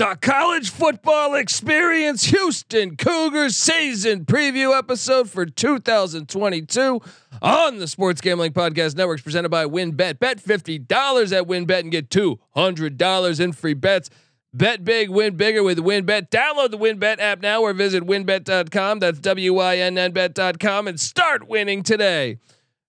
the 0.00 0.16
college 0.22 0.70
football 0.70 1.34
experience 1.34 2.24
Houston 2.24 2.96
Cougars 2.96 3.54
season 3.54 4.24
preview 4.24 4.74
episode 4.74 5.28
for 5.28 5.44
2022 5.44 7.02
on 7.42 7.76
the 7.76 7.86
Sports 7.86 8.22
Gambling 8.22 8.54
Podcast 8.54 8.96
Networks 8.96 9.20
presented 9.20 9.50
by 9.50 9.66
WynnBET. 9.66 10.18
Bet 10.18 10.42
$50 10.42 11.36
at 11.36 11.46
WynnBET 11.46 11.80
and 11.80 11.90
get 11.90 12.08
$200 12.08 13.40
in 13.40 13.52
free 13.52 13.74
bets. 13.74 14.08
Bet 14.54 14.86
big, 14.86 15.10
win 15.10 15.36
bigger 15.36 15.62
with 15.62 15.76
WynnBET. 15.76 16.30
Download 16.30 16.70
the 16.70 16.78
WynnBET 16.78 17.20
app 17.20 17.42
now 17.42 17.60
or 17.60 17.74
visit 17.74 18.02
wynnbet.com. 18.04 19.00
That's 19.00 19.18
W 19.20 19.52
Y 19.52 19.76
N 19.76 19.98
N 19.98 20.12
bet.com 20.12 20.88
and 20.88 20.98
start 20.98 21.46
winning 21.46 21.82
today. 21.82 22.38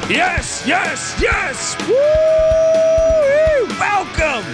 Yes, 0.09 0.62
yes, 0.65 1.19
yes. 1.21 1.77
Woo! 1.89 3.67
Welcome. 3.77 4.47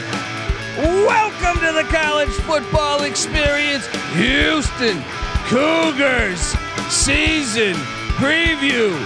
Welcome 1.05 1.61
to 1.61 1.73
the 1.73 1.87
college 1.91 2.31
football 2.31 3.03
experience. 3.03 3.87
Houston 4.15 5.03
Cougars 5.49 6.41
season 6.89 7.75
preview. 8.17 8.97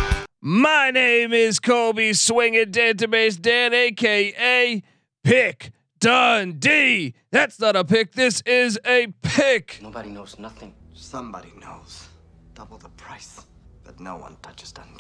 My 0.41 0.93
name 0.93 1.33
is 1.33 1.59
Colby 1.59 2.13
Swinging 2.13 2.71
Database 2.71 3.43
Dan, 3.43 3.75
aka 3.75 4.85
Pick 5.25 5.73
Dundee. 5.99 7.15
That's 7.33 7.59
not 7.59 7.75
a 7.75 7.85
pick. 7.85 8.13
This 8.13 8.41
is 8.43 8.79
a 8.87 9.09
pick. 9.23 9.81
Nobody 9.83 10.11
knows 10.11 10.39
nothing. 10.39 10.75
Somebody 10.95 11.53
knows. 11.61 12.07
Double 12.55 12.79
the 12.79 12.91
price. 12.91 13.45
But 13.83 13.99
no 13.99 14.17
one 14.17 14.37
touches 14.43 14.71
Dundee. 14.71 14.96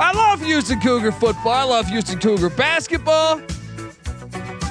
I 0.00 0.12
love 0.14 0.40
Houston 0.42 0.80
Cougar 0.80 1.12
football. 1.12 1.52
I 1.52 1.64
love 1.64 1.86
Houston 1.88 2.18
Cougar 2.18 2.50
basketball. 2.50 3.40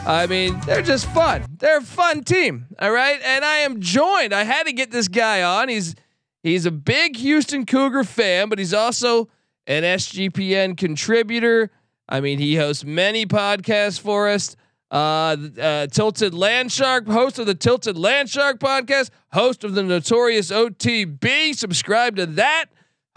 I 0.05 0.25
mean, 0.25 0.59
they're 0.65 0.81
just 0.81 1.05
fun. 1.07 1.45
They're 1.57 1.79
a 1.79 1.81
fun 1.81 2.23
team. 2.23 2.67
All 2.79 2.91
right. 2.91 3.19
And 3.21 3.43
I 3.43 3.57
am 3.57 3.81
joined. 3.81 4.33
I 4.33 4.43
had 4.43 4.63
to 4.63 4.73
get 4.73 4.89
this 4.89 5.09
guy 5.09 5.43
on. 5.43 5.67
He's 5.67 5.95
he's 6.43 6.65
a 6.65 6.71
big 6.71 7.17
Houston 7.17 7.65
Cougar 7.65 8.05
fan, 8.05 8.47
but 8.47 8.57
he's 8.57 8.73
also 8.73 9.27
an 9.65 9.83
SGPN 9.83 10.77
contributor. 10.77 11.71
I 12.07 12.21
mean, 12.21 12.39
he 12.39 12.55
hosts 12.55 12.85
many 12.85 13.25
podcasts 13.25 13.99
for 13.99 14.29
us 14.29 14.55
uh, 14.89 15.35
uh, 15.59 15.87
Tilted 15.87 16.33
Land 16.33 16.71
Shark, 16.71 17.07
host 17.07 17.39
of 17.39 17.45
the 17.45 17.55
Tilted 17.55 17.97
Land 17.97 18.29
Shark 18.29 18.59
podcast, 18.59 19.09
host 19.33 19.63
of 19.63 19.73
the 19.73 19.83
Notorious 19.83 20.51
OTB. 20.51 21.55
Subscribe 21.55 22.15
to 22.15 22.25
that. 22.25 22.67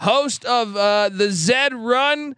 Host 0.01 0.45
of 0.45 0.75
uh, 0.75 1.09
the 1.09 1.31
Zed 1.31 1.73
Run 1.73 2.35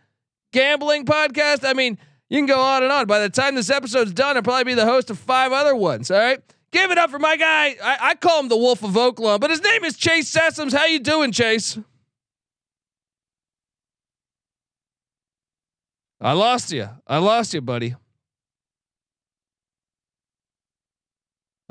Gambling 0.52 1.06
podcast. 1.06 1.68
I 1.68 1.74
mean, 1.74 1.98
you 2.30 2.38
can 2.40 2.46
go 2.46 2.60
on 2.60 2.84
and 2.84 2.92
on. 2.92 3.08
By 3.08 3.20
the 3.20 3.30
time 3.30 3.56
this 3.56 3.70
episode's 3.70 4.12
done, 4.12 4.36
I'll 4.36 4.44
probably 4.44 4.66
be 4.66 4.74
the 4.74 4.86
host 4.86 5.10
of 5.10 5.18
five 5.18 5.52
other 5.52 5.76
ones. 5.76 6.12
All 6.12 6.18
right, 6.20 6.42
give 6.72 6.92
it 6.92 6.98
up 6.98 7.10
for 7.10 7.20
my 7.20 7.38
guy. 7.38 7.76
I, 7.82 7.98
I 8.02 8.16
call 8.16 8.40
him 8.42 8.50
the 8.50 8.58
Wolf 8.58 8.84
of 8.84 8.92
Oaklawn, 8.92 9.40
but 9.40 9.50
his 9.50 9.64
name 9.64 9.84
is 9.84 9.98
Chase 9.98 10.32
Sessoms. 10.32 10.74
How 10.74 10.86
you 10.86 11.00
doing, 11.00 11.32
Chase? 11.32 11.80
I 16.20 16.34
lost 16.34 16.72
you. 16.72 16.90
I 17.08 17.18
lost 17.18 17.54
you, 17.54 17.62
buddy. 17.62 17.96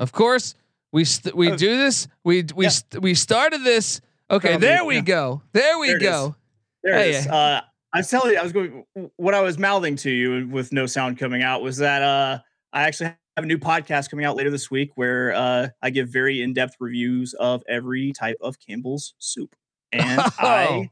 Of 0.03 0.11
course, 0.11 0.53
we 0.91 1.05
st- 1.05 1.33
we 1.33 1.55
do 1.55 1.77
this. 1.77 2.09
We 2.25 2.45
we 2.53 2.65
yeah. 2.65 2.69
st- 2.69 3.01
we 3.01 3.15
started 3.15 3.63
this. 3.63 4.01
Okay, 4.29 4.57
there 4.57 4.83
we 4.83 4.95
yeah. 4.95 5.01
go. 5.01 5.41
There 5.53 5.79
we 5.79 5.87
there 5.87 5.99
go. 5.99 6.35
There 6.83 6.93
hey, 6.93 7.11
it 7.11 7.15
is. 7.15 7.27
Uh, 7.27 7.61
I 7.93 7.97
was 7.99 8.09
telling 8.09 8.33
you, 8.33 8.37
I 8.37 8.43
was 8.43 8.51
going. 8.51 8.83
What 9.15 9.33
I 9.33 9.39
was 9.39 9.57
mouthing 9.57 9.95
to 9.97 10.11
you 10.11 10.45
with 10.49 10.73
no 10.73 10.85
sound 10.85 11.17
coming 11.17 11.41
out 11.41 11.61
was 11.61 11.77
that 11.77 12.01
uh, 12.01 12.39
I 12.73 12.83
actually 12.83 13.15
have 13.37 13.45
a 13.45 13.47
new 13.47 13.57
podcast 13.57 14.09
coming 14.09 14.25
out 14.25 14.35
later 14.35 14.51
this 14.51 14.69
week 14.69 14.91
where 14.95 15.33
uh, 15.33 15.69
I 15.81 15.89
give 15.89 16.09
very 16.09 16.41
in-depth 16.41 16.75
reviews 16.81 17.33
of 17.35 17.63
every 17.69 18.11
type 18.11 18.37
of 18.41 18.57
Campbell's 18.59 19.13
soup, 19.19 19.55
and 19.93 20.19
oh. 20.21 20.31
I 20.39 20.89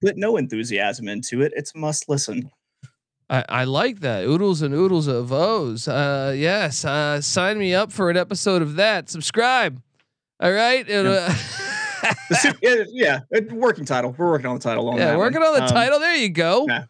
put 0.00 0.16
no 0.16 0.38
enthusiasm 0.38 1.06
into 1.06 1.42
it. 1.42 1.52
It's 1.54 1.74
a 1.74 1.78
must 1.78 2.08
listen. 2.08 2.50
I, 3.30 3.44
I 3.48 3.64
like 3.64 4.00
that 4.00 4.24
oodles 4.24 4.62
and 4.62 4.74
oodles 4.74 5.06
of 5.06 5.32
O's. 5.32 5.88
Uh, 5.88 6.34
yes, 6.36 6.84
uh, 6.84 7.20
sign 7.20 7.58
me 7.58 7.74
up 7.74 7.90
for 7.90 8.10
an 8.10 8.16
episode 8.16 8.62
of 8.62 8.76
that. 8.76 9.08
Subscribe. 9.08 9.80
All 10.40 10.52
right. 10.52 10.86
Yeah. 12.60 12.84
yeah, 12.92 13.20
working 13.50 13.86
title. 13.86 14.14
We're 14.18 14.28
working 14.28 14.44
on 14.44 14.56
the 14.56 14.62
title. 14.62 14.90
On 14.90 14.98
yeah, 14.98 15.16
working 15.16 15.40
one. 15.40 15.48
on 15.48 15.54
the 15.54 15.62
um, 15.62 15.68
title. 15.68 15.98
There 15.98 16.14
you 16.14 16.28
go. 16.28 16.66
Yeah, 16.68 16.84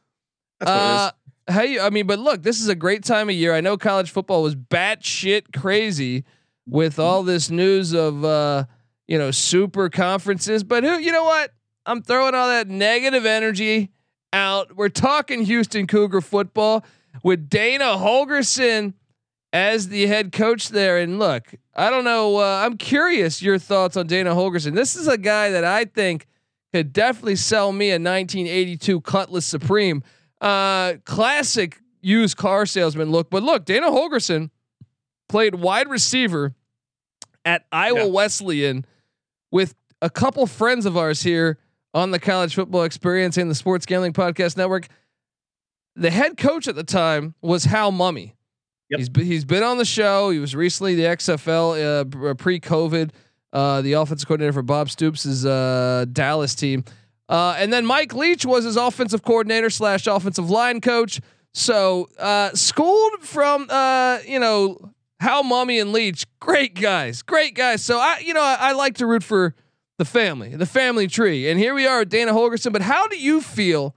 uh, 0.60 1.12
Hey, 1.48 1.78
I 1.78 1.90
mean, 1.90 2.06
but 2.06 2.18
look, 2.18 2.42
this 2.42 2.60
is 2.60 2.68
a 2.68 2.74
great 2.74 3.04
time 3.04 3.28
of 3.28 3.34
year. 3.34 3.54
I 3.54 3.60
know 3.60 3.76
college 3.76 4.10
football 4.10 4.42
was 4.42 4.56
batshit 4.56 5.52
crazy 5.56 6.24
with 6.66 6.98
all 6.98 7.22
this 7.22 7.50
news 7.50 7.92
of 7.92 8.24
uh, 8.24 8.64
you 9.06 9.18
know 9.18 9.30
super 9.30 9.90
conferences, 9.90 10.64
but 10.64 10.84
who, 10.84 10.98
you 10.98 11.12
know 11.12 11.24
what? 11.24 11.52
I'm 11.84 12.00
throwing 12.00 12.34
all 12.34 12.48
that 12.48 12.68
negative 12.68 13.26
energy 13.26 13.90
out. 14.34 14.76
We're 14.76 14.88
talking 14.88 15.44
Houston 15.44 15.86
Cougar 15.86 16.20
football 16.20 16.84
with 17.22 17.48
Dana 17.48 17.84
Holgorsen 17.96 18.94
as 19.52 19.88
the 19.88 20.06
head 20.06 20.32
coach 20.32 20.70
there. 20.70 20.98
And 20.98 21.18
look, 21.18 21.54
I 21.74 21.88
don't 21.88 22.04
know. 22.04 22.38
Uh, 22.38 22.62
I'm 22.64 22.76
curious 22.76 23.40
your 23.40 23.58
thoughts 23.58 23.96
on 23.96 24.08
Dana 24.08 24.34
Holgorsen. 24.34 24.74
This 24.74 24.96
is 24.96 25.06
a 25.06 25.16
guy 25.16 25.50
that 25.50 25.64
I 25.64 25.84
think 25.84 26.26
could 26.72 26.92
definitely 26.92 27.36
sell 27.36 27.70
me 27.72 27.90
a 27.90 27.94
1982 27.94 29.00
Cutlass 29.02 29.46
Supreme. 29.46 30.02
Uh, 30.40 30.94
classic 31.04 31.80
used 32.00 32.36
car 32.36 32.66
salesman 32.66 33.12
look. 33.12 33.30
But 33.30 33.44
look, 33.44 33.64
Dana 33.64 33.86
Holgorsen 33.86 34.50
played 35.28 35.54
wide 35.54 35.88
receiver 35.88 36.54
at 37.44 37.64
Iowa 37.70 38.00
yeah. 38.00 38.06
Wesleyan 38.06 38.84
with 39.52 39.74
a 40.02 40.10
couple 40.10 40.44
friends 40.46 40.84
of 40.84 40.96
ours 40.96 41.22
here 41.22 41.58
on 41.94 42.10
the 42.10 42.18
college 42.18 42.54
football 42.54 42.82
experience 42.82 43.36
and 43.38 43.50
the 43.50 43.54
Sports 43.54 43.86
Gambling 43.86 44.12
Podcast 44.12 44.56
Network. 44.56 44.88
The 45.96 46.10
head 46.10 46.36
coach 46.36 46.66
at 46.66 46.74
the 46.74 46.82
time 46.82 47.34
was 47.40 47.64
Hal 47.64 47.92
Mumme. 47.92 48.32
Yep. 48.90 48.98
He's 48.98 49.26
he's 49.26 49.44
been 49.44 49.62
on 49.62 49.78
the 49.78 49.84
show. 49.84 50.30
He 50.30 50.40
was 50.40 50.54
recently 50.54 50.96
the 50.96 51.04
XFL 51.04 52.30
uh, 52.30 52.34
pre-COVID, 52.34 53.10
uh, 53.52 53.80
the 53.80 53.94
offensive 53.94 54.28
coordinator 54.28 54.52
for 54.52 54.62
Bob 54.62 54.90
Stoops' 54.90 55.44
uh, 55.44 56.04
Dallas 56.12 56.54
team, 56.54 56.84
uh, 57.28 57.54
and 57.56 57.72
then 57.72 57.86
Mike 57.86 58.12
Leach 58.12 58.44
was 58.44 58.64
his 58.64 58.76
offensive 58.76 59.22
coordinator 59.22 59.70
slash 59.70 60.06
offensive 60.06 60.50
line 60.50 60.80
coach. 60.80 61.20
So 61.54 62.08
uh, 62.18 62.50
schooled 62.54 63.20
from 63.22 63.68
uh, 63.70 64.18
you 64.26 64.38
know 64.40 64.92
Hal 65.20 65.44
Mumme 65.44 65.80
and 65.80 65.92
Leach, 65.92 66.26
great 66.40 66.74
guys, 66.74 67.22
great 67.22 67.54
guys. 67.54 67.82
So 67.82 67.98
I 67.98 68.18
you 68.18 68.34
know 68.34 68.42
I, 68.42 68.56
I 68.60 68.72
like 68.72 68.96
to 68.96 69.06
root 69.06 69.22
for 69.22 69.54
the 69.98 70.04
family, 70.04 70.56
the 70.56 70.66
family 70.66 71.06
tree. 71.06 71.48
And 71.48 71.58
here 71.58 71.74
we 71.74 71.86
are 71.86 72.00
with 72.00 72.08
Dana 72.08 72.32
Holgorsen. 72.32 72.72
But 72.72 72.82
how 72.82 73.06
do 73.08 73.18
you 73.18 73.40
feel? 73.40 73.94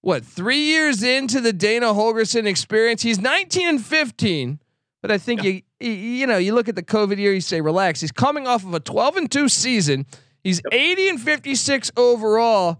What 0.00 0.24
three 0.24 0.60
years 0.60 1.02
into 1.02 1.40
the 1.40 1.52
Dana 1.52 1.86
Holgorsen 1.86 2.46
experience? 2.46 3.02
He's 3.02 3.18
19 3.18 3.68
and 3.68 3.84
15, 3.84 4.60
but 5.02 5.10
I 5.10 5.18
think 5.18 5.42
yeah. 5.42 5.60
you 5.80 5.90
you 5.90 6.26
know 6.26 6.38
you 6.38 6.54
look 6.54 6.68
at 6.68 6.76
the 6.76 6.84
COVID 6.84 7.18
year, 7.18 7.32
you 7.32 7.40
say 7.40 7.60
relax. 7.60 8.00
He's 8.00 8.12
coming 8.12 8.46
off 8.46 8.64
of 8.64 8.74
a 8.74 8.80
12 8.80 9.16
and 9.16 9.30
two 9.30 9.48
season. 9.48 10.06
He's 10.44 10.62
80 10.70 11.08
and 11.08 11.20
56 11.20 11.90
overall. 11.96 12.78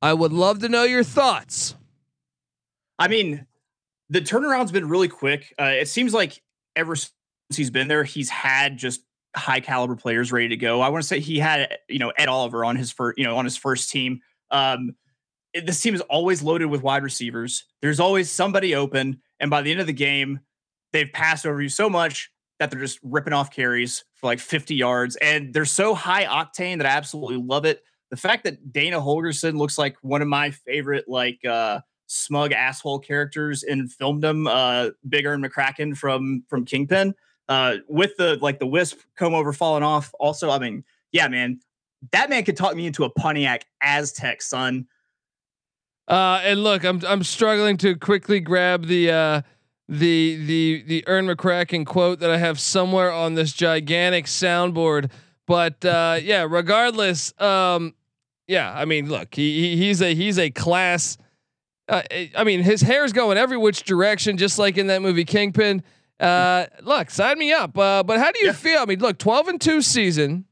I 0.00 0.14
would 0.14 0.32
love 0.32 0.60
to 0.60 0.68
know 0.68 0.84
your 0.84 1.04
thoughts. 1.04 1.74
I 2.98 3.08
mean, 3.08 3.46
the 4.08 4.20
turnaround's 4.20 4.72
been 4.72 4.88
really 4.88 5.08
quick. 5.08 5.52
Uh, 5.58 5.72
it 5.80 5.88
seems 5.88 6.14
like 6.14 6.40
ever 6.76 6.94
since 6.94 7.12
he's 7.54 7.70
been 7.70 7.88
there, 7.88 8.04
he's 8.04 8.30
had 8.30 8.76
just 8.76 9.02
high 9.34 9.60
caliber 9.60 9.96
players 9.96 10.32
ready 10.32 10.48
to 10.48 10.56
go. 10.56 10.80
I 10.80 10.88
want 10.88 11.02
to 11.02 11.08
say 11.08 11.20
he 11.20 11.38
had, 11.38 11.78
you 11.88 11.98
know, 11.98 12.12
Ed 12.16 12.28
Oliver 12.28 12.64
on 12.64 12.76
his 12.76 12.92
first, 12.92 13.18
you 13.18 13.24
know, 13.24 13.36
on 13.36 13.44
his 13.44 13.56
first 13.56 13.90
team. 13.90 14.20
Um, 14.50 14.94
this 15.54 15.80
team 15.80 15.94
is 15.94 16.00
always 16.02 16.42
loaded 16.42 16.66
with 16.66 16.82
wide 16.82 17.02
receivers. 17.02 17.64
There's 17.80 18.00
always 18.00 18.30
somebody 18.30 18.74
open, 18.74 19.20
and 19.40 19.50
by 19.50 19.62
the 19.62 19.70
end 19.70 19.80
of 19.80 19.86
the 19.86 19.92
game, 19.92 20.40
they've 20.92 21.12
passed 21.12 21.46
over 21.46 21.60
you 21.60 21.68
so 21.68 21.90
much 21.90 22.30
that 22.58 22.70
they're 22.70 22.80
just 22.80 23.00
ripping 23.02 23.32
off 23.32 23.50
carries 23.50 24.04
for 24.14 24.26
like 24.26 24.38
50 24.38 24.74
yards, 24.74 25.16
and 25.16 25.52
they're 25.52 25.64
so 25.64 25.94
high 25.94 26.24
octane 26.24 26.78
that 26.78 26.86
I 26.86 26.90
absolutely 26.90 27.38
love 27.38 27.64
it. 27.64 27.82
The 28.10 28.16
fact 28.16 28.44
that 28.44 28.72
Dana 28.72 29.00
Holgorsen 29.00 29.56
looks 29.56 29.78
like 29.78 29.96
one 30.02 30.22
of 30.22 30.28
my 30.28 30.50
favorite 30.50 31.06
like 31.08 31.44
uh, 31.44 31.80
smug 32.06 32.52
asshole 32.52 33.00
characters 33.00 33.62
in 33.62 33.88
filmdom, 33.88 34.46
uh, 34.48 34.90
Big 35.08 35.26
Ern 35.26 35.42
McCracken 35.42 35.96
from 35.96 36.44
from 36.48 36.64
Kingpin 36.64 37.14
uh, 37.52 37.76
with 37.86 38.16
the 38.16 38.38
like 38.40 38.58
the 38.58 38.66
wisp 38.66 39.00
comb 39.18 39.34
over 39.34 39.52
falling 39.52 39.82
off. 39.82 40.14
Also, 40.18 40.48
I 40.48 40.58
mean, 40.58 40.84
yeah, 41.12 41.28
man, 41.28 41.60
that 42.12 42.30
man 42.30 42.44
could 42.44 42.56
talk 42.56 42.74
me 42.74 42.86
into 42.86 43.04
a 43.04 43.10
Pontiac 43.10 43.66
Aztek, 43.84 44.40
son. 44.40 44.86
Uh, 46.08 46.40
and 46.42 46.64
look, 46.64 46.82
I'm 46.82 47.02
I'm 47.06 47.22
struggling 47.22 47.76
to 47.78 47.94
quickly 47.94 48.40
grab 48.40 48.86
the 48.86 49.10
uh, 49.10 49.42
the 49.86 50.36
the 50.46 50.82
the 50.86 51.04
Ern 51.06 51.26
McCracken 51.26 51.84
quote 51.84 52.20
that 52.20 52.30
I 52.30 52.38
have 52.38 52.58
somewhere 52.58 53.12
on 53.12 53.34
this 53.34 53.52
gigantic 53.52 54.24
soundboard. 54.24 55.10
But 55.46 55.84
uh, 55.84 56.20
yeah, 56.22 56.46
regardless, 56.48 57.38
um, 57.38 57.94
yeah, 58.46 58.72
I 58.74 58.86
mean, 58.86 59.10
look, 59.10 59.34
he, 59.34 59.60
he 59.60 59.76
he's 59.76 60.00
a 60.00 60.14
he's 60.14 60.38
a 60.38 60.50
class. 60.50 61.18
Uh, 61.86 62.00
I 62.34 62.44
mean, 62.44 62.62
his 62.62 62.80
hair's 62.80 63.12
going 63.12 63.36
every 63.36 63.58
which 63.58 63.82
direction, 63.82 64.38
just 64.38 64.58
like 64.58 64.78
in 64.78 64.86
that 64.86 65.02
movie 65.02 65.26
Kingpin. 65.26 65.82
Uh, 66.22 66.66
look, 66.82 67.10
sign 67.10 67.36
me 67.36 67.52
up. 67.52 67.76
Uh, 67.76 68.04
but 68.04 68.20
how 68.20 68.30
do 68.30 68.38
you 68.38 68.46
yeah. 68.46 68.52
feel? 68.52 68.80
I 68.80 68.84
mean, 68.84 69.00
look, 69.00 69.18
12 69.18 69.48
and 69.48 69.60
2 69.60 69.82
season, 69.82 70.44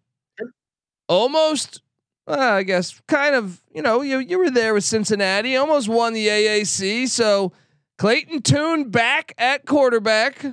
almost, 1.08 1.80
uh, 2.26 2.34
I 2.36 2.64
guess, 2.64 3.00
kind 3.06 3.36
of, 3.36 3.62
you 3.72 3.80
know, 3.80 4.02
you, 4.02 4.18
you 4.18 4.38
were 4.38 4.50
there 4.50 4.74
with 4.74 4.82
Cincinnati, 4.82 5.54
almost 5.54 5.88
won 5.88 6.12
the 6.12 6.26
AAC. 6.26 7.08
So 7.08 7.52
Clayton 7.98 8.42
Tune 8.42 8.90
back 8.90 9.32
at 9.38 9.64
quarterback. 9.64 10.44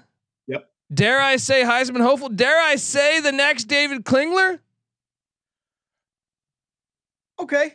Yep. 0.46 0.70
Dare 0.94 1.20
I 1.20 1.38
say 1.38 1.64
Heisman 1.64 2.02
hopeful? 2.02 2.30
Dare 2.30 2.62
I 2.62 2.76
say 2.76 3.20
the 3.20 3.32
next 3.32 3.64
David 3.64 4.06
Klingler? 4.06 4.60
Okay. 7.40 7.74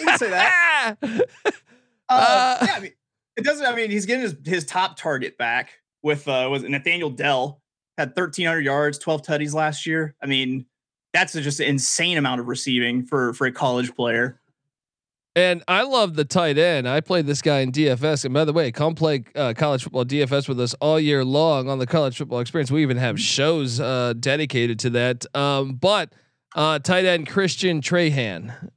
We 0.00 0.06
can 0.06 0.18
say 0.18 0.30
that. 0.30 0.96
uh, 1.02 2.58
yeah, 2.62 2.74
I 2.76 2.80
mean, 2.80 2.92
it 3.36 3.44
doesn't, 3.44 3.66
I 3.66 3.74
mean, 3.74 3.90
he's 3.90 4.06
getting 4.06 4.22
his, 4.22 4.36
his 4.46 4.64
top 4.64 4.96
target 4.96 5.36
back 5.36 5.72
with 6.02 6.28
uh 6.28 6.48
was 6.50 6.62
Nathaniel 6.62 7.10
Dell 7.10 7.60
had 7.96 8.10
1300 8.10 8.64
yards, 8.64 8.98
12 8.98 9.22
tutties 9.22 9.54
last 9.54 9.84
year. 9.84 10.14
I 10.22 10.26
mean, 10.26 10.66
that's 11.12 11.32
just 11.32 11.60
an 11.60 11.66
insane 11.66 12.16
amount 12.16 12.40
of 12.40 12.46
receiving 12.46 13.04
for 13.04 13.34
for 13.34 13.46
a 13.46 13.52
college 13.52 13.94
player. 13.94 14.40
And 15.36 15.62
I 15.68 15.82
love 15.82 16.14
the 16.14 16.24
tight 16.24 16.58
end. 16.58 16.88
I 16.88 17.00
played 17.00 17.26
this 17.26 17.42
guy 17.42 17.60
in 17.60 17.70
DFS. 17.70 18.24
And 18.24 18.34
by 18.34 18.44
the 18.44 18.52
way, 18.52 18.72
come 18.72 18.96
play 18.96 19.22
uh, 19.36 19.54
college 19.56 19.84
football 19.84 20.04
DFS 20.04 20.48
with 20.48 20.58
us 20.58 20.74
all 20.80 20.98
year 20.98 21.24
long 21.24 21.68
on 21.68 21.78
the 21.78 21.86
college 21.86 22.18
football 22.18 22.40
experience. 22.40 22.72
We 22.72 22.82
even 22.82 22.96
have 22.96 23.20
shows 23.20 23.78
uh, 23.78 24.14
dedicated 24.18 24.80
to 24.80 24.90
that. 24.90 25.36
Um, 25.36 25.74
but 25.74 26.12
uh, 26.56 26.80
tight 26.80 27.04
end 27.04 27.28
Christian 27.28 27.80
Trahan, 27.80 28.70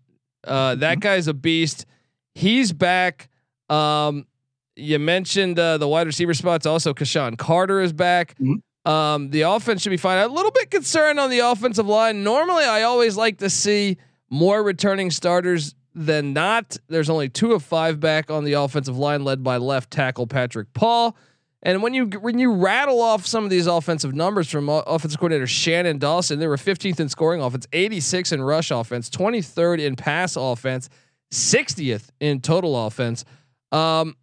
uh, 0.43 0.75
that 0.75 0.79
mm-hmm. 0.79 0.99
guy's 0.99 1.27
a 1.27 1.33
beast. 1.33 1.87
He's 2.35 2.71
back. 2.73 3.29
Um, 3.67 4.27
you 4.75 4.99
mentioned 4.99 5.59
uh, 5.59 5.77
the 5.77 5.87
wide 5.87 6.07
receiver 6.07 6.33
spots. 6.33 6.65
Also, 6.65 6.93
KeSean 6.93 7.37
Carter 7.37 7.81
is 7.81 7.93
back. 7.93 8.35
Mm-hmm. 8.39 8.91
Um, 8.91 9.29
the 9.29 9.41
offense 9.41 9.81
should 9.81 9.91
be 9.91 9.97
fine. 9.97 10.17
A 10.17 10.27
little 10.27 10.51
bit 10.51 10.71
concerned 10.71 11.19
on 11.19 11.29
the 11.29 11.39
offensive 11.39 11.87
line. 11.87 12.23
Normally, 12.23 12.63
I 12.63 12.83
always 12.83 13.15
like 13.15 13.37
to 13.39 13.49
see 13.49 13.97
more 14.29 14.63
returning 14.63 15.11
starters 15.11 15.75
than 15.93 16.33
not. 16.33 16.77
There's 16.87 17.09
only 17.09 17.29
two 17.29 17.53
of 17.53 17.63
five 17.63 17.99
back 17.99 18.31
on 18.31 18.43
the 18.43 18.53
offensive 18.53 18.97
line, 18.97 19.23
led 19.23 19.43
by 19.43 19.57
left 19.57 19.91
tackle 19.91 20.25
Patrick 20.25 20.73
Paul. 20.73 21.15
And 21.63 21.83
when 21.83 21.93
you 21.93 22.05
when 22.05 22.39
you 22.39 22.53
rattle 22.53 23.01
off 23.01 23.27
some 23.27 23.43
of 23.43 23.51
these 23.51 23.67
offensive 23.67 24.15
numbers 24.15 24.49
from 24.49 24.67
offensive 24.67 25.19
coordinator 25.19 25.45
Shannon 25.45 25.99
Dawson, 25.99 26.39
they 26.39 26.47
were 26.47 26.57
15th 26.57 26.99
in 26.99 27.07
scoring 27.07 27.39
offense, 27.39 27.67
86 27.71 28.31
in 28.31 28.41
rush 28.41 28.71
offense, 28.71 29.11
23rd 29.11 29.79
in 29.79 29.95
pass 29.95 30.35
offense, 30.35 30.89
60th 31.31 32.09
in 32.19 32.41
total 32.41 32.87
offense. 32.87 33.25
Um, 33.71 34.15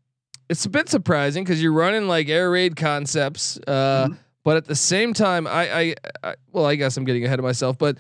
it's 0.49 0.65
a 0.65 0.71
bit 0.71 0.89
surprising 0.89 1.45
because 1.45 1.63
you're 1.63 1.73
running 1.73 2.09
like 2.09 2.29
air 2.29 2.51
raid 2.51 2.77
concepts, 2.77 3.59
uh, 3.67 4.07
mm-hmm. 4.07 4.15
but 4.45 4.57
at 4.57 4.65
the 4.65 4.75
same 4.75 5.13
time, 5.13 5.47
I, 5.47 5.73
I, 5.73 5.95
I, 6.23 6.35
well, 6.53 6.67
I 6.67 6.75
guess 6.75 6.97
I'm 6.97 7.05
getting 7.05 7.25
ahead 7.25 7.39
of 7.39 7.45
myself, 7.45 7.79
but 7.79 7.99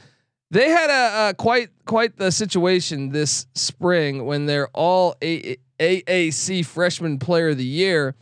they 0.50 0.70
had 0.70 0.90
a, 0.90 1.30
a 1.30 1.34
quite 1.34 1.68
quite 1.84 2.16
the 2.16 2.32
situation 2.32 3.10
this 3.10 3.46
spring 3.54 4.24
when 4.24 4.46
they're 4.46 4.68
all 4.68 5.14
a- 5.22 5.56
AAC 5.78 6.64
Freshman 6.64 7.18
Player 7.18 7.50
of 7.50 7.58
the 7.58 7.64
Year, 7.64 8.14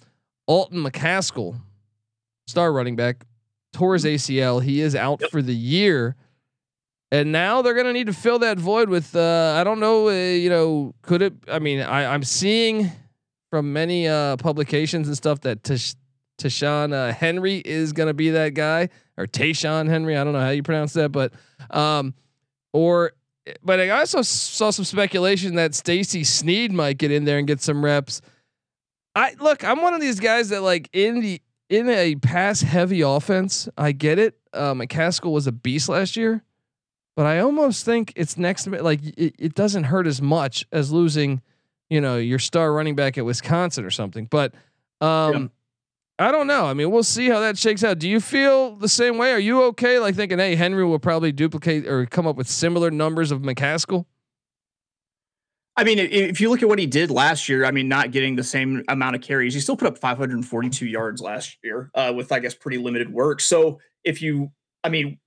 Alton 0.46 0.82
McCaskill, 0.82 1.60
star 2.46 2.72
running 2.72 2.96
back, 2.96 3.24
tore 3.72 3.94
his 3.94 4.04
ACL. 4.04 4.62
He 4.62 4.80
is 4.80 4.94
out 4.94 5.20
yep. 5.20 5.30
for 5.30 5.40
the 5.40 5.54
year. 5.54 6.16
And 7.12 7.30
now 7.30 7.62
they're 7.62 7.74
gonna 7.74 7.92
need 7.92 8.08
to 8.08 8.12
fill 8.12 8.40
that 8.40 8.58
void 8.58 8.88
with 8.88 9.14
uh, 9.14 9.54
I 9.56 9.62
don't 9.62 9.78
know 9.78 10.08
uh, 10.08 10.12
you 10.12 10.50
know 10.50 10.94
could 11.02 11.22
it 11.22 11.34
I 11.46 11.60
mean 11.60 11.80
I 11.80 12.12
I'm 12.12 12.24
seeing 12.24 12.90
from 13.50 13.72
many 13.72 14.08
uh, 14.08 14.36
publications 14.36 15.08
and 15.08 15.16
stuff 15.16 15.40
that 15.40 15.62
Tashawn 15.62 16.92
uh, 16.92 17.12
Henry 17.12 17.62
is 17.64 17.92
going 17.92 18.08
to 18.08 18.14
be 18.14 18.30
that 18.30 18.54
guy 18.54 18.88
or 19.16 19.26
Tayshawn 19.26 19.88
Henry. 19.88 20.16
I 20.16 20.24
don't 20.24 20.32
know 20.32 20.40
how 20.40 20.50
you 20.50 20.62
pronounce 20.62 20.92
that, 20.94 21.10
but 21.10 21.32
um, 21.70 22.14
or 22.72 23.12
but 23.62 23.80
I 23.80 23.90
also 23.90 24.22
saw 24.22 24.70
some 24.70 24.84
speculation 24.84 25.54
that 25.54 25.74
Stacy 25.74 26.24
Sneed 26.24 26.72
might 26.72 26.98
get 26.98 27.10
in 27.10 27.24
there 27.24 27.38
and 27.38 27.46
get 27.46 27.60
some 27.60 27.84
reps. 27.84 28.20
I 29.14 29.34
look, 29.40 29.64
I'm 29.64 29.82
one 29.82 29.94
of 29.94 30.00
these 30.00 30.20
guys 30.20 30.50
that 30.50 30.62
like 30.62 30.88
in 30.92 31.20
the 31.20 31.40
in 31.68 31.88
a 31.88 32.16
pass 32.16 32.60
heavy 32.60 33.00
offense, 33.00 33.68
I 33.76 33.92
get 33.92 34.18
it. 34.18 34.36
Uh, 34.52 34.74
McCaskill 34.74 35.32
was 35.32 35.46
a 35.46 35.52
beast 35.52 35.88
last 35.88 36.16
year, 36.16 36.42
but 37.16 37.26
I 37.26 37.40
almost 37.40 37.84
think 37.84 38.12
it's 38.16 38.36
next 38.36 38.66
like 38.66 39.00
it, 39.04 39.18
like, 39.18 39.34
it 39.38 39.54
doesn't 39.54 39.84
hurt 39.84 40.06
as 40.06 40.20
much 40.20 40.66
as 40.72 40.92
losing 40.92 41.40
you 41.90 42.00
know, 42.00 42.16
your 42.16 42.38
star 42.38 42.72
running 42.72 42.94
back 42.94 43.18
at 43.18 43.24
Wisconsin 43.24 43.84
or 43.84 43.90
something. 43.90 44.26
But 44.26 44.54
um, 45.00 45.50
I 46.18 46.32
don't 46.32 46.46
know. 46.46 46.64
I 46.66 46.74
mean, 46.74 46.90
we'll 46.90 47.02
see 47.02 47.28
how 47.28 47.40
that 47.40 47.58
shakes 47.58 47.84
out. 47.84 47.98
Do 47.98 48.08
you 48.08 48.20
feel 48.20 48.76
the 48.76 48.88
same 48.88 49.18
way? 49.18 49.32
Are 49.32 49.38
you 49.38 49.62
okay? 49.64 49.98
Like 49.98 50.14
thinking, 50.14 50.38
hey, 50.38 50.54
Henry 50.54 50.84
will 50.84 50.98
probably 50.98 51.32
duplicate 51.32 51.86
or 51.86 52.06
come 52.06 52.26
up 52.26 52.36
with 52.36 52.48
similar 52.48 52.90
numbers 52.90 53.30
of 53.30 53.42
McCaskill? 53.42 54.06
I 55.78 55.84
mean, 55.84 55.98
if 55.98 56.40
you 56.40 56.48
look 56.48 56.62
at 56.62 56.68
what 56.70 56.78
he 56.78 56.86
did 56.86 57.10
last 57.10 57.50
year, 57.50 57.66
I 57.66 57.70
mean, 57.70 57.86
not 57.86 58.10
getting 58.10 58.34
the 58.34 58.42
same 58.42 58.82
amount 58.88 59.14
of 59.14 59.20
carries, 59.20 59.52
he 59.52 59.60
still 59.60 59.76
put 59.76 59.86
up 59.86 59.98
542 59.98 60.86
yards 60.86 61.20
last 61.20 61.58
year 61.62 61.90
uh, 61.94 62.14
with, 62.16 62.32
I 62.32 62.38
guess, 62.38 62.54
pretty 62.54 62.78
limited 62.78 63.12
work. 63.12 63.40
So 63.40 63.78
if 64.02 64.22
you, 64.22 64.52
I 64.82 64.88
mean, 64.88 65.18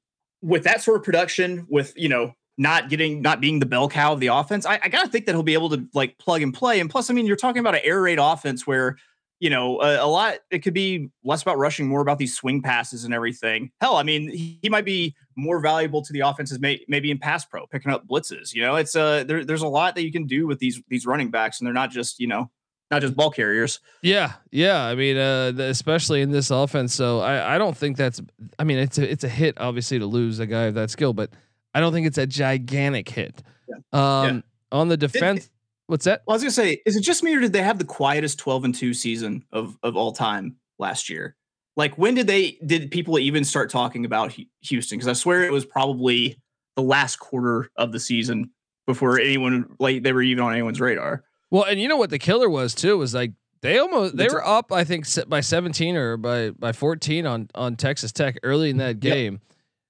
with 0.42 0.64
that 0.64 0.82
sort 0.82 0.98
of 0.98 1.04
production, 1.04 1.68
with 1.70 1.94
you 1.96 2.10
know 2.10 2.34
not 2.60 2.90
getting 2.90 3.22
not 3.22 3.40
being 3.40 3.60
the 3.60 3.66
bell 3.66 3.88
cow 3.88 4.12
of 4.12 4.20
the 4.20 4.28
offense, 4.28 4.66
I, 4.66 4.80
I 4.84 4.90
gotta 4.90 5.08
think 5.10 5.26
that 5.26 5.32
he'll 5.32 5.44
be 5.44 5.54
able 5.54 5.70
to 5.70 5.88
like 5.94 6.18
plug 6.20 6.42
and 6.42 6.54
play. 6.54 6.82
And 6.82 6.90
plus, 6.90 7.10
I 7.10 7.14
mean, 7.14 7.26
you're 7.26 7.38
talking 7.38 7.62
about 7.62 7.74
an 7.74 7.82
air 7.86 8.02
raid 8.02 8.20
offense 8.20 8.68
where 8.68 8.98
you 9.40 9.50
know 9.50 9.82
a, 9.82 10.04
a, 10.04 10.06
lot. 10.06 10.40
It 10.52 10.60
could 10.60 10.74
be 10.74 11.10
less 11.24 11.42
about 11.42 11.58
rushing, 11.58 11.88
more 11.88 12.02
about 12.02 12.18
these 12.18 12.36
swing 12.36 12.62
passes 12.62 13.06
and 13.06 13.14
everything. 13.14 13.72
Hell, 13.80 13.96
I 13.96 14.04
mean, 14.04 14.30
he, 14.30 14.60
he 14.62 14.68
might 14.68 14.84
be 14.84 15.16
more 15.38 15.62
valuable 15.62 16.02
to 16.02 16.12
the 16.12 16.20
offenses, 16.20 16.60
may, 16.60 16.84
maybe 16.90 17.10
in 17.10 17.18
pass 17.18 17.46
pro, 17.46 17.66
picking 17.66 17.94
up 17.94 18.06
blitzes. 18.06 18.54
You 18.54 18.62
know, 18.62 18.76
it's 18.76 18.94
uh 18.94 19.24
there, 19.24 19.46
there's 19.46 19.62
a 19.62 19.68
lot 19.68 19.96
that 19.96 20.04
you 20.04 20.12
can 20.12 20.28
do 20.28 20.46
with 20.46 20.60
these 20.60 20.82
these 20.90 21.06
running 21.06 21.32
backs, 21.32 21.62
and 21.62 21.66
they're 21.66 21.74
not 21.74 21.92
just 21.92 22.20
you 22.20 22.28
know 22.28 22.52
not 22.92 23.02
just 23.02 23.16
ball 23.16 23.32
carriers. 23.32 23.80
Yeah, 24.02 24.34
yeah. 24.52 24.84
I 24.84 24.96
mean, 24.96 25.16
uh, 25.16 25.54
especially 25.60 26.22
in 26.22 26.32
this 26.32 26.52
offense. 26.52 26.94
So 26.94 27.20
I, 27.20 27.56
I 27.56 27.58
don't 27.58 27.78
think 27.78 27.96
that's. 27.96 28.22
I 28.58 28.66
mean, 28.66 28.80
it's 28.80 28.98
a 28.98 29.10
it's 29.10 29.24
a 29.24 29.30
hit 29.30 29.56
obviously 29.62 30.00
to 30.00 30.06
lose 30.06 30.40
a 30.40 30.46
guy 30.46 30.64
of 30.64 30.74
that 30.74 30.90
skill, 30.90 31.14
but 31.14 31.32
I 31.74 31.80
don't 31.80 31.94
think 31.94 32.08
it's 32.08 32.18
a 32.18 32.28
gigantic 32.28 33.10
hit. 33.10 33.44
Yeah. 33.68 33.76
Um, 33.94 34.36
yeah. 34.36 34.42
on 34.72 34.88
the 34.88 34.98
defense, 34.98 35.46
did, 35.46 35.52
what's 35.88 36.06
that? 36.06 36.24
Well, 36.26 36.34
I 36.34 36.36
was 36.36 36.44
gonna 36.44 36.52
say, 36.52 36.82
is 36.86 36.96
it 36.96 37.02
just 37.02 37.24
me 37.24 37.36
or 37.36 37.40
did 37.40 37.54
they 37.54 37.62
have 37.62 37.78
the 37.78 37.86
quietest 37.86 38.40
12 38.40 38.66
and 38.66 38.76
2 38.76 38.94
season 38.94 39.46
of 39.52 39.78
of 39.84 39.96
all 39.96 40.12
time 40.12 40.58
last 40.78 41.10
year? 41.10 41.36
Like 41.76 41.98
when 41.98 42.16
did 42.16 42.28
they 42.28 42.58
did 42.66 42.92
people 42.92 43.20
even 43.20 43.44
start 43.44 43.70
talking 43.70 44.06
about 44.06 44.36
Houston? 44.62 44.98
Because 44.98 45.08
I 45.08 45.14
swear 45.14 45.44
it 45.44 45.52
was 45.52 45.66
probably 45.66 46.42
the 46.76 46.82
last 46.82 47.18
quarter 47.18 47.70
of 47.76 47.92
the 47.92 48.00
season 48.00 48.52
before 48.86 49.20
anyone 49.20 49.76
like 49.80 50.04
they 50.04 50.12
were 50.12 50.22
even 50.22 50.44
on 50.44 50.54
anyone's 50.54 50.82
radar. 50.82 51.24
Well, 51.52 51.64
and 51.64 51.80
you 51.80 51.88
know 51.88 51.98
what 51.98 52.10
the 52.10 52.20
killer 52.20 52.50
was 52.50 52.74
too 52.74 52.98
was 52.98 53.14
like 53.14 53.32
they 53.62 53.78
almost 53.78 54.18
they 54.18 54.28
were 54.28 54.46
up 54.46 54.72
I 54.72 54.84
think 54.84 55.06
by 55.30 55.42
17 55.42 55.96
or 55.96 56.18
by 56.18 56.50
by 56.52 56.72
14 56.72 57.26
on 57.26 57.50
on 57.54 57.76
Texas 57.76 58.12
Tech 58.12 58.38
early 58.44 58.72
in 58.72 58.78
that 58.78 59.00
game. 59.00 59.34
Yep 59.34 59.42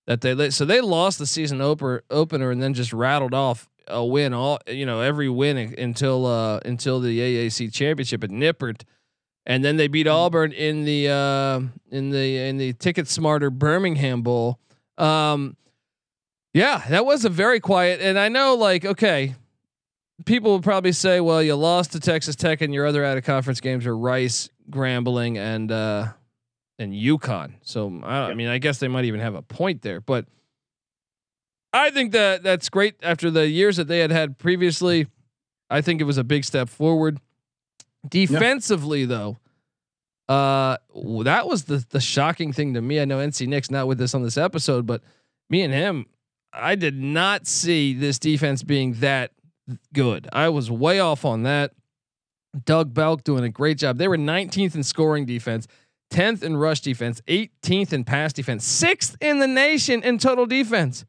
that 0.09 0.21
they 0.21 0.49
so 0.49 0.65
they 0.65 0.81
lost 0.81 1.19
the 1.19 1.27
season 1.27 1.61
opener 1.61 2.01
opener 2.09 2.49
and 2.49 2.61
then 2.61 2.73
just 2.73 2.91
rattled 2.91 3.35
off 3.35 3.69
a 3.87 4.03
win 4.03 4.33
all 4.33 4.59
you 4.67 4.83
know 4.83 5.01
every 5.01 5.29
win 5.29 5.57
until 5.77 6.25
uh, 6.25 6.59
until 6.65 6.99
the 6.99 7.19
AAC 7.19 7.71
championship 7.71 8.23
at 8.23 8.31
Nippert, 8.31 8.81
and 9.45 9.63
then 9.63 9.77
they 9.77 9.87
beat 9.87 10.07
mm-hmm. 10.07 10.15
Auburn 10.15 10.51
in 10.51 10.83
the 10.83 11.09
uh, 11.09 11.61
in 11.91 12.09
the 12.09 12.37
in 12.37 12.57
the 12.57 12.73
TicketSmarter 12.73 13.51
Birmingham 13.51 14.23
Bowl. 14.23 14.59
Um, 14.97 15.55
yeah, 16.55 16.83
that 16.89 17.05
was 17.05 17.23
a 17.23 17.29
very 17.29 17.59
quiet, 17.59 18.01
and 18.01 18.17
I 18.17 18.29
know 18.29 18.55
like 18.55 18.85
okay, 18.85 19.35
people 20.25 20.49
will 20.49 20.61
probably 20.61 20.91
say, 20.91 21.19
well, 21.19 21.43
you 21.43 21.55
lost 21.55 21.91
to 21.91 21.99
Texas 21.99 22.35
Tech, 22.35 22.61
and 22.61 22.73
your 22.73 22.87
other 22.87 23.05
out 23.05 23.19
of 23.19 23.25
conference 23.25 23.61
games 23.61 23.85
are 23.85 23.95
Rice, 23.95 24.49
Grambling, 24.71 25.37
and 25.37 25.71
uh, 25.71 26.07
and 26.79 26.93
UConn. 26.93 27.53
So 27.61 28.01
I, 28.03 28.29
I 28.29 28.33
mean, 28.33 28.47
I 28.47 28.57
guess 28.57 28.79
they 28.79 28.87
might 28.87 29.05
even 29.05 29.19
have 29.19 29.35
a 29.35 29.41
point 29.41 29.81
there, 29.81 30.01
but 30.01 30.25
I 31.71 31.91
think 31.91 32.13
that 32.13 32.41
that's 32.41 32.69
great 32.69 32.95
after 33.03 33.29
the 33.29 33.47
years 33.47 33.77
that 33.77 33.87
they 33.87 33.99
had 33.99 34.11
had 34.11 34.37
previously. 34.39 35.07
I 35.69 35.81
think 35.81 36.01
it 36.01 36.05
was 36.05 36.17
a 36.17 36.23
big 36.23 36.45
step 36.45 36.67
forward. 36.69 37.19
Defensively, 38.07 39.05
though, 39.05 39.37
uh, 40.27 40.77
that 41.23 41.47
was 41.47 41.65
the 41.65 41.85
the 41.89 41.99
shocking 41.99 42.53
thing 42.53 42.73
to 42.73 42.81
me. 42.81 42.99
I 42.99 43.05
know 43.05 43.17
NC 43.17 43.47
Nick's 43.47 43.69
not 43.69 43.87
with 43.87 44.01
us 44.01 44.15
on 44.15 44.23
this 44.23 44.37
episode, 44.37 44.87
but 44.87 45.03
me 45.49 45.61
and 45.61 45.73
him, 45.73 46.05
I 46.53 46.75
did 46.75 46.97
not 46.97 47.45
see 47.45 47.93
this 47.93 48.17
defense 48.17 48.63
being 48.63 48.93
that 48.95 49.31
good. 49.93 50.27
I 50.31 50.49
was 50.49 50.71
way 50.71 50.99
off 50.99 51.25
on 51.25 51.43
that. 51.43 51.73
Doug 52.65 52.93
Belk 52.93 53.23
doing 53.23 53.43
a 53.43 53.49
great 53.49 53.77
job. 53.77 53.97
They 53.97 54.07
were 54.07 54.17
19th 54.17 54.73
in 54.73 54.83
scoring 54.83 55.25
defense, 55.25 55.67
10th 56.11 56.43
in 56.43 56.57
rush 56.57 56.81
defense, 56.81 57.21
18th 57.27 57.93
in 57.93 58.03
pass 58.03 58.33
defense, 58.33 58.65
sixth 58.65 59.15
in 59.21 59.39
the 59.39 59.47
nation 59.47 60.03
in 60.03 60.17
total 60.17 60.45
defense 60.45 61.05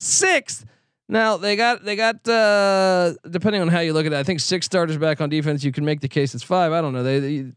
sixth. 0.00 0.64
Now 1.08 1.36
they 1.36 1.56
got 1.56 1.84
they 1.84 1.96
got 1.96 2.26
uh, 2.28 3.14
depending 3.28 3.62
on 3.62 3.68
how 3.68 3.80
you 3.80 3.92
look 3.92 4.06
at 4.06 4.12
it, 4.12 4.18
I 4.18 4.22
think 4.22 4.40
six 4.40 4.66
starters 4.66 4.96
back 4.96 5.20
on 5.20 5.28
defense. 5.28 5.62
You 5.64 5.72
can 5.72 5.84
make 5.84 6.00
the 6.00 6.08
case 6.08 6.34
it's 6.34 6.44
five. 6.44 6.72
I 6.72 6.80
don't 6.80 6.92
know. 6.92 7.02
They 7.02 7.18
they, 7.18 7.52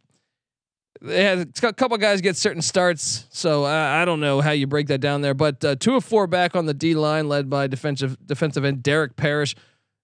they 1.01 1.23
had 1.23 1.53
a 1.61 1.73
couple 1.73 1.97
guys 1.97 2.21
get 2.21 2.37
certain 2.37 2.61
starts, 2.61 3.25
so 3.29 3.63
I, 3.63 4.01
I, 4.01 4.05
don't 4.05 4.21
know 4.21 4.39
how 4.39 4.51
you 4.51 4.67
break 4.67 4.87
that 4.87 5.01
down 5.01 5.21
there. 5.21 5.33
But 5.33 5.63
uh, 5.63 5.75
two 5.75 5.95
of 5.95 6.05
four 6.05 6.27
back 6.27 6.55
on 6.55 6.65
the 6.65 6.73
D 6.73 6.95
line, 6.95 7.27
led 7.27 7.49
by 7.49 7.67
defensive 7.67 8.17
defensive 8.25 8.63
end 8.63 8.81
Derek 8.83 9.15
Parrish. 9.15 9.55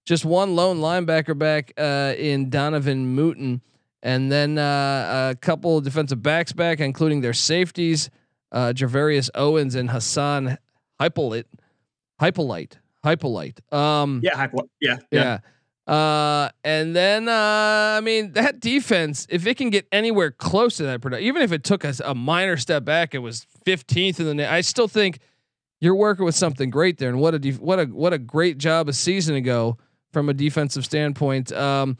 Just 0.06 0.24
one 0.24 0.54
lone 0.56 0.78
linebacker 0.78 1.36
back 1.36 1.72
uh, 1.76 2.14
in 2.16 2.50
Donovan 2.50 3.16
Mooten, 3.16 3.60
and 4.02 4.30
then 4.30 4.58
uh, 4.58 5.32
a 5.32 5.36
couple 5.36 5.80
defensive 5.80 6.22
backs 6.22 6.52
back, 6.52 6.80
including 6.80 7.20
their 7.20 7.32
safeties, 7.32 8.10
uh, 8.52 8.72
Gervarrius 8.74 9.30
Owens 9.34 9.74
and 9.74 9.90
Hasaan 9.90 10.56
Hypolite. 11.00 11.44
Hypolite. 12.20 12.74
Hypolite. 13.04 13.72
Um, 13.72 14.20
yeah, 14.22 14.36
hypo, 14.36 14.68
yeah, 14.80 14.98
yeah. 15.10 15.38
yeah. 15.86 15.92
Uh, 15.92 16.50
and 16.62 16.94
then 16.94 17.28
uh, 17.28 17.96
I 17.96 18.00
mean 18.00 18.32
that 18.32 18.60
defense, 18.60 19.26
if 19.28 19.46
it 19.46 19.56
can 19.56 19.70
get 19.70 19.86
anywhere 19.90 20.30
close 20.30 20.76
to 20.76 20.84
that 20.84 21.00
production, 21.00 21.26
even 21.26 21.42
if 21.42 21.50
it 21.50 21.64
took 21.64 21.84
us 21.84 22.00
a 22.04 22.14
minor 22.14 22.56
step 22.56 22.84
back, 22.84 23.14
it 23.14 23.18
was 23.18 23.46
15th 23.66 24.20
in 24.20 24.36
the. 24.36 24.50
I 24.50 24.60
still 24.60 24.86
think 24.86 25.18
you're 25.80 25.96
working 25.96 26.24
with 26.24 26.34
something 26.34 26.70
great 26.70 26.98
there, 26.98 27.08
and 27.08 27.18
what 27.18 27.34
a 27.34 27.38
def- 27.38 27.58
what 27.58 27.80
a 27.80 27.86
what 27.86 28.12
a 28.12 28.18
great 28.18 28.58
job 28.58 28.88
a 28.88 28.92
season 28.92 29.34
ago 29.34 29.78
from 30.12 30.28
a 30.28 30.34
defensive 30.34 30.84
standpoint. 30.84 31.50
Um, 31.52 31.96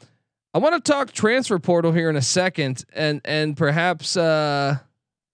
I 0.52 0.58
want 0.58 0.84
to 0.84 0.92
talk 0.92 1.12
transfer 1.12 1.58
portal 1.58 1.92
here 1.92 2.10
in 2.10 2.16
a 2.16 2.22
second, 2.22 2.84
and 2.92 3.20
and 3.24 3.56
perhaps 3.56 4.16
uh, 4.16 4.78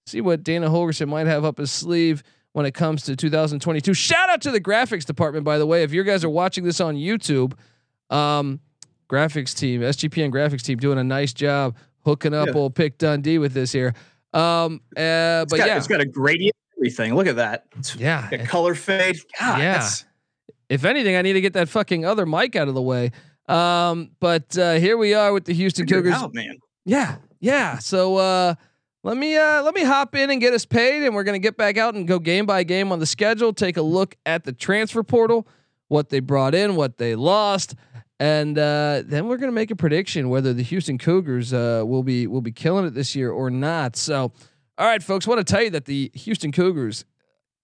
see 0.07 0.21
what 0.21 0.43
Dana 0.43 0.69
Holgorsen 0.69 1.09
might 1.09 1.27
have 1.27 1.45
up 1.45 1.59
his 1.59 1.71
sleeve 1.71 2.23
when 2.53 2.67
it 2.67 2.75
comes 2.75 3.03
to 3.05 3.17
2022. 3.17 3.95
Shout 3.95 4.29
out 4.29 4.43
to 4.43 4.51
the 4.51 4.61
graphics 4.61 5.05
department, 5.05 5.45
by 5.45 5.59
the 5.59 5.67
way. 5.67 5.83
If 5.83 5.93
you 5.93 6.05
guys 6.05 6.25
are 6.25 6.31
watching 6.31 6.65
this 6.65 6.81
on 6.81 6.97
YouTube, 6.97 7.55
um, 8.11 8.61
graphics 9.11 9.57
team, 9.57 9.81
SGPN 9.81 10.31
graphics 10.31 10.63
team, 10.63 10.79
doing 10.79 10.99
a 10.99 11.05
nice 11.05 11.33
job 11.33 11.77
hooking 12.05 12.35
up 12.35 12.49
yeah. 12.49 12.55
old 12.55 12.75
Pick 12.75 12.99
Dundee 12.99 13.39
with 13.39 13.53
this 13.53 13.73
here. 13.73 13.95
Um, 14.33 14.81
uh, 14.97 15.47
but 15.47 15.57
got, 15.57 15.67
yeah, 15.67 15.77
it's 15.79 15.87
got 15.87 16.01
a 16.01 16.07
gradient 16.07 16.55
everything. 16.77 17.15
Look 17.15 17.27
at 17.27 17.37
that. 17.37 17.67
It's 17.79 17.97
yeah, 17.97 18.29
a 18.31 18.47
color 18.47 18.75
fade. 18.75 19.17
God, 19.41 19.61
yeah. 19.61 19.89
If 20.69 20.85
anything, 20.85 21.17
I 21.17 21.23
need 21.23 21.35
to 21.35 21.41
get 21.41 21.55
that 21.55 21.69
fucking 21.69 22.05
other 22.05 22.27
mic 22.27 22.57
out 22.57 22.69
of 22.69 22.75
the 22.75 22.83
way. 22.83 23.13
Um, 23.49 24.11
but 24.21 24.57
uh, 24.59 24.75
here 24.75 24.97
we 24.97 25.15
are 25.15 25.33
with 25.33 25.45
the 25.45 25.55
Houston 25.55 25.87
Cougars. 25.87 26.15
Out, 26.15 26.35
man. 26.35 26.59
Yeah, 26.85 27.17
yeah. 27.41 27.79
So 27.79 28.17
uh, 28.17 28.55
let 29.03 29.17
me 29.17 29.37
uh, 29.37 29.63
let 29.63 29.75
me 29.75 29.85
hop 29.85 30.15
in 30.17 30.31
and 30.31 30.41
get 30.41 30.53
us 30.53 30.65
paid, 30.65 31.05
and 31.05 31.15
we're 31.15 31.25
gonna 31.25 31.39
get 31.39 31.57
back 31.57 31.77
out 31.79 31.95
and 31.95 32.09
go 32.09 32.19
game 32.19 32.47
by 32.47 32.63
game 32.65 32.91
on 32.93 32.99
the 32.99 33.07
schedule. 33.07 33.53
Take 33.53 33.77
a 33.77 33.83
look 33.83 34.17
at 34.27 34.45
the 34.45 34.53
transfer 34.53 35.03
portal, 35.03 35.47
what 35.89 36.09
they 36.09 36.21
brought 36.21 36.55
in, 36.55 36.75
what 36.75 36.99
they 36.99 37.15
lost, 37.15 37.75
and 38.19 38.59
uh, 38.59 39.03
then 39.05 39.29
we're 39.29 39.37
gonna 39.37 39.53
make 39.53 39.71
a 39.71 39.77
prediction 39.77 40.29
whether 40.29 40.53
the 40.53 40.63
Houston 40.65 40.99
Cougars 40.99 41.53
uh, 41.53 41.85
will 41.87 42.03
be 42.03 42.27
will 42.27 42.41
be 42.41 42.53
killing 42.53 42.85
it 42.85 42.95
this 42.95 43.15
year 43.15 43.31
or 43.31 43.51
not. 43.51 43.95
So, 43.95 44.33
all 44.77 44.87
right, 44.87 45.03
folks, 45.03 45.27
want 45.27 45.39
to 45.39 45.45
tell 45.45 45.63
you 45.63 45.71
that 45.71 45.85
the 45.85 46.11
Houston 46.15 46.51
Cougars 46.51 47.05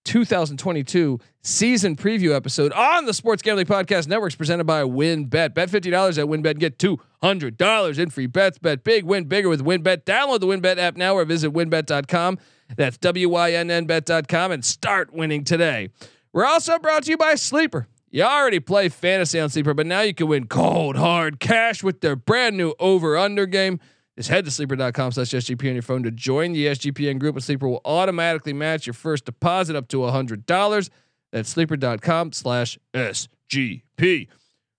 2022 0.05 1.19
season 1.43 1.97
preview 1.97 2.35
episode 2.35 2.73
on 2.73 3.07
the 3.07 3.15
Sports 3.15 3.43
Gambling 3.43 3.67
Podcast 3.67 4.09
Networks 4.09 4.35
presented 4.35 4.65
by 4.65 4.83
WynnBET. 4.83 5.55
Bet 5.55 5.69
$50 5.69 6.19
at 6.19 6.27
WynnBET. 6.27 6.59
Get 6.59 6.79
$200 6.79 7.99
in 7.99 8.11
free 8.11 8.27
bets. 8.27 8.59
Bet 8.59 8.85
big, 8.85 9.05
win 9.05 9.25
bigger 9.25 9.49
with 9.49 9.65
WynnBET. 9.65 10.05
Download 10.05 10.41
the 10.41 10.47
WynnBET 10.47 10.79
app 10.79 10.97
now 10.97 11.15
or 11.15 11.25
visit 11.25 11.53
wynnbet.com. 11.53 12.39
That's 12.77 12.97
W-Y-N-N 12.99 13.85
bet.com 13.87 14.53
and 14.53 14.65
start 14.65 15.13
winning 15.13 15.45
today. 15.45 15.91
We're 16.33 16.47
also 16.47 16.79
brought 16.79 17.05
to 17.05 17.11
you 17.11 17.17
by 17.17 17.35
Sleeper. 17.35 17.89
You 18.11 18.25
already 18.25 18.61
play 18.61 18.91
fantasy 18.91 19.41
on 19.41 19.49
Sleeper, 19.49 19.73
but 19.73 19.87
now 19.87 20.03
you 20.03 20.13
can 20.13 20.29
win 20.29 20.47
cold, 20.47 20.97
hard 20.97 21.41
cash 21.41 21.83
with 21.83 22.03
their 22.03 22.15
brand 22.15 22.59
new 22.59 22.75
over-under 22.79 23.47
game. 23.47 23.81
Just 24.17 24.29
head 24.29 24.45
to 24.45 24.51
sleeper.com 24.51 25.13
slash 25.13 25.31
SGP 25.31 25.69
on 25.69 25.75
your 25.75 25.83
phone 25.83 26.03
to 26.03 26.11
join 26.11 26.53
the 26.53 26.67
SGPN 26.67 27.19
group. 27.19 27.35
And 27.35 27.43
Sleeper 27.43 27.67
will 27.69 27.81
automatically 27.85 28.53
match 28.53 28.87
your 28.87 28.95
first 28.95 29.25
deposit 29.25 29.75
up 29.75 29.89
to 29.89 29.97
$100. 29.99 30.91
That's 31.33 31.49
sleeper.com 31.49 32.33
slash 32.33 32.79
SGP. 32.93 34.29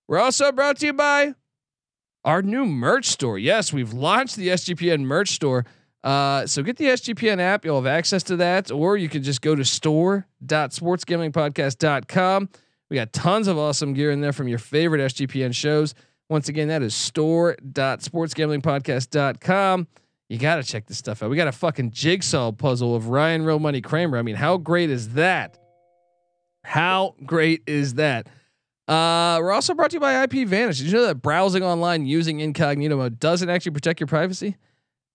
We're 0.07 0.19
also 0.19 0.51
brought 0.51 0.77
to 0.79 0.85
you 0.85 0.93
by 0.93 1.33
our 2.23 2.43
new 2.43 2.65
merch 2.65 3.07
store. 3.07 3.39
Yes, 3.39 3.73
we've 3.73 3.93
launched 3.93 4.35
the 4.35 4.49
SGPN 4.49 5.01
merch 5.01 5.31
store. 5.31 5.65
Uh, 6.03 6.45
so 6.45 6.61
get 6.61 6.77
the 6.77 6.85
SGPN 6.85 7.39
app. 7.39 7.65
You'll 7.65 7.81
have 7.81 7.87
access 7.87 8.21
to 8.23 8.35
that, 8.37 8.71
or 8.71 8.97
you 8.97 9.09
can 9.09 9.23
just 9.23 9.41
go 9.41 9.55
to 9.55 9.65
store.sportsgamblingpodcast.com. 9.65 12.49
We 12.89 12.95
got 12.95 13.13
tons 13.13 13.47
of 13.47 13.57
awesome 13.57 13.93
gear 13.93 14.11
in 14.11 14.19
there 14.21 14.33
from 14.33 14.47
your 14.47 14.59
favorite 14.59 14.99
SGPN 14.99 15.55
shows. 15.55 15.95
Once 16.29 16.49
again, 16.49 16.69
that 16.69 16.81
is 16.81 16.95
store.sportsgamblingpodcast.com. 16.95 19.87
You 20.29 20.37
got 20.39 20.55
to 20.55 20.63
check 20.63 20.87
this 20.87 20.97
stuff 20.97 21.21
out. 21.21 21.29
We 21.29 21.35
got 21.35 21.47
a 21.47 21.51
fucking 21.51 21.91
jigsaw 21.91 22.51
puzzle 22.51 22.95
of 22.95 23.09
Ryan 23.09 23.45
Real 23.45 23.59
Money 23.59 23.81
Kramer. 23.81 24.17
I 24.17 24.23
mean, 24.23 24.35
how 24.35 24.57
great 24.57 24.89
is 24.89 25.09
that? 25.09 25.59
How 26.63 27.15
great 27.25 27.61
is 27.67 27.95
that? 27.95 28.27
Uh, 28.87 29.37
we're 29.39 29.51
also 29.51 29.73
brought 29.73 29.91
to 29.91 29.97
you 29.97 29.99
by 29.99 30.23
IP 30.23 30.47
Vanish. 30.47 30.79
Did 30.79 30.87
you 30.87 30.93
know 30.93 31.05
that 31.05 31.21
browsing 31.21 31.63
online 31.63 32.05
using 32.05 32.39
incognito 32.39 32.97
mode 32.97 33.19
doesn't 33.19 33.49
actually 33.49 33.73
protect 33.73 33.99
your 33.99 34.07
privacy? 34.07 34.55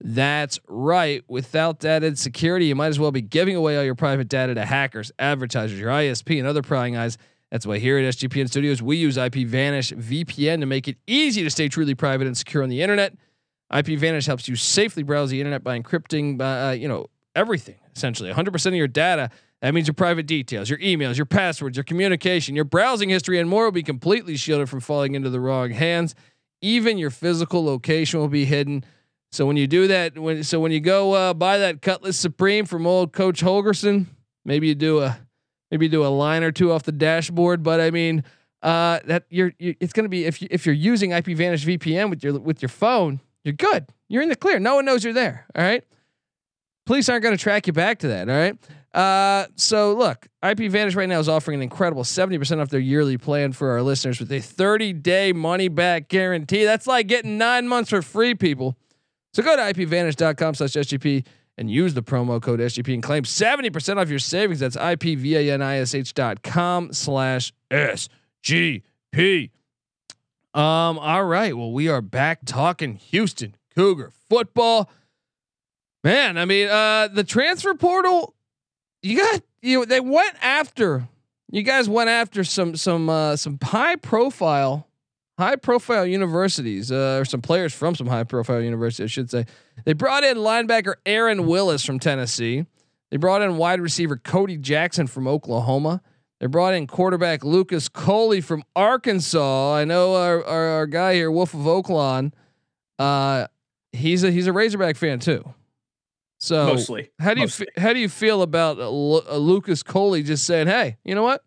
That's 0.01 0.61
right. 0.69 1.25
Without 1.27 1.81
that 1.81 2.17
security, 2.19 2.67
you 2.67 2.77
might 2.77 2.89
as 2.89 3.01
well 3.01 3.11
be 3.11 3.21
giving 3.21 3.57
away 3.57 3.77
all 3.77 3.83
your 3.83 3.97
private 3.97 4.29
data 4.29 4.55
to 4.55 4.65
hackers, 4.65 5.11
advertisers, 5.19 5.79
your 5.79 5.91
ISP, 5.91 6.39
and 6.39 6.47
other 6.47 6.63
prying 6.63 6.97
eyes 6.97 7.19
that's 7.51 7.67
why 7.67 7.79
here 7.79 7.99
at 7.99 8.15
SGPN 8.15 8.49
Studios, 8.49 8.83
we 8.83 8.97
use 8.97 9.17
IP 9.17 9.47
Vanish 9.47 9.93
VPN 9.93 10.61
to 10.61 10.67
make 10.67 10.87
it 10.89 10.97
easy 11.07 11.43
to 11.43 11.51
stay 11.51 11.69
truly 11.69 11.95
private 11.95 12.27
and 12.27 12.37
secure 12.37 12.63
on 12.63 12.69
the 12.69 12.83
internet. 12.83 13.15
IP 13.75 13.99
Vanish 13.99 14.27
helps 14.27 14.49
you 14.49 14.57
safely 14.57 15.03
browse 15.03 15.31
the 15.31 15.41
internet 15.41 15.65
by 15.65 15.79
encrypting, 15.79 16.41
uh, 16.41 16.73
you 16.73 16.89
know, 16.89 17.07
everything 17.35 17.77
essentially. 17.99 18.33
100% 18.33 18.67
of 18.67 18.75
your 18.75 18.89
data. 18.89 19.31
That 19.61 19.75
means 19.75 19.89
your 19.89 19.95
private 19.95 20.27
details, 20.27 20.71
your 20.71 20.79
emails, 20.79 21.17
your 21.17 21.27
passwords, 21.27 21.77
your 21.77 21.85
communication, 21.85 22.55
your 22.55 22.65
browsing 22.65 23.09
history, 23.09 23.41
and 23.41 23.51
more 23.51 23.65
will 23.65 23.73
be 23.73 23.83
completely 23.83 24.37
shielded 24.37 24.69
from 24.69 24.81
falling 24.81 25.15
into 25.15 25.31
the 25.31 25.41
wrong 25.41 25.71
hands. 25.71 26.15
Even 26.63 26.97
your 26.97 27.11
physical 27.11 27.65
location 27.65 28.21
will 28.21 28.29
be 28.29 28.45
hidden. 28.45 28.85
So 29.33 29.47
when 29.47 29.57
you 29.57 29.67
do 29.67 29.89
that, 29.89 30.17
when 30.17 30.45
so 30.45 30.61
when 30.61 30.73
you 30.73 30.81
go 30.81 31.13
uh, 31.13 31.35
buy 31.35 31.59
that 31.59 31.83
Cutlass 31.83 32.17
Supreme 32.17 32.67
from 32.67 32.87
old 32.87 33.13
Coach 33.13 33.43
Holgorsen, 33.43 34.07
maybe 34.45 34.69
you 34.69 34.75
do 34.75 35.01
a 35.01 35.19
maybe 35.71 35.89
do 35.89 36.05
a 36.05 36.09
line 36.09 36.43
or 36.43 36.53
two 36.53 36.73
off 36.73 36.83
the 36.83 36.93
dashboard. 36.93 37.63
But 37.63 37.81
I 37.81 37.91
mean, 37.91 38.25
uh, 38.63 39.01
that 39.05 39.25
you're, 39.31 39.53
you're 39.59 39.75
it's 39.81 39.93
going 39.93 40.05
to 40.05 40.11
be 40.11 40.25
if 40.25 40.43
you 40.43 40.49
if 40.51 40.67
you're 40.67 40.75
using 40.75 41.13
IP 41.13 41.27
Vanish 41.27 41.65
VPN 41.65 42.11
with 42.11 42.23
your 42.23 42.39
with 42.39 42.63
your 42.63 42.69
phone, 42.69 43.21
you're 43.45 43.55
good. 43.55 43.87
You're 44.09 44.23
in 44.23 44.29
the 44.29 44.37
clear. 44.37 44.59
No 44.59 44.75
one 44.75 44.85
knows 44.85 45.05
you're 45.05 45.13
there. 45.13 45.47
All 45.55 45.63
right. 45.63 45.85
Police 46.87 47.09
aren't 47.09 47.23
going 47.23 47.37
to 47.37 47.43
track 47.43 47.67
you 47.67 47.73
back 47.73 47.99
to 47.99 48.09
that. 48.09 48.29
All 48.29 48.35
right. 48.35 48.57
Uh, 48.95 49.47
so 49.57 49.95
look, 49.95 50.27
IP 50.43 50.71
Vanish 50.71 50.95
right 50.95 51.09
now 51.09 51.19
is 51.19 51.29
offering 51.29 51.57
an 51.57 51.63
incredible 51.63 52.03
70% 52.03 52.61
off 52.61 52.71
their 52.71 52.81
yearly 52.81 53.19
plan 53.19 53.53
for 53.53 53.71
our 53.71 53.83
listeners 53.83 54.19
with 54.19 54.33
a 54.33 54.41
30 54.41 54.95
day 54.95 55.33
money 55.33 55.69
back 55.69 56.09
guarantee. 56.09 56.65
That's 56.65 56.87
like 56.87 57.07
getting 57.07 57.37
nine 57.37 57.69
months 57.69 57.91
for 57.91 58.01
free, 58.01 58.35
people. 58.35 58.77
So 59.35 59.43
go 59.43 59.55
to 59.55 59.63
ipvanish.com 59.63 60.55
slash 60.55 60.71
SGP 60.71 61.27
and 61.59 61.71
use 61.71 61.95
the 61.95 62.03
promo 62.03 62.41
code 62.41 62.61
SGP 62.61 62.95
and 62.95 63.03
claim 63.03 63.25
70% 63.25 64.01
off 64.01 64.09
your 64.09 64.21
savings. 64.21 64.61
That's 64.61 64.77
ipvanish.com 64.77 66.93
slash 66.93 67.53
SGP. 67.71 69.51
Um. 70.55 70.99
All 70.99 71.25
right. 71.25 71.57
Well, 71.57 71.73
we 71.73 71.89
are 71.89 72.01
back 72.01 72.41
talking 72.47 72.97
Houston 72.97 73.55
Cougar 73.75 74.13
football. 74.31 74.91
Man, 76.03 76.39
I 76.39 76.47
mean, 76.47 76.69
uh, 76.69 77.09
the 77.09 77.25
transfer 77.25 77.75
portal. 77.75 78.35
You 79.03 79.19
got 79.19 79.43
you. 79.61 79.85
They 79.85 80.01
went 80.01 80.35
after. 80.43 81.07
You 81.51 81.63
guys 81.63 81.89
went 81.89 82.09
after 82.09 82.45
some 82.45 82.77
some 82.77 83.09
uh, 83.09 83.37
some 83.37 83.59
high 83.63 83.97
profile 83.97 84.88
high 85.39 85.57
profile 85.57 86.05
universities 86.05 86.91
uh, 86.91 87.19
or 87.21 87.25
some 87.25 87.41
players 87.41 87.73
from 87.73 87.95
some 87.95 88.09
high 88.09 88.25
profile 88.25 88.61
universities, 88.61 89.05
I 89.05 89.09
should 89.09 89.31
say. 89.31 89.47
They 89.85 89.93
brought 89.93 90.25
in 90.25 90.37
linebacker 90.37 90.95
Aaron 91.07 91.47
Willis 91.47 91.85
from 91.85 91.99
Tennessee. 92.01 92.67
They 93.11 93.17
brought 93.17 93.41
in 93.41 93.57
wide 93.57 93.81
receiver 93.81 94.17
Cody 94.17 94.57
Jackson 94.57 95.07
from 95.07 95.29
Oklahoma. 95.29 96.03
They 96.41 96.47
brought 96.47 96.75
in 96.75 96.87
quarterback 96.87 97.45
Lucas 97.45 97.89
Coley 97.89 98.41
from 98.41 98.63
Arkansas. 98.77 99.75
I 99.75 99.85
know 99.85 100.15
our, 100.15 100.45
our, 100.45 100.67
our 100.67 100.87
guy 100.87 101.15
here, 101.15 101.31
Wolf 101.31 101.55
of 101.55 101.61
Oaklawn. 101.61 102.33
Uh, 102.99 103.47
he's 103.93 104.25
a 104.25 104.31
he's 104.31 104.47
a 104.47 104.53
Razorback 104.53 104.97
fan 104.97 105.21
too. 105.21 105.55
So 106.39 106.67
mostly, 106.67 107.11
how 107.19 107.35
do 107.35 107.41
mostly. 107.41 107.67
you 107.77 107.83
how 107.83 107.93
do 107.93 107.99
you 107.99 108.09
feel 108.09 108.43
about 108.43 108.79
uh, 108.79 108.89
Lucas 108.89 109.83
Coley 109.83 110.23
just 110.23 110.45
saying, 110.45 110.69
"Hey, 110.69 110.99
you 111.05 111.15
know 111.17 111.25
what? 111.25 111.43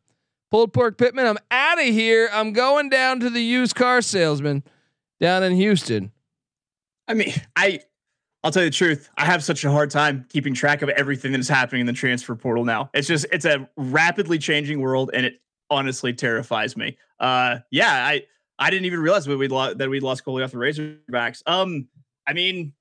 Pulled 0.52 0.74
pork 0.74 0.98
Pittman, 0.98 1.26
I'm 1.26 1.38
out 1.50 1.80
of 1.80 1.86
here. 1.86 2.30
I'm 2.32 2.52
going 2.52 2.90
down 2.90 3.22
to 3.22 3.30
the 3.30 3.42
used 3.42 3.74
car 3.74 4.02
salesman 4.02 4.64
down 5.20 5.44
in 5.44 5.54
Houston." 5.54 6.12
I 7.08 7.14
mean, 7.14 7.34
I 7.56 7.80
I'll 8.44 8.52
tell 8.52 8.64
you 8.64 8.70
the 8.70 8.76
truth. 8.76 9.10
I 9.18 9.26
have 9.26 9.44
such 9.44 9.64
a 9.64 9.72
hard 9.72 9.92
time 9.92 10.26
keeping 10.30 10.54
track 10.54 10.82
of 10.82 10.90
everything 10.90 11.32
that 11.32 11.40
is 11.40 11.48
happening 11.48 11.82
in 11.82 11.88
the 11.88 11.94
transfer 11.94 12.36
portal 12.36 12.66
now. 12.66 12.90
It's 12.94 13.08
just 13.08 13.26
it's 13.32 13.46
a 13.46 13.70
rapidly 13.78 14.38
changing 14.38 14.82
world, 14.82 15.12
and 15.14 15.26
it 15.26 15.42
honestly 15.70 16.12
terrifies 16.12 16.76
me. 16.76 16.98
Uh, 17.20 17.60
yeah, 17.70 18.06
I 18.06 18.24
I 18.60 18.70
didn't 18.70 18.86
even 18.86 19.00
realize 19.00 19.26
that 19.26 19.32
we 19.32 19.38
would 19.38 19.52
lo- 19.52 19.74
that 19.74 19.90
we 19.90 20.00
lost 20.00 20.26
Coley 20.26 20.44
off 20.44 20.52
the 20.52 20.58
Razorbacks. 20.58 21.44
Um, 21.46 21.88
I 22.28 22.34
mean, 22.34 22.74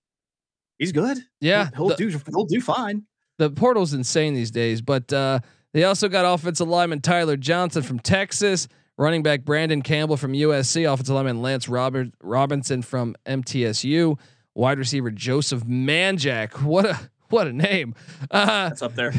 he's 0.78 0.92
good. 0.92 1.18
Yeah, 1.40 1.68
he'll, 1.76 1.88
he'll 1.88 1.96
the, 1.96 2.10
do 2.10 2.20
he'll 2.30 2.46
do 2.46 2.60
fine. 2.60 3.04
The 3.38 3.50
portal's 3.50 3.94
insane 3.94 4.34
these 4.34 4.50
days, 4.50 4.82
but 4.82 5.12
uh, 5.12 5.40
they 5.72 5.84
also 5.84 6.08
got 6.08 6.24
offensive 6.24 6.68
lineman 6.68 7.00
Tyler 7.00 7.36
Johnson 7.36 7.82
from 7.82 7.98
Texas, 7.98 8.68
running 8.96 9.22
back 9.22 9.44
Brandon 9.44 9.82
Campbell 9.82 10.16
from 10.16 10.32
USC, 10.32 10.90
offensive 10.92 11.14
lineman 11.14 11.42
Lance 11.42 11.68
Robert 11.68 12.08
Robinson 12.22 12.82
from 12.82 13.14
MTSU, 13.26 14.18
wide 14.54 14.78
receiver 14.78 15.10
Joseph 15.10 15.64
Manjack. 15.64 16.62
What 16.62 16.86
a 16.86 16.98
what 17.28 17.46
a 17.46 17.52
name. 17.52 17.94
Uh, 18.30 18.68
that's 18.68 18.82
up 18.82 18.94
there. 18.96 19.12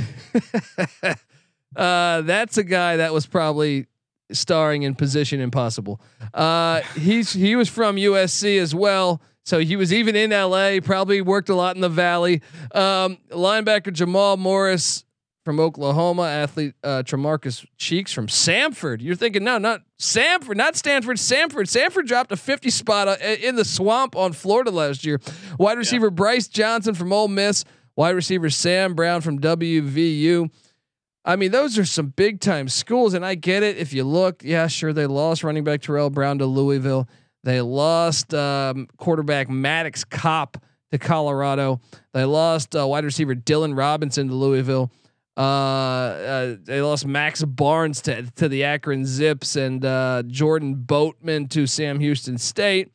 uh, 1.76 2.22
that's 2.22 2.58
a 2.58 2.64
guy 2.64 2.98
that 2.98 3.14
was 3.14 3.26
probably 3.26 3.88
starring 4.32 4.84
in 4.84 4.96
Position 4.96 5.40
Impossible. 5.40 6.02
Uh, 6.34 6.82
he's 6.96 7.34
he 7.34 7.56
was 7.56 7.70
from 7.70 7.96
USC 7.96 8.60
as 8.60 8.76
well. 8.76 9.22
So 9.44 9.60
he 9.60 9.76
was 9.76 9.92
even 9.92 10.16
in 10.16 10.30
LA, 10.30 10.80
probably 10.84 11.22
worked 11.22 11.50
a 11.50 11.56
lot 11.56 11.76
in 11.76 11.82
the 11.82 11.90
Valley. 11.90 12.42
Um, 12.74 13.18
linebacker 13.32 13.92
Jamal 13.92 14.38
Morris 14.38 15.04
from 15.44 15.60
Oklahoma, 15.60 16.24
athlete 16.24 16.76
uh, 16.84 17.04
Tremarcus 17.04 17.66
Cheeks 17.78 18.14
from 18.14 18.28
Samford. 18.28 19.02
You're 19.02 19.16
thinking, 19.16 19.44
no, 19.44 19.58
not 19.58 19.82
Samford, 20.00 20.56
not 20.56 20.76
Stanford, 20.76 21.18
Samford. 21.18 21.66
Samford 21.66 22.06
dropped 22.06 22.32
a 22.32 22.38
50 22.38 22.70
spot 22.70 23.08
uh, 23.08 23.16
in 23.42 23.56
the 23.56 23.66
swamp 23.66 24.16
on 24.16 24.34
Florida 24.34 24.72
last 24.72 25.06
year. 25.06 25.20
Wide 25.58 25.78
receiver 25.78 26.08
yeah. 26.08 26.12
Bryce 26.12 26.48
Johnson 26.48 26.94
from 26.94 27.12
Ole 27.12 27.28
Miss, 27.28 27.66
wide 27.96 28.16
receiver 28.16 28.50
Sam 28.50 28.94
Brown 28.94 29.22
from 29.22 29.40
WVU. 29.40 30.50
I 31.24 31.36
mean, 31.36 31.52
those 31.52 31.78
are 31.78 31.86
some 31.86 32.08
big 32.08 32.40
time 32.40 32.68
schools, 32.68 33.14
and 33.14 33.26
I 33.26 33.36
get 33.36 33.64
it. 33.64 33.78
If 33.78 33.94
you 33.94 34.04
look, 34.04 34.44
yeah, 34.44 34.68
sure, 34.68 34.94
they 34.94 35.06
lost 35.06 35.44
running 35.44 35.64
back 35.64 35.82
Terrell 35.82 36.10
Brown 36.10 36.40
to 36.40 36.46
Louisville. 36.46 37.08
They 37.44 37.62
lost 37.62 38.34
um, 38.34 38.88
quarterback 38.98 39.50
Maddox 39.50 40.04
Kopp 40.04 40.58
to 40.92 40.98
Colorado. 40.98 41.80
They 42.14 42.26
lost 42.26 42.76
uh, 42.76 42.88
wide 42.88 43.06
receiver 43.06 43.36
Dylan 43.36 43.78
Robinson 43.78 44.28
to 44.28 44.34
Louisville. 44.34 44.92
Uh, 45.38 45.40
uh, 45.40 46.56
they 46.62 46.82
lost 46.82 47.06
Max 47.06 47.44
Barnes 47.44 48.02
to 48.02 48.24
to 48.36 48.50
the 48.50 48.66
Akron 48.66 49.06
Zips 49.06 49.56
and 49.56 49.84
uh, 49.86 50.24
Jordan 50.28 50.76
Boatman 50.76 51.48
to 51.50 51.66
Sam 51.68 52.00
Houston 52.00 52.38
State, 52.38 52.92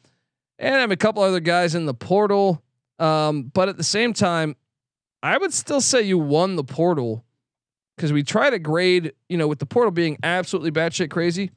and 0.58 0.74
I 0.74 0.80
have 0.80 0.90
a 0.90 0.96
couple 0.96 1.22
other 1.22 1.40
guys 1.40 1.74
in 1.74 1.86
the 1.86 1.94
portal. 1.94 2.62
Um, 2.98 3.44
but 3.44 3.68
at 3.68 3.76
the 3.76 3.84
same 3.84 4.12
time, 4.12 4.54
I 5.22 5.38
would 5.38 5.52
still 5.52 5.80
say 5.80 6.02
you 6.02 6.18
won 6.18 6.56
the 6.56 6.64
portal 6.64 7.24
because 7.96 8.12
we 8.12 8.22
try 8.22 8.50
to 8.50 8.58
grade. 8.58 9.12
You 9.30 9.38
know, 9.38 9.48
with 9.48 9.58
the 9.58 9.66
portal 9.66 9.90
being 9.90 10.18
absolutely 10.22 10.72
batshit 10.72 11.10
crazy, 11.10 11.52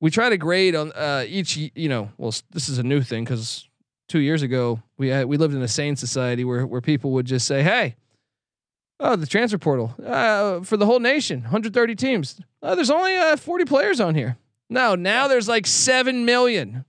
we 0.00 0.10
try 0.10 0.30
to 0.30 0.36
grade 0.36 0.74
on 0.74 0.90
uh, 0.92 1.24
each. 1.28 1.56
You 1.56 1.88
know, 1.88 2.10
well, 2.18 2.34
this 2.50 2.68
is 2.68 2.78
a 2.78 2.82
new 2.82 3.02
thing 3.02 3.22
because 3.22 3.68
two 4.08 4.18
years 4.18 4.42
ago 4.42 4.82
we 4.98 5.08
had, 5.08 5.26
we 5.26 5.36
lived 5.36 5.54
in 5.54 5.62
a 5.62 5.68
sane 5.68 5.94
society 5.94 6.44
where 6.44 6.66
where 6.66 6.80
people 6.80 7.12
would 7.12 7.26
just 7.26 7.46
say, 7.46 7.62
"Hey." 7.62 7.94
Oh, 9.04 9.16
the 9.16 9.26
transfer 9.26 9.58
portal 9.58 9.94
uh, 10.06 10.60
for 10.60 10.76
the 10.76 10.86
whole 10.86 11.00
nation, 11.00 11.40
130 11.40 11.96
teams. 11.96 12.40
Uh, 12.62 12.76
there's 12.76 12.90
only 12.90 13.16
uh, 13.16 13.36
40 13.36 13.64
players 13.64 14.00
on 14.00 14.14
here. 14.14 14.38
No, 14.70 14.94
now 14.94 15.26
there's 15.26 15.48
like 15.48 15.66
seven 15.66 16.24
million. 16.24 16.84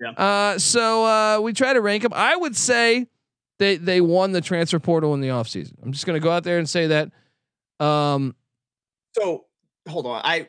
Yeah. 0.00 0.10
Uh, 0.10 0.58
so 0.58 1.04
uh, 1.04 1.40
we 1.40 1.52
try 1.52 1.72
to 1.72 1.80
rank 1.80 2.02
them. 2.02 2.12
I 2.12 2.34
would 2.34 2.56
say 2.56 3.06
they 3.58 3.76
they 3.76 4.00
won 4.00 4.32
the 4.32 4.40
transfer 4.40 4.80
portal 4.80 5.14
in 5.14 5.20
the 5.20 5.28
offseason. 5.28 5.74
I'm 5.82 5.92
just 5.92 6.06
gonna 6.06 6.20
go 6.20 6.30
out 6.30 6.42
there 6.42 6.58
and 6.58 6.68
say 6.68 6.88
that. 6.88 7.12
Um, 7.78 8.34
so 9.12 9.44
hold 9.88 10.06
on, 10.06 10.20
I 10.24 10.48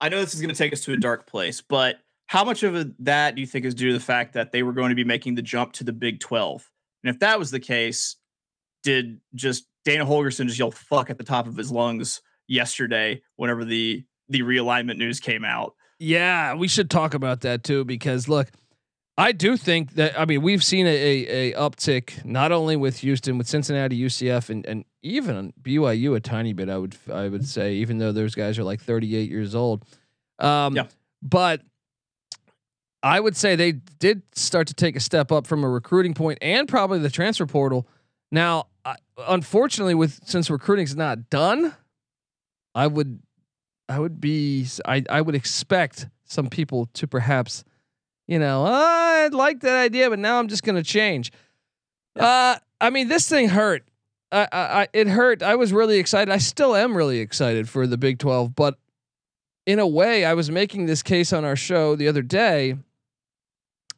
I 0.00 0.10
know 0.10 0.20
this 0.20 0.34
is 0.34 0.40
gonna 0.42 0.54
take 0.54 0.74
us 0.74 0.82
to 0.84 0.92
a 0.92 0.98
dark 0.98 1.26
place, 1.26 1.62
but 1.62 1.96
how 2.26 2.44
much 2.44 2.62
of 2.62 2.76
a, 2.76 2.90
that 3.00 3.34
do 3.34 3.40
you 3.40 3.46
think 3.46 3.64
is 3.64 3.74
due 3.74 3.88
to 3.88 3.94
the 3.94 4.04
fact 4.04 4.34
that 4.34 4.52
they 4.52 4.62
were 4.62 4.72
going 4.72 4.90
to 4.90 4.94
be 4.94 5.04
making 5.04 5.34
the 5.34 5.42
jump 5.42 5.72
to 5.74 5.84
the 5.84 5.92
Big 5.92 6.20
12? 6.20 6.70
And 7.04 7.14
if 7.14 7.20
that 7.20 7.38
was 7.38 7.50
the 7.50 7.60
case, 7.60 8.16
did 8.82 9.20
just 9.34 9.66
Dana 9.84 10.04
Holgorsen 10.06 10.46
just 10.46 10.58
yelled 10.58 10.74
"fuck" 10.74 11.10
at 11.10 11.18
the 11.18 11.24
top 11.24 11.46
of 11.46 11.56
his 11.56 11.70
lungs 11.70 12.20
yesterday 12.48 13.22
whenever 13.36 13.64
the 13.64 14.04
the 14.28 14.42
realignment 14.42 14.96
news 14.96 15.20
came 15.20 15.44
out. 15.44 15.74
Yeah, 15.98 16.54
we 16.54 16.68
should 16.68 16.90
talk 16.90 17.14
about 17.14 17.42
that 17.42 17.64
too 17.64 17.84
because 17.84 18.28
look, 18.28 18.48
I 19.16 19.32
do 19.32 19.56
think 19.56 19.94
that 19.94 20.18
I 20.18 20.24
mean 20.24 20.42
we've 20.42 20.64
seen 20.64 20.86
a, 20.86 20.90
a, 20.90 21.52
a 21.52 21.58
uptick 21.58 22.24
not 22.24 22.52
only 22.52 22.76
with 22.76 22.98
Houston, 22.98 23.38
with 23.38 23.46
Cincinnati, 23.46 24.00
UCF, 24.00 24.50
and 24.50 24.64
and 24.66 24.84
even 25.02 25.52
BYU 25.62 26.16
a 26.16 26.20
tiny 26.20 26.52
bit. 26.52 26.68
I 26.68 26.78
would 26.78 26.96
I 27.12 27.28
would 27.28 27.46
say 27.46 27.74
even 27.74 27.98
though 27.98 28.12
those 28.12 28.34
guys 28.34 28.58
are 28.58 28.64
like 28.64 28.80
38 28.80 29.30
years 29.30 29.54
old, 29.54 29.84
um, 30.38 30.76
yeah. 30.76 30.86
but 31.22 31.62
I 33.02 33.18
would 33.18 33.36
say 33.36 33.56
they 33.56 33.72
did 33.72 34.22
start 34.34 34.68
to 34.68 34.74
take 34.74 34.96
a 34.96 35.00
step 35.00 35.32
up 35.32 35.46
from 35.46 35.64
a 35.64 35.68
recruiting 35.68 36.14
point 36.14 36.38
and 36.40 36.68
probably 36.68 37.00
the 37.00 37.10
transfer 37.10 37.46
portal. 37.46 37.88
Now 38.32 38.66
unfortunately, 39.28 39.94
with 39.94 40.20
since 40.24 40.50
recruiting's 40.50 40.96
not 40.96 41.30
done, 41.30 41.74
I 42.74 42.86
would, 42.86 43.20
I 43.88 43.98
would 43.98 44.20
be, 44.20 44.66
I 44.84 45.04
I 45.08 45.20
would 45.20 45.34
expect 45.34 46.08
some 46.24 46.48
people 46.48 46.88
to 46.94 47.06
perhaps, 47.06 47.64
you 48.26 48.38
know, 48.38 48.64
oh, 48.66 48.72
I 48.72 49.28
like 49.28 49.60
that 49.60 49.76
idea, 49.76 50.08
but 50.10 50.18
now 50.18 50.38
I'm 50.38 50.48
just 50.48 50.62
going 50.62 50.76
to 50.76 50.82
change. 50.82 51.32
Yeah. 52.16 52.26
Uh, 52.26 52.58
I 52.80 52.90
mean, 52.90 53.08
this 53.08 53.28
thing 53.28 53.48
hurt. 53.48 53.84
I, 54.30 54.48
I, 54.50 54.88
it 54.94 55.08
hurt. 55.08 55.42
I 55.42 55.56
was 55.56 55.74
really 55.74 55.98
excited. 55.98 56.32
I 56.32 56.38
still 56.38 56.74
am 56.74 56.96
really 56.96 57.18
excited 57.18 57.68
for 57.68 57.86
the 57.86 57.98
Big 57.98 58.18
12, 58.18 58.56
but 58.56 58.78
in 59.66 59.78
a 59.78 59.86
way, 59.86 60.24
I 60.24 60.32
was 60.32 60.50
making 60.50 60.86
this 60.86 61.02
case 61.02 61.34
on 61.34 61.44
our 61.44 61.54
show 61.54 61.96
the 61.96 62.08
other 62.08 62.22
day. 62.22 62.76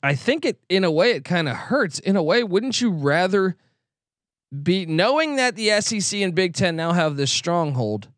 I 0.03 0.17
think 0.17 0.45
it, 0.45 0.59
in 0.69 0.83
a 0.83 0.91
way, 0.91 1.13
it 1.13 1.25
kind 1.25 1.49
of 1.49 1.55
hurts. 1.55 2.01
In 2.01 2.17
a 2.17 2.23
way, 2.23 2.43
wouldn't 2.43 2.81
you 2.81 2.91
rather 2.91 3.57
be 4.63 4.87
knowing 4.87 5.37
that 5.37 5.57
the 5.57 5.81
SEC 5.81 6.21
and 6.21 6.35
Big 6.35 6.55
Ten 6.55 6.77
now 6.77 6.93
have 6.93 7.17
this 7.17 7.33
stronghold. 7.33 8.09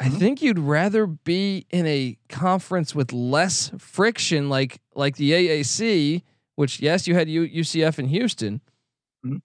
Mm-hmm. 0.00 0.14
I 0.14 0.18
think 0.18 0.42
you'd 0.42 0.58
rather 0.58 1.06
be 1.06 1.66
in 1.70 1.86
a 1.86 2.18
conference 2.28 2.94
with 2.94 3.12
less 3.12 3.70
friction, 3.78 4.48
like 4.48 4.80
like 4.94 5.16
the 5.16 5.32
AAC, 5.32 6.22
which 6.56 6.80
yes, 6.80 7.06
you 7.06 7.14
had 7.14 7.28
U- 7.28 7.48
UCF 7.48 7.98
in 7.98 8.06
Houston, 8.06 8.60
mm-hmm. 9.24 9.36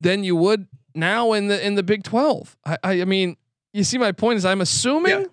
than 0.00 0.24
you 0.24 0.36
would 0.36 0.66
now 0.94 1.32
in 1.32 1.48
the 1.48 1.64
in 1.64 1.74
the 1.74 1.82
Big 1.82 2.04
Twelve. 2.04 2.56
I, 2.64 2.78
I, 2.82 3.00
I 3.02 3.04
mean, 3.04 3.36
you 3.72 3.84
see, 3.84 3.98
my 3.98 4.12
point 4.12 4.38
is, 4.38 4.44
I'm 4.44 4.60
assuming, 4.60 5.22
yeah. 5.22 5.26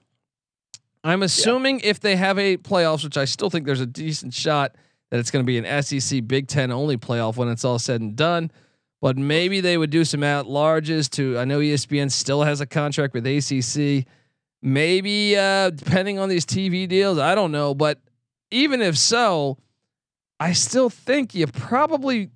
I'm 1.04 1.24
assuming 1.24 1.80
yeah. 1.80 1.90
if 1.90 2.00
they 2.00 2.16
have 2.16 2.38
a 2.38 2.58
playoffs, 2.58 3.04
which 3.04 3.18
I 3.18 3.26
still 3.26 3.50
think 3.50 3.66
there's 3.66 3.82
a 3.82 3.86
decent 3.86 4.34
shot 4.34 4.76
that 5.12 5.20
it's 5.20 5.32
going 5.32 5.46
to 5.46 5.48
be 5.48 5.58
an 5.58 5.84
SEC 5.84 6.28
Big 6.28 6.48
Ten 6.48 6.72
only 6.72 6.98
playoff 6.98 7.38
when 7.38 7.50
it's 7.50 7.64
all 7.64 7.80
said 7.80 8.02
and 8.02 8.16
done 8.16 8.52
but 9.02 9.18
maybe 9.18 9.60
they 9.60 9.78
would 9.78 9.90
do 9.90 10.06
some 10.06 10.24
at 10.24 10.46
larges 10.46 11.10
to. 11.12 11.38
I 11.38 11.46
know 11.46 11.60
ESPN 11.60 12.12
still 12.12 12.44
has 12.44 12.62
a 12.62 12.68
contract 12.68 13.16
with 13.16 13.26
ACC. 13.26 14.06
Maybe 14.62 15.36
uh, 15.36 15.72
depending 15.72 16.20
on 16.20 16.30
these 16.30 16.46
TV 16.46 16.88
deals, 16.88 17.18
I 17.18 17.34
don't 17.34 17.52
know. 17.52 17.74
But 17.74 18.00
even 18.52 18.82
if 18.82 18.96
so, 18.96 19.58
I 20.40 20.54
still 20.54 20.90
think 20.90 21.34
you 21.34 21.48
probably 21.48 22.30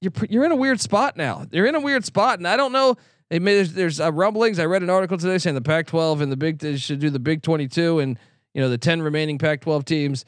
you're 0.00 0.12
you're 0.28 0.44
in 0.44 0.52
a 0.52 0.56
weird 0.56 0.80
spot 0.80 1.16
now. 1.16 1.46
You're 1.52 1.66
in 1.66 1.76
a 1.76 1.80
weird 1.80 2.04
spot, 2.04 2.38
and 2.38 2.48
I 2.48 2.56
don't 2.56 2.72
know. 2.72 2.96
There's, 3.30 3.72
there's 3.72 4.00
uh, 4.00 4.12
rumblings. 4.12 4.58
I 4.58 4.66
read 4.66 4.82
an 4.82 4.90
article 4.90 5.16
today 5.16 5.38
saying 5.38 5.54
the 5.54 5.62
Pac-12 5.62 6.20
and 6.20 6.30
the 6.30 6.36
Big 6.36 6.78
should 6.78 7.00
do 7.00 7.10
the 7.10 7.18
Big 7.18 7.42
22 7.42 7.98
and 7.98 8.18
you 8.52 8.60
know 8.60 8.68
the 8.68 8.78
10 8.78 9.02
remaining 9.02 9.38
Pac-12 9.38 9.84
teams. 9.84 10.24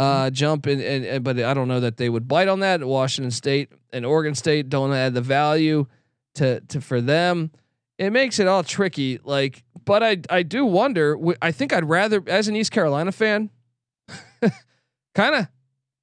Uh, 0.00 0.30
jump 0.30 0.66
in, 0.66 0.80
and, 0.80 1.04
and 1.04 1.22
but 1.22 1.38
I 1.38 1.52
don't 1.52 1.68
know 1.68 1.80
that 1.80 1.98
they 1.98 2.08
would 2.08 2.26
bite 2.26 2.48
on 2.48 2.60
that. 2.60 2.82
Washington 2.82 3.30
State 3.30 3.70
and 3.92 4.06
Oregon 4.06 4.34
State 4.34 4.70
don't 4.70 4.94
add 4.94 5.12
the 5.12 5.20
value 5.20 5.84
to 6.36 6.60
to 6.60 6.80
for 6.80 7.02
them. 7.02 7.50
It 7.98 8.08
makes 8.10 8.38
it 8.38 8.48
all 8.48 8.64
tricky. 8.64 9.20
Like, 9.22 9.62
but 9.84 10.02
I 10.02 10.16
I 10.30 10.42
do 10.42 10.64
wonder. 10.64 11.18
I 11.42 11.52
think 11.52 11.74
I'd 11.74 11.86
rather, 11.86 12.22
as 12.26 12.48
an 12.48 12.56
East 12.56 12.72
Carolina 12.72 13.12
fan, 13.12 13.50
kind 15.14 15.34
of. 15.34 15.48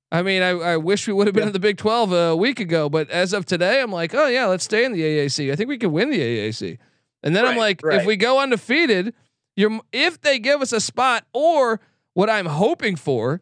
I 0.10 0.22
mean, 0.22 0.42
I, 0.42 0.52
I 0.52 0.78
wish 0.78 1.06
we 1.08 1.12
would 1.12 1.28
have 1.28 1.34
been 1.34 1.44
yeah. 1.44 1.48
in 1.48 1.54
the 1.54 1.60
Big 1.60 1.78
Twelve 1.78 2.14
a 2.14 2.36
week 2.36 2.60
ago, 2.60 2.90
but 2.90 3.10
as 3.10 3.34
of 3.34 3.48
today, 3.48 3.82
I'm 3.82 3.92
like, 3.92 4.14
oh 4.14 4.28
yeah, 4.28 4.46
let's 4.46 4.64
stay 4.64 4.86
in 4.86 4.92
the 4.92 5.02
AAC. 5.02 5.52
I 5.52 5.56
think 5.56 5.70
we 5.70 5.78
can 5.80 5.92
win 5.92 6.12
the 6.12 6.20
AAC. 6.20 6.78
And 7.24 7.36
then 7.36 7.46
right, 7.46 7.52
I'm 7.52 7.58
like, 7.58 7.82
right. 7.84 8.00
if 8.00 8.06
we 8.06 8.16
go 8.16 8.40
undefeated, 8.40 9.16
you're 9.56 9.82
if 9.92 10.22
they 10.22 10.38
give 10.38 10.62
us 10.62 10.72
a 10.72 10.80
spot, 10.80 11.26
or 11.34 11.82
what 12.14 12.30
I'm 12.30 12.46
hoping 12.46 12.96
for 12.96 13.42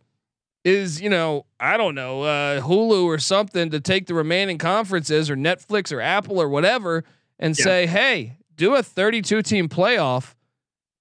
is, 0.66 1.00
you 1.00 1.10
know, 1.10 1.46
I 1.60 1.78
don't 1.78 1.94
know, 1.94 2.24
uh, 2.24 2.60
Hulu 2.60 3.06
or 3.06 3.20
something 3.20 3.70
to 3.70 3.80
take 3.80 4.08
the 4.08 4.16
remaining 4.16 4.58
conferences 4.58 5.30
or 5.30 5.38
Netflix 5.38 5.94
or 5.94 6.02
Apple 6.02 6.42
or 6.42 6.50
whatever 6.50 7.06
and 7.40 7.58
yeah. 7.58 7.64
say, 7.64 7.86
hey, 7.86 8.38
do 8.56 8.74
a 8.76 8.82
32 8.82 9.44
team 9.44 9.70
playoff. 9.70 10.34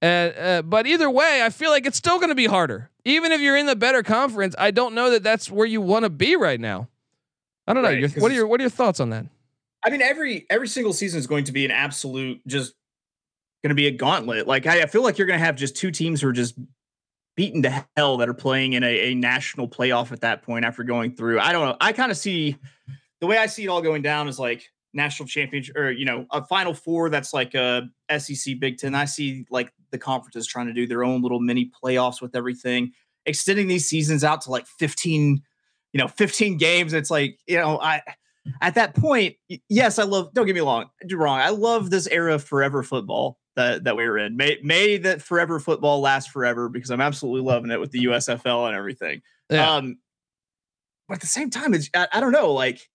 Uh, 0.02 0.04
uh, 0.06 0.62
but 0.62 0.86
either 0.86 1.08
way, 1.08 1.42
I 1.42 1.48
feel 1.48 1.70
like 1.70 1.86
it's 1.86 1.96
still 1.96 2.18
going 2.18 2.28
to 2.28 2.34
be 2.34 2.44
harder. 2.44 2.90
Even 3.06 3.32
if 3.32 3.40
you're 3.40 3.56
in 3.56 3.64
the 3.64 3.74
better 3.74 4.02
conference, 4.02 4.54
I 4.58 4.70
don't 4.70 4.94
know 4.94 5.10
that 5.10 5.22
that's 5.22 5.50
where 5.50 5.66
you 5.66 5.80
want 5.80 6.04
to 6.04 6.10
be 6.10 6.36
right 6.36 6.60
now. 6.60 6.88
I 7.66 7.72
don't 7.72 7.82
right, 7.82 7.94
know. 7.94 8.06
Your, 8.06 8.10
what 8.20 8.30
are 8.30 8.34
your 8.34 8.46
What 8.46 8.60
are 8.60 8.64
your 8.64 8.70
thoughts 8.70 9.00
on 9.00 9.10
that? 9.10 9.24
I 9.82 9.90
mean, 9.90 10.02
every 10.02 10.46
every 10.50 10.68
single 10.68 10.92
season 10.92 11.18
is 11.18 11.26
going 11.26 11.44
to 11.44 11.52
be 11.52 11.64
an 11.64 11.70
absolute 11.70 12.46
just 12.46 12.74
going 13.62 13.70
to 13.70 13.74
be 13.74 13.86
a 13.86 13.90
gauntlet. 13.90 14.46
Like 14.46 14.66
I, 14.66 14.82
I 14.82 14.86
feel 14.86 15.02
like 15.02 15.16
you're 15.16 15.26
going 15.26 15.38
to 15.38 15.44
have 15.44 15.56
just 15.56 15.76
two 15.76 15.90
teams 15.90 16.20
who 16.20 16.28
are 16.28 16.32
just 16.32 16.54
beaten 17.36 17.62
to 17.62 17.84
hell 17.96 18.16
that 18.18 18.28
are 18.28 18.34
playing 18.34 18.74
in 18.74 18.84
a, 18.84 19.10
a 19.10 19.14
national 19.14 19.68
playoff 19.68 20.12
at 20.12 20.20
that 20.20 20.42
point 20.42 20.64
after 20.64 20.84
going 20.84 21.14
through. 21.14 21.40
I 21.40 21.52
don't 21.52 21.66
know. 21.66 21.76
I 21.80 21.92
kind 21.92 22.10
of 22.10 22.16
see 22.16 22.56
the 23.20 23.26
way 23.26 23.38
I 23.38 23.46
see 23.46 23.64
it 23.64 23.68
all 23.68 23.82
going 23.82 24.02
down 24.02 24.28
is 24.28 24.38
like 24.38 24.64
national 24.92 25.26
championship 25.26 25.76
or 25.76 25.90
you 25.90 26.04
know 26.04 26.26
a 26.30 26.44
final 26.44 26.72
four 26.72 27.10
that's 27.10 27.32
like 27.32 27.54
a 27.54 27.88
SEC 28.16 28.58
Big 28.60 28.78
Ten. 28.78 28.94
I 28.94 29.04
see 29.04 29.46
like 29.50 29.72
the 29.90 29.98
conferences 29.98 30.46
trying 30.46 30.66
to 30.66 30.72
do 30.72 30.86
their 30.86 31.04
own 31.04 31.22
little 31.22 31.40
mini 31.40 31.70
playoffs 31.82 32.20
with 32.20 32.36
everything, 32.36 32.92
extending 33.26 33.66
these 33.66 33.88
seasons 33.88 34.24
out 34.24 34.40
to 34.42 34.50
like 34.50 34.66
15, 34.66 35.42
you 35.92 35.98
know, 35.98 36.08
15 36.08 36.58
games. 36.58 36.92
It's 36.92 37.10
like, 37.10 37.38
you 37.46 37.56
know, 37.56 37.80
I 37.80 38.02
at 38.60 38.74
that 38.74 38.94
point, 38.94 39.36
yes, 39.68 39.98
I 39.98 40.04
love, 40.04 40.32
don't 40.34 40.46
get 40.46 40.54
me 40.54 40.60
wrong, 40.60 40.90
do 41.06 41.16
wrong. 41.16 41.38
I 41.38 41.48
love 41.48 41.90
this 41.90 42.06
era 42.08 42.34
of 42.34 42.44
forever 42.44 42.82
football 42.82 43.38
that 43.56 43.84
that 43.84 43.96
we 43.96 44.08
were 44.08 44.18
in. 44.18 44.36
May 44.36 44.58
may 44.62 44.96
that 44.98 45.22
forever 45.22 45.60
football 45.60 46.00
last 46.00 46.30
forever 46.30 46.68
because 46.68 46.90
I'm 46.90 47.00
absolutely 47.00 47.42
loving 47.42 47.70
it 47.70 47.80
with 47.80 47.90
the 47.90 48.06
USFL 48.06 48.66
and 48.66 48.76
everything. 48.76 49.22
Yeah. 49.50 49.76
Um, 49.76 49.98
but 51.08 51.14
at 51.14 51.20
the 51.20 51.26
same 51.26 51.50
time, 51.50 51.74
it's 51.74 51.90
I, 51.94 52.08
I, 52.12 52.20
don't 52.20 52.32
know, 52.32 52.52
like 52.52 52.88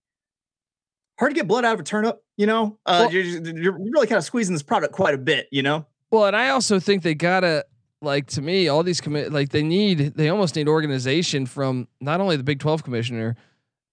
hard 1.18 1.30
to 1.30 1.34
get 1.34 1.46
blood 1.46 1.64
out 1.64 1.74
of 1.74 1.80
a 1.80 1.84
turnip. 1.84 2.22
You 2.36 2.46
know, 2.46 2.78
uh, 2.86 3.06
well, 3.06 3.12
you're, 3.12 3.56
you're 3.56 3.78
really 3.78 4.06
kind 4.06 4.18
of 4.18 4.24
squeezing 4.24 4.54
this 4.54 4.62
product 4.62 4.92
quite 4.92 5.14
a 5.14 5.18
bit. 5.18 5.48
You 5.50 5.62
know. 5.62 5.86
Well, 6.10 6.26
and 6.26 6.36
I 6.36 6.48
also 6.50 6.80
think 6.80 7.02
they 7.02 7.14
gotta 7.14 7.64
like 8.02 8.26
to 8.26 8.42
me 8.42 8.68
all 8.68 8.82
these 8.82 9.00
commit 9.00 9.32
like 9.32 9.50
they 9.50 9.62
need 9.62 10.14
they 10.16 10.28
almost 10.28 10.56
need 10.56 10.68
organization 10.68 11.46
from 11.46 11.86
not 12.00 12.20
only 12.20 12.36
the 12.36 12.42
Big 12.42 12.58
Twelve 12.58 12.82
commissioner 12.82 13.36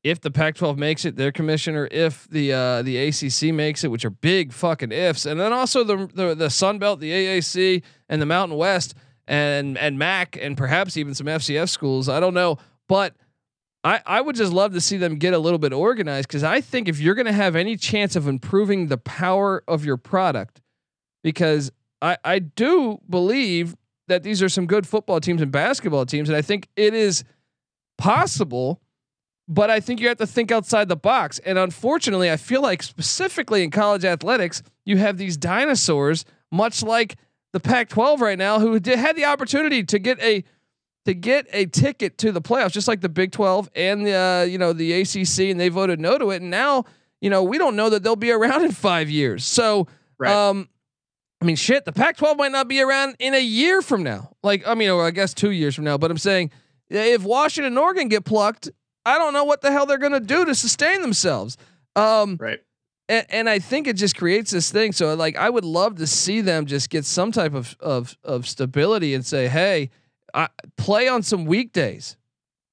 if 0.03 0.21
the 0.21 0.31
Pac-12 0.31 0.77
makes 0.77 1.05
it, 1.05 1.15
their 1.15 1.31
commissioner, 1.31 1.87
if 1.91 2.27
the 2.29 2.53
uh, 2.53 2.81
the 2.81 2.97
ACC 2.97 3.53
makes 3.53 3.83
it, 3.83 3.91
which 3.91 4.05
are 4.05 4.09
big 4.09 4.53
fucking 4.53 4.91
ifs, 4.91 5.25
and 5.25 5.39
then 5.39 5.51
also 5.53 5.83
the 5.83 6.07
the, 6.13 6.35
the 6.35 6.49
Sun 6.49 6.79
Belt, 6.79 6.99
the 6.99 7.11
AAC, 7.11 7.83
and 8.09 8.21
the 8.21 8.25
Mountain 8.25 8.57
West, 8.57 8.95
and 9.27 9.77
and 9.77 9.97
MAC, 9.99 10.37
and 10.39 10.55
perhaps 10.55 10.97
even 10.97 11.13
some 11.13 11.27
FCS 11.27 11.69
schools. 11.69 12.09
I 12.09 12.19
don't 12.19 12.33
know, 12.33 12.57
but 12.87 13.15
I 13.83 14.01
I 14.05 14.21
would 14.21 14.35
just 14.35 14.53
love 14.53 14.73
to 14.73 14.81
see 14.81 14.97
them 14.97 15.15
get 15.15 15.33
a 15.33 15.39
little 15.39 15.59
bit 15.59 15.73
organized 15.73 16.27
because 16.27 16.43
I 16.43 16.61
think 16.61 16.87
if 16.87 16.99
you're 16.99 17.15
going 17.15 17.25
to 17.25 17.33
have 17.33 17.55
any 17.55 17.75
chance 17.75 18.15
of 18.15 18.27
improving 18.27 18.87
the 18.87 18.97
power 18.97 19.63
of 19.67 19.83
your 19.83 19.97
product, 19.97 20.61
because 21.23 21.71
I 22.01 22.17
I 22.23 22.39
do 22.39 22.99
believe 23.09 23.75
that 24.07 24.23
these 24.23 24.41
are 24.41 24.49
some 24.49 24.67
good 24.67 24.87
football 24.87 25.19
teams 25.19 25.41
and 25.41 25.51
basketball 25.51 26.05
teams, 26.05 26.29
and 26.29 26.37
I 26.37 26.41
think 26.41 26.69
it 26.75 26.93
is 26.93 27.23
possible 27.97 28.81
but 29.47 29.69
I 29.69 29.79
think 29.79 29.99
you 29.99 30.07
have 30.09 30.17
to 30.17 30.27
think 30.27 30.51
outside 30.51 30.89
the 30.89 30.97
box. 30.97 31.39
And 31.39 31.57
unfortunately, 31.57 32.29
I 32.29 32.37
feel 32.37 32.61
like 32.61 32.83
specifically 32.83 33.63
in 33.63 33.71
college 33.71 34.03
athletics, 34.03 34.61
you 34.85 34.97
have 34.97 35.17
these 35.17 35.37
dinosaurs, 35.37 36.25
much 36.51 36.83
like 36.83 37.15
the 37.53 37.59
Pac-12 37.59 38.19
right 38.19 38.37
now, 38.37 38.59
who 38.59 38.79
did, 38.79 38.99
had 38.99 39.15
the 39.15 39.25
opportunity 39.25 39.83
to 39.83 39.99
get 39.99 40.19
a 40.21 40.43
to 41.05 41.13
get 41.13 41.47
a 41.53 41.65
ticket 41.65 42.17
to 42.17 42.33
the 42.33 42.41
playoffs, 42.41 42.73
just 42.73 42.89
like 42.89 42.99
the 42.99 43.07
Big 43.07 43.31
12 43.31 43.69
and 43.75 44.05
the 44.05 44.13
uh, 44.13 44.43
you 44.43 44.57
know 44.57 44.73
the 44.73 45.01
ACC, 45.01 45.49
and 45.49 45.59
they 45.59 45.69
voted 45.69 46.01
no 46.01 46.17
to 46.17 46.31
it. 46.31 46.41
And 46.41 46.51
now 46.51 46.83
you 47.21 47.29
know 47.29 47.43
we 47.43 47.57
don't 47.57 47.77
know 47.77 47.89
that 47.89 48.03
they'll 48.03 48.17
be 48.17 48.31
around 48.31 48.63
in 48.63 48.71
five 48.71 49.09
years. 49.09 49.45
So. 49.45 49.87
Right. 50.19 50.33
Um, 50.33 50.67
I 51.39 51.45
mean, 51.45 51.55
shit, 51.55 51.85
the 51.85 51.91
Pac 51.91 52.17
12 52.17 52.35
might 52.35 52.51
not 52.51 52.67
be 52.67 52.81
around 52.81 53.15
in 53.19 53.35
a 53.35 53.39
year 53.39 53.83
from 53.83 54.01
now. 54.01 54.31
Like, 54.41 54.67
I 54.67 54.73
mean, 54.73 54.89
or 54.89 55.05
I 55.05 55.11
guess 55.11 55.35
two 55.35 55.51
years 55.51 55.75
from 55.75 55.83
now, 55.83 55.95
but 55.95 56.09
I'm 56.09 56.17
saying 56.17 56.49
if 56.89 57.23
Washington 57.23 57.73
and 57.73 57.77
Oregon 57.77 58.07
get 58.07 58.25
plucked, 58.25 58.71
I 59.07 59.17
don't 59.17 59.33
know 59.33 59.45
what 59.45 59.61
the 59.61 59.71
hell 59.71 59.85
they're 59.85 59.97
going 59.97 60.11
to 60.11 60.19
do 60.19 60.45
to 60.45 60.53
sustain 60.53 61.01
themselves. 61.01 61.57
Um, 61.95 62.37
right. 62.39 62.59
And, 63.09 63.25
and, 63.29 63.49
I 63.49 63.59
think 63.59 63.87
it 63.87 63.95
just 63.95 64.17
creates 64.17 64.51
this 64.51 64.69
thing. 64.69 64.91
So 64.91 65.13
like, 65.15 65.37
I 65.37 65.49
would 65.49 65.63
love 65.63 65.95
to 65.95 66.07
see 66.07 66.41
them 66.41 66.65
just 66.65 66.89
get 66.89 67.05
some 67.05 67.31
type 67.31 67.53
of 67.53 67.77
of 67.79 68.17
of 68.23 68.45
stability 68.45 69.13
and 69.13 69.25
say, 69.25 69.47
hey, 69.47 69.91
I, 70.33 70.49
play 70.77 71.07
on 71.07 71.23
some 71.23 71.45
weekdays. 71.45 72.17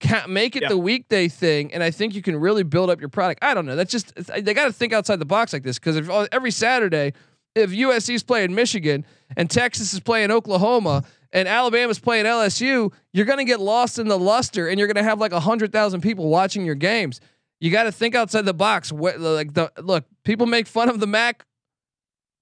Can't 0.00 0.28
make 0.28 0.56
it 0.56 0.62
yeah. 0.62 0.68
the 0.68 0.76
weekday 0.76 1.28
thing, 1.28 1.72
and 1.72 1.82
I 1.82 1.90
think 1.90 2.14
you 2.14 2.20
can 2.20 2.36
really 2.36 2.64
build 2.64 2.90
up 2.90 3.00
your 3.00 3.08
product. 3.08 3.42
I 3.42 3.54
don't 3.54 3.64
know. 3.64 3.76
That's 3.76 3.92
just 3.92 4.12
they 4.16 4.52
got 4.52 4.64
to 4.64 4.72
think 4.72 4.92
outside 4.92 5.20
the 5.20 5.24
box 5.24 5.52
like 5.52 5.62
this 5.62 5.78
because 5.78 5.96
if 5.96 6.10
every 6.30 6.50
Saturday, 6.50 7.12
if 7.54 7.70
USC 7.70 8.14
is 8.14 8.22
playing 8.22 8.54
Michigan 8.54 9.06
and 9.36 9.48
Texas 9.48 9.94
is 9.94 10.00
playing 10.00 10.30
Oklahoma, 10.30 11.04
and 11.34 11.48
Alabama's 11.48 11.98
playing 11.98 12.24
LSU, 12.26 12.92
you're 13.12 13.26
going 13.26 13.40
to 13.40 13.44
get 13.44 13.60
lost 13.60 13.98
in 13.98 14.06
the 14.06 14.18
luster 14.18 14.68
and 14.68 14.78
you're 14.78 14.86
going 14.86 14.96
to 14.96 15.02
have 15.02 15.18
like 15.18 15.32
a 15.32 15.40
hundred 15.40 15.72
thousand 15.72 16.00
people 16.00 16.28
watching 16.28 16.64
your 16.64 16.76
games. 16.76 17.20
You 17.60 17.70
got 17.70 17.82
to 17.84 17.92
think 17.92 18.14
outside 18.14 18.44
the 18.44 18.54
box. 18.54 18.92
What, 18.92 19.20
like 19.20 19.52
the 19.52 19.70
look, 19.82 20.04
people 20.22 20.46
make 20.46 20.66
fun 20.66 20.88
of 20.88 21.00
the 21.00 21.06
Mac. 21.06 21.44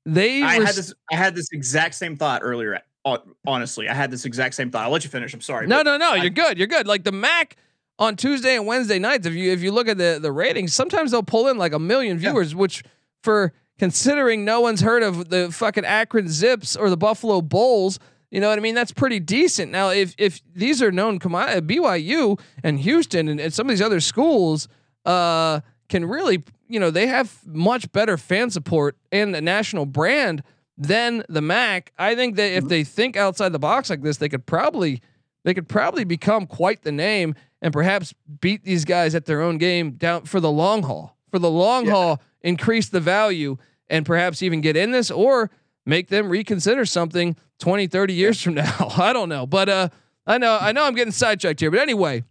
They 0.04 0.42
I 0.42 0.54
had 0.54 0.74
this. 0.74 0.92
I 1.10 1.16
had 1.16 1.34
this 1.34 1.48
exact 1.52 1.94
same 1.94 2.16
thought 2.16 2.42
earlier. 2.44 2.80
Uh, 3.04 3.18
honestly, 3.46 3.88
I 3.88 3.94
had 3.94 4.10
this 4.10 4.24
exact 4.24 4.54
same 4.54 4.70
thought. 4.70 4.84
I'll 4.84 4.90
let 4.90 5.04
you 5.04 5.10
finish. 5.10 5.32
I'm 5.32 5.40
sorry. 5.40 5.66
No, 5.66 5.82
no, 5.82 5.96
no. 5.96 6.12
I, 6.12 6.16
you're 6.16 6.30
good. 6.30 6.58
You're 6.58 6.66
good. 6.66 6.86
Like 6.86 7.04
the 7.04 7.12
Mac 7.12 7.56
on 7.98 8.16
Tuesday 8.16 8.56
and 8.56 8.66
Wednesday 8.66 8.98
nights. 8.98 9.26
If 9.26 9.34
you 9.34 9.52
if 9.52 9.62
you 9.62 9.72
look 9.72 9.88
at 9.88 9.96
the 9.96 10.18
the 10.20 10.32
ratings, 10.32 10.74
sometimes 10.74 11.12
they'll 11.12 11.22
pull 11.22 11.48
in 11.48 11.56
like 11.56 11.72
a 11.72 11.78
million 11.78 12.18
viewers, 12.18 12.52
yeah. 12.52 12.58
which 12.58 12.82
for 13.22 13.52
considering 13.78 14.44
no 14.44 14.60
one's 14.60 14.80
heard 14.80 15.02
of 15.02 15.30
the 15.30 15.50
fucking 15.52 15.84
Akron 15.84 16.28
Zips 16.28 16.76
or 16.76 16.90
the 16.90 16.96
Buffalo 16.96 17.40
Bulls 17.40 17.98
you 18.32 18.40
know 18.40 18.48
what 18.48 18.58
I 18.58 18.62
mean? 18.62 18.74
That's 18.74 18.92
pretty 18.92 19.20
decent. 19.20 19.70
Now, 19.70 19.90
if 19.90 20.14
if 20.16 20.40
these 20.54 20.80
are 20.80 20.90
known 20.90 21.18
BYU 21.18 22.40
and 22.64 22.80
Houston 22.80 23.28
and, 23.28 23.38
and 23.38 23.52
some 23.52 23.66
of 23.66 23.70
these 23.70 23.82
other 23.82 24.00
schools 24.00 24.68
uh, 25.04 25.60
can 25.90 26.06
really, 26.06 26.42
you 26.66 26.80
know, 26.80 26.90
they 26.90 27.06
have 27.08 27.46
much 27.46 27.92
better 27.92 28.16
fan 28.16 28.48
support 28.48 28.96
and 29.12 29.36
a 29.36 29.42
national 29.42 29.84
brand 29.84 30.42
than 30.78 31.22
the 31.28 31.42
MAC. 31.42 31.92
I 31.98 32.14
think 32.14 32.36
that 32.36 32.52
if 32.52 32.60
mm-hmm. 32.60 32.68
they 32.68 32.84
think 32.84 33.18
outside 33.18 33.52
the 33.52 33.58
box 33.58 33.90
like 33.90 34.00
this, 34.00 34.16
they 34.16 34.30
could 34.30 34.46
probably 34.46 35.02
they 35.44 35.52
could 35.52 35.68
probably 35.68 36.04
become 36.04 36.46
quite 36.46 36.84
the 36.84 36.92
name 36.92 37.34
and 37.60 37.70
perhaps 37.70 38.14
beat 38.40 38.64
these 38.64 38.86
guys 38.86 39.14
at 39.14 39.26
their 39.26 39.42
own 39.42 39.58
game 39.58 39.92
down 39.92 40.24
for 40.24 40.40
the 40.40 40.50
long 40.50 40.84
haul. 40.84 41.18
For 41.30 41.38
the 41.38 41.50
long 41.50 41.84
yeah. 41.84 41.92
haul, 41.92 42.22
increase 42.40 42.88
the 42.88 43.00
value 43.00 43.58
and 43.90 44.06
perhaps 44.06 44.42
even 44.42 44.62
get 44.62 44.74
in 44.74 44.92
this 44.92 45.10
or 45.10 45.50
make 45.86 46.08
them 46.08 46.28
reconsider 46.28 46.84
something 46.84 47.36
20, 47.58 47.86
30 47.86 48.14
years 48.14 48.40
from 48.40 48.54
now. 48.54 48.88
I 48.96 49.12
don't 49.12 49.28
know. 49.28 49.46
But 49.46 49.68
uh 49.68 49.88
I 50.26 50.38
know 50.38 50.58
I 50.60 50.72
know 50.72 50.84
I'm 50.84 50.94
getting 50.94 51.12
sidetracked 51.12 51.60
here. 51.60 51.70
But 51.70 51.80
anyway, 51.80 52.24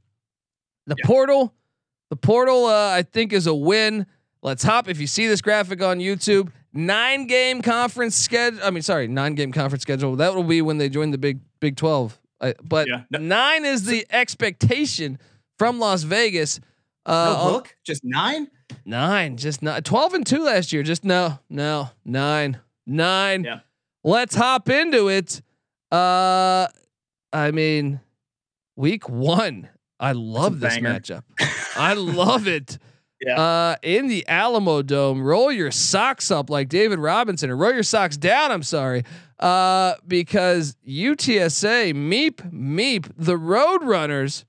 the 0.88 0.96
yeah. 0.98 1.06
portal, 1.06 1.54
the 2.10 2.16
portal 2.16 2.66
uh 2.66 2.90
I 2.90 3.04
think 3.04 3.34
is 3.34 3.48
a 3.48 3.54
win. 3.54 4.06
Let's 4.44 4.64
hop. 4.64 4.88
If 4.88 5.00
you 5.00 5.08
see 5.08 5.28
this 5.28 5.42
graphic 5.42 5.84
on 5.84 6.00
YouTube, 6.00 6.52
nine 6.74 7.28
game 7.28 7.62
conference 7.62 8.16
schedule. 8.16 8.60
I 8.64 8.72
mean, 8.72 8.82
sorry, 8.82 9.08
nine 9.08 9.36
game 9.36 9.52
conference 9.52 9.84
schedule. 9.84 10.16
That 10.16 10.36
will 10.36 10.44
be 10.44 10.62
when 10.62 10.78
they 10.78 10.90
join 10.90 11.12
the 11.12 11.18
Big 11.18 11.40
Big 11.60 11.76
Twelve. 11.76 12.20
I, 12.40 12.56
but 12.64 12.88
yeah. 12.88 13.04
no. 13.12 13.20
nine 13.20 13.66
is 13.66 13.86
the 13.86 14.06
expectation 14.10 15.20
from 15.60 15.80
Las 15.80 16.02
Vegas. 16.04 16.60
Uh, 17.06 17.36
no 17.38 17.54
book, 17.54 17.76
just 17.84 18.02
nine. 18.04 18.48
Nine, 18.84 19.38
just 19.38 19.62
not 19.62 19.86
twelve 19.86 20.16
and 20.16 20.26
two 20.26 20.44
last 20.44 20.74
year. 20.74 20.82
Just 20.82 21.04
no, 21.04 21.38
no, 21.50 21.90
nine 22.04 22.58
nine. 22.92 23.44
Yeah. 23.44 23.60
Let's 24.04 24.36
hop 24.36 24.70
into 24.70 25.08
it. 25.10 25.42
Uh, 25.92 26.68
I 27.34 27.52
mean, 27.52 28.00
week 28.76 29.10
one. 29.10 29.70
I 30.00 30.14
love 30.14 30.60
this 30.60 30.76
banger. 30.76 31.00
matchup. 31.00 31.24
I 31.76 31.94
love 31.94 32.48
it. 32.48 32.80
Yeah. 33.22 33.40
Uh, 33.40 33.76
in 33.84 34.08
the 34.08 34.26
Alamodome, 34.28 35.24
roll 35.24 35.52
your 35.52 35.70
socks 35.70 36.32
up 36.32 36.50
like 36.50 36.70
David 36.70 36.98
Robinson, 36.98 37.52
or 37.52 37.56
roll 37.56 37.74
your 37.74 37.84
socks 37.84 38.18
down. 38.18 38.52
I'm 38.52 38.64
sorry, 38.64 39.04
uh, 39.40 39.94
because 40.08 40.76
UTSA, 40.88 41.94
Meep 41.94 42.38
Meep, 42.52 43.12
the 43.16 43.38
Roadrunners 43.38 44.46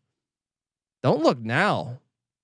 don't 1.02 1.22
look 1.22 1.38
now. 1.40 1.98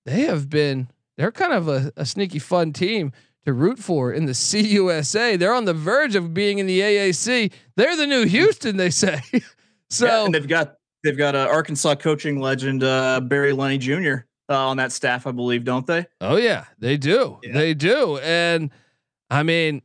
They 0.04 0.22
have 0.22 0.50
been. 0.50 0.90
They're 1.16 1.32
kind 1.32 1.54
of 1.54 1.66
a, 1.66 1.92
a 1.96 2.04
sneaky 2.04 2.38
fun 2.38 2.72
team 2.72 3.12
to 3.48 3.54
root 3.54 3.78
for 3.78 4.12
in 4.12 4.26
the 4.26 4.32
CUSA. 4.32 5.38
They're 5.38 5.54
on 5.54 5.64
the 5.64 5.72
verge 5.72 6.14
of 6.14 6.34
being 6.34 6.58
in 6.58 6.66
the 6.66 6.80
AAC. 6.80 7.50
They're 7.76 7.96
the 7.96 8.06
new 8.06 8.26
Houston, 8.26 8.76
they 8.76 8.90
say. 8.90 9.22
so 9.90 10.06
yeah, 10.06 10.24
and 10.26 10.34
they've 10.34 10.46
got 10.46 10.74
they've 11.02 11.16
got 11.16 11.34
a 11.34 11.48
Arkansas 11.48 11.94
coaching 11.94 12.40
legend 12.40 12.84
uh, 12.84 13.20
Barry 13.20 13.52
Lunney 13.52 13.78
Jr. 13.78 14.26
Uh, 14.50 14.68
on 14.68 14.76
that 14.76 14.92
staff, 14.92 15.26
I 15.26 15.32
believe, 15.32 15.64
don't 15.64 15.86
they? 15.86 16.06
Oh 16.20 16.36
yeah, 16.36 16.66
they 16.78 16.98
do. 16.98 17.38
Yeah. 17.42 17.52
They 17.54 17.72
do. 17.72 18.18
And 18.18 18.70
I 19.30 19.42
mean, 19.42 19.80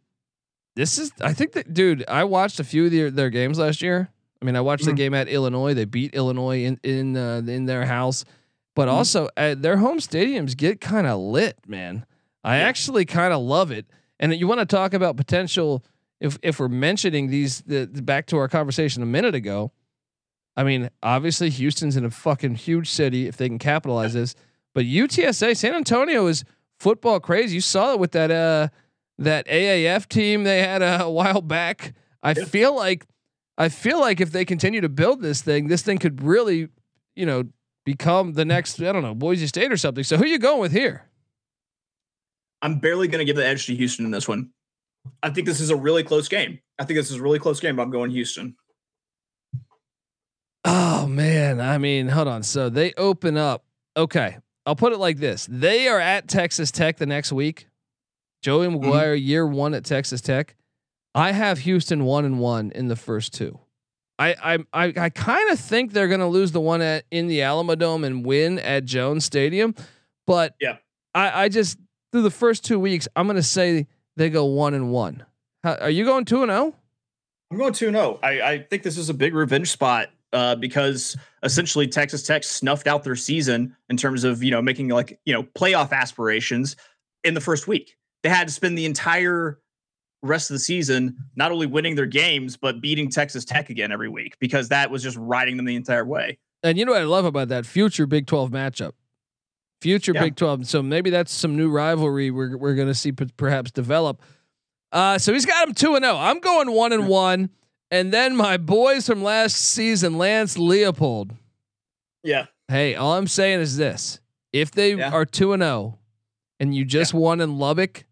this 0.75 0.97
is 0.97 1.13
I 1.21 1.31
think 1.31 1.53
that 1.53 1.73
dude, 1.73 2.03
I 2.09 2.25
watched 2.25 2.59
a 2.59 2.65
few 2.65 2.85
of 2.85 2.91
their, 2.91 3.11
their 3.11 3.29
games 3.29 3.59
last 3.59 3.81
year. 3.81 4.09
I 4.41 4.45
mean, 4.45 4.57
I 4.57 4.61
watched 4.61 4.83
mm-hmm. 4.83 4.91
the 4.91 4.97
game 4.97 5.13
at 5.13 5.29
Illinois. 5.29 5.73
They 5.73 5.85
beat 5.85 6.13
Illinois 6.13 6.65
in 6.65 6.81
in 6.83 7.15
uh, 7.15 7.43
in 7.47 7.65
their 7.65 7.85
house, 7.85 8.25
but 8.75 8.89
mm-hmm. 8.89 8.97
also 8.97 9.29
at 9.37 9.61
their 9.61 9.77
home 9.77 9.99
stadiums 9.99 10.57
get 10.57 10.81
kind 10.81 11.07
of 11.07 11.17
lit, 11.17 11.57
man. 11.65 12.05
I 12.43 12.57
yeah. 12.57 12.67
actually 12.67 13.05
kind 13.05 13.33
of 13.33 13.41
love 13.41 13.71
it. 13.71 13.85
And 14.19 14.33
you 14.33 14.47
want 14.47 14.59
to 14.59 14.65
talk 14.65 14.93
about 14.93 15.17
potential 15.17 15.83
if 16.19 16.37
if 16.41 16.59
we're 16.59 16.69
mentioning 16.69 17.29
these 17.29 17.61
the, 17.61 17.85
the, 17.85 18.01
back 18.01 18.25
to 18.27 18.37
our 18.37 18.47
conversation 18.47 19.03
a 19.03 19.05
minute 19.05 19.35
ago. 19.35 19.71
I 20.55 20.63
mean, 20.63 20.89
obviously 21.01 21.49
Houston's 21.49 21.97
in 21.97 22.05
a 22.05 22.11
fucking 22.11 22.55
huge 22.55 22.89
city 22.89 23.27
if 23.27 23.37
they 23.37 23.49
can 23.49 23.59
capitalize 23.59 24.13
this. 24.13 24.35
But 24.73 24.85
UTSA 24.85 25.57
San 25.57 25.73
Antonio 25.73 26.27
is 26.27 26.43
football 26.79 27.19
crazy. 27.19 27.55
You 27.55 27.61
saw 27.61 27.93
it 27.93 27.99
with 27.99 28.11
that 28.11 28.31
uh 28.31 28.69
that 29.17 29.47
AAF 29.47 30.07
team 30.07 30.43
they 30.43 30.61
had 30.61 30.81
a, 30.81 31.03
a 31.03 31.09
while 31.11 31.41
back. 31.41 31.93
I 32.21 32.31
yeah. 32.31 32.45
feel 32.45 32.75
like 32.75 33.05
I 33.57 33.69
feel 33.69 33.99
like 33.99 34.21
if 34.21 34.31
they 34.31 34.45
continue 34.45 34.81
to 34.81 34.89
build 34.89 35.21
this 35.21 35.41
thing, 35.41 35.67
this 35.67 35.81
thing 35.81 35.97
could 35.97 36.23
really, 36.23 36.69
you 37.15 37.25
know, 37.25 37.43
become 37.85 38.33
the 38.33 38.45
next 38.45 38.81
I 38.81 38.91
don't 38.91 39.03
know 39.03 39.15
Boise 39.15 39.47
State 39.47 39.71
or 39.71 39.77
something. 39.77 40.03
So 40.03 40.17
who 40.17 40.23
are 40.23 40.27
you 40.27 40.39
going 40.39 40.61
with 40.61 40.71
here? 40.71 41.07
I'm 42.63 42.79
barely 42.79 43.09
going 43.09 43.19
to 43.19 43.25
give 43.25 43.35
the 43.35 43.45
edge 43.45 43.65
to 43.67 43.75
Houston 43.75 44.05
in 44.05 44.11
this 44.11 44.27
one. 44.27 44.49
I 45.21 45.29
think 45.29 45.45
this 45.45 45.59
is 45.59 45.69
a 45.69 45.75
really 45.75 46.01
close 46.01 46.29
game. 46.29 46.59
I 46.79 46.85
think 46.85 46.97
this 46.97 47.11
is 47.11 47.17
a 47.17 47.21
really 47.21 47.37
close 47.37 47.59
game. 47.59 47.77
I'm 47.77 47.91
going 47.91 48.09
Houston. 48.09 48.55
Oh 50.63 51.05
man, 51.05 51.59
I 51.59 51.77
mean, 51.77 52.07
hold 52.07 52.29
on. 52.29 52.41
So 52.41 52.69
they 52.69 52.93
open 52.97 53.35
up. 53.35 53.65
Okay, 53.97 54.37
I'll 54.65 54.77
put 54.77 54.93
it 54.93 54.97
like 54.97 55.17
this: 55.17 55.45
They 55.51 55.89
are 55.89 55.99
at 55.99 56.29
Texas 56.29 56.71
Tech 56.71 56.97
the 56.97 57.05
next 57.05 57.33
week. 57.33 57.67
Joey. 58.41 58.67
McGuire, 58.67 59.17
mm-hmm. 59.17 59.27
year 59.27 59.45
one 59.45 59.73
at 59.73 59.83
Texas 59.83 60.21
Tech. 60.21 60.55
I 61.13 61.33
have 61.33 61.59
Houston 61.59 62.05
one 62.05 62.23
and 62.23 62.39
one 62.39 62.71
in 62.71 62.87
the 62.87 62.95
first 62.95 63.33
two. 63.33 63.59
I 64.17 64.35
I 64.41 64.85
I, 64.85 64.93
I 64.95 65.09
kind 65.09 65.51
of 65.51 65.59
think 65.59 65.91
they're 65.91 66.07
going 66.07 66.21
to 66.21 66.27
lose 66.27 66.53
the 66.53 66.61
one 66.61 66.81
at 66.81 67.03
in 67.11 67.27
the 67.27 67.39
Alamodome 67.39 68.05
and 68.05 68.25
win 68.25 68.57
at 68.59 68.85
Jones 68.85 69.25
Stadium, 69.25 69.75
but 70.25 70.55
yeah, 70.61 70.77
I 71.13 71.43
I 71.43 71.49
just 71.49 71.77
through 72.13 72.21
the 72.21 72.31
first 72.31 72.63
two 72.63 72.79
weeks, 72.79 73.07
I'm 73.15 73.25
going 73.25 73.37
to 73.37 73.43
say 73.43 73.87
they 74.15 74.29
go 74.29 74.45
one 74.45 74.75
and 74.75 74.91
one. 74.91 75.25
How, 75.63 75.75
are 75.75 75.89
you 75.89 76.05
going 76.05 76.25
two 76.25 76.43
and 76.43 76.51
zero? 76.51 76.61
Oh? 76.61 76.75
I'm 77.51 77.57
going 77.57 77.73
two 77.73 77.87
and 77.87 77.95
zero. 77.95 78.19
Oh. 78.21 78.25
I 78.25 78.51
I 78.51 78.59
think 78.59 78.83
this 78.83 78.97
is 78.97 79.09
a 79.09 79.13
big 79.13 79.33
revenge 79.33 79.71
spot 79.71 80.09
uh, 80.31 80.55
because 80.55 81.17
essentially 81.41 81.87
Texas 81.87 82.21
Tech 82.21 82.43
snuffed 82.43 82.85
out 82.85 83.03
their 83.03 83.15
season 83.15 83.75
in 83.89 83.97
terms 83.97 84.23
of 84.23 84.43
you 84.43 84.51
know 84.51 84.61
making 84.61 84.89
like 84.89 85.19
you 85.25 85.33
know 85.33 85.43
playoff 85.43 85.91
aspirations 85.91 86.75
in 87.23 87.33
the 87.33 87.41
first 87.41 87.67
week. 87.67 87.97
They 88.21 88.29
had 88.29 88.47
to 88.47 88.53
spend 88.53 88.77
the 88.77 88.85
entire 88.85 89.59
rest 90.21 90.51
of 90.51 90.55
the 90.55 90.59
season 90.59 91.17
not 91.35 91.51
only 91.51 91.65
winning 91.65 91.95
their 91.95 92.05
games 92.05 92.55
but 92.55 92.79
beating 92.79 93.09
Texas 93.09 93.43
Tech 93.43 93.69
again 93.69 93.91
every 93.91 94.07
week 94.07 94.37
because 94.39 94.69
that 94.69 94.89
was 94.89 95.03
just 95.03 95.17
riding 95.17 95.57
them 95.57 95.65
the 95.65 95.75
entire 95.75 96.05
way. 96.05 96.37
And 96.61 96.77
you 96.77 96.85
know 96.85 96.93
what 96.93 97.01
I 97.01 97.05
love 97.05 97.25
about 97.25 97.49
that 97.49 97.65
future 97.65 98.05
Big 98.05 98.27
12 98.27 98.51
matchup 98.51 98.93
future 99.83 100.13
yeah. 100.15 100.21
Big 100.21 100.35
12. 100.35 100.65
So 100.65 100.81
maybe 100.81 101.09
that's 101.09 101.31
some 101.31 101.55
new 101.57 101.69
rivalry 101.69 102.31
we're 102.31 102.57
we're 102.57 102.73
going 102.73 102.87
to 102.87 102.95
see 102.95 103.11
p- 103.11 103.27
perhaps 103.37 103.69
develop. 103.69 104.21
Uh, 104.91 105.17
so 105.17 105.33
he's 105.33 105.45
got 105.45 105.67
him 105.67 105.73
2 105.73 105.95
and 105.95 106.05
0. 106.05 106.15
I'm 106.15 106.39
going 106.39 106.71
1 106.71 106.93
and 106.93 107.07
1 107.07 107.49
and 107.91 108.11
then 108.11 108.35
my 108.35 108.57
boys 108.57 109.05
from 109.05 109.21
last 109.21 109.57
season 109.57 110.17
Lance 110.17 110.57
Leipold. 110.57 111.31
Yeah. 112.23 112.45
Hey, 112.67 112.95
all 112.95 113.13
I'm 113.13 113.27
saying 113.27 113.59
is 113.59 113.77
this. 113.77 114.19
If 114.53 114.71
they 114.71 114.95
yeah. 114.95 115.11
are 115.11 115.25
2 115.25 115.53
and 115.53 115.61
0 115.61 115.99
and 116.59 116.73
you 116.73 116.85
just 116.85 117.13
yeah. 117.13 117.19
won 117.19 117.41
in 117.41 117.57
Lubbock, 117.57 118.05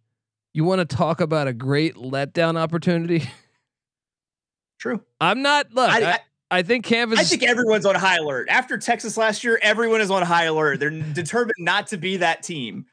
you 0.54 0.66
want 0.66 0.88
to 0.88 0.96
talk 0.96 1.22
about 1.22 1.48
a 1.48 1.54
great 1.54 1.96
letdown 1.96 2.58
opportunity? 2.58 3.30
True. 4.80 5.02
I'm 5.22 5.42
not 5.42 5.72
look, 5.74 5.90
I, 5.90 6.14
I, 6.14 6.20
I 6.52 6.64
think 6.64 6.84
Kansas. 6.84 7.18
I 7.18 7.24
think 7.24 7.44
everyone's 7.44 7.86
on 7.86 7.96
high 7.96 8.18
alert 8.18 8.50
after 8.50 8.78
Texas 8.78 9.16
last 9.16 9.44
year. 9.44 9.58
Everyone 9.62 10.02
is 10.02 10.12
on 10.12 10.22
high 10.22 10.44
alert. 10.44 10.82
They're 10.82 10.90
determined 11.14 11.56
not 11.60 11.88
to 11.88 11.98
be 11.98 12.18
that 12.18 12.44
team. 12.44 12.86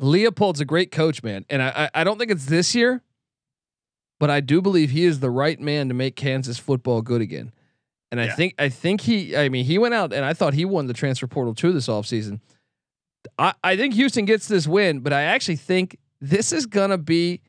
Leipold's 0.00 0.60
a 0.60 0.64
great 0.64 0.90
coach, 0.90 1.22
man, 1.22 1.44
and 1.50 1.62
I 1.62 1.90
I 1.94 2.04
don't 2.04 2.18
think 2.18 2.30
it's 2.30 2.46
this 2.46 2.74
year, 2.74 3.02
but 4.18 4.30
I 4.30 4.40
do 4.40 4.60
believe 4.62 4.90
he 4.90 5.04
is 5.04 5.20
the 5.20 5.30
right 5.30 5.60
man 5.60 5.88
to 5.88 5.94
make 5.94 6.16
Kansas 6.16 6.58
football 6.58 7.02
good 7.02 7.20
again. 7.20 7.52
And 8.10 8.20
I 8.20 8.26
yeah. 8.26 8.34
think 8.34 8.54
I 8.58 8.68
think 8.68 9.02
he 9.02 9.36
I 9.36 9.48
mean 9.48 9.64
he 9.64 9.78
went 9.78 9.94
out 9.94 10.12
and 10.12 10.24
I 10.24 10.32
thought 10.32 10.54
he 10.54 10.64
won 10.64 10.86
the 10.86 10.94
transfer 10.94 11.26
portal 11.26 11.54
too 11.54 11.72
this 11.72 11.88
offseason. 11.88 12.40
I, 13.38 13.54
I 13.62 13.76
think 13.76 13.94
Houston 13.94 14.24
gets 14.24 14.48
this 14.48 14.66
win, 14.66 15.00
but 15.00 15.12
I 15.12 15.22
actually 15.22 15.56
think 15.56 15.98
this 16.20 16.52
is 16.52 16.66
gonna 16.66 16.98
be 16.98 17.42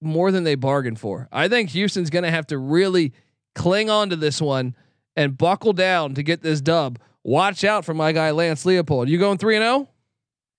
more 0.00 0.30
than 0.30 0.44
they 0.44 0.54
bargained 0.54 1.00
for. 1.00 1.28
I 1.32 1.48
think 1.48 1.70
Houston's 1.70 2.10
gonna 2.10 2.30
have 2.30 2.46
to 2.48 2.58
really 2.58 3.12
cling 3.58 3.90
on 3.90 4.08
to 4.10 4.16
this 4.16 4.40
one 4.40 4.74
and 5.16 5.36
buckle 5.36 5.72
down 5.72 6.14
to 6.14 6.22
get 6.22 6.42
this 6.42 6.60
dub. 6.60 6.98
Watch 7.24 7.64
out 7.64 7.84
for 7.84 7.92
my 7.92 8.12
guy 8.12 8.30
Lance 8.30 8.64
Leipold. 8.64 9.08
You 9.08 9.18
going 9.18 9.36
three 9.36 9.56
and 9.56 9.62
zero? 9.62 9.74
Oh? 9.74 9.88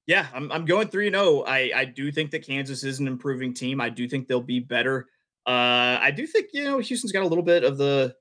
Yeah, 0.06 0.28
I'm 0.34 0.52
I'm 0.52 0.66
going 0.66 0.90
three 0.90 1.08
and 1.08 1.16
zero. 1.16 1.42
Oh. 1.42 1.44
I 1.48 1.72
I 1.74 1.86
do 1.86 2.12
think 2.12 2.32
that 2.32 2.46
Kansas 2.46 2.84
is 2.84 3.00
an 3.00 3.08
improving 3.08 3.54
team. 3.54 3.82
I 3.82 3.90
do 3.90 4.08
think 4.08 4.28
they'll 4.28 4.42
be 4.42 4.60
better. 4.60 5.08
Uh, 5.48 5.98
I 6.02 6.12
do 6.12 6.28
think 6.28 6.48
you 6.54 6.66
know 6.66 6.80
Houston's 6.80 7.12
got 7.12 7.24
a 7.24 7.28
little 7.28 7.44
bit 7.44 7.64
of 7.64 7.78
the. 7.78 8.14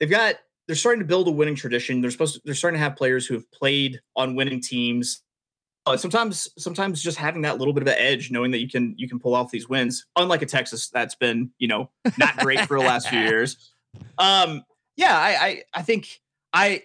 They've 0.00 0.10
got 0.10 0.34
they're 0.66 0.76
starting 0.76 1.00
to 1.00 1.06
build 1.06 1.28
a 1.28 1.30
winning 1.30 1.54
tradition. 1.54 2.00
They're 2.00 2.10
supposed 2.10 2.34
to, 2.34 2.40
they're 2.44 2.54
starting 2.54 2.78
to 2.78 2.84
have 2.84 2.96
players 2.96 3.26
who 3.26 3.34
have 3.34 3.50
played 3.52 4.00
on 4.16 4.34
winning 4.34 4.60
teams. 4.60 5.22
Uh, 5.86 5.96
sometimes 5.96 6.50
sometimes 6.58 7.00
just 7.00 7.16
having 7.16 7.42
that 7.42 7.58
little 7.58 7.72
bit 7.72 7.82
of 7.82 7.88
an 7.88 7.94
edge, 7.96 8.32
knowing 8.32 8.50
that 8.50 8.58
you 8.58 8.68
can 8.68 8.94
you 8.98 9.08
can 9.08 9.20
pull 9.20 9.34
off 9.34 9.52
these 9.52 9.68
wins, 9.68 10.04
unlike 10.16 10.42
a 10.42 10.46
Texas 10.46 10.90
that's 10.90 11.14
been 11.14 11.50
you 11.58 11.68
know 11.68 11.90
not 12.18 12.36
great 12.38 12.60
for 12.66 12.78
the 12.78 12.84
last 12.84 13.08
few 13.08 13.20
years. 13.20 13.72
Um, 14.18 14.62
yeah, 14.96 15.16
I, 15.16 15.46
I, 15.46 15.62
I 15.74 15.82
think 15.82 16.20
I, 16.52 16.82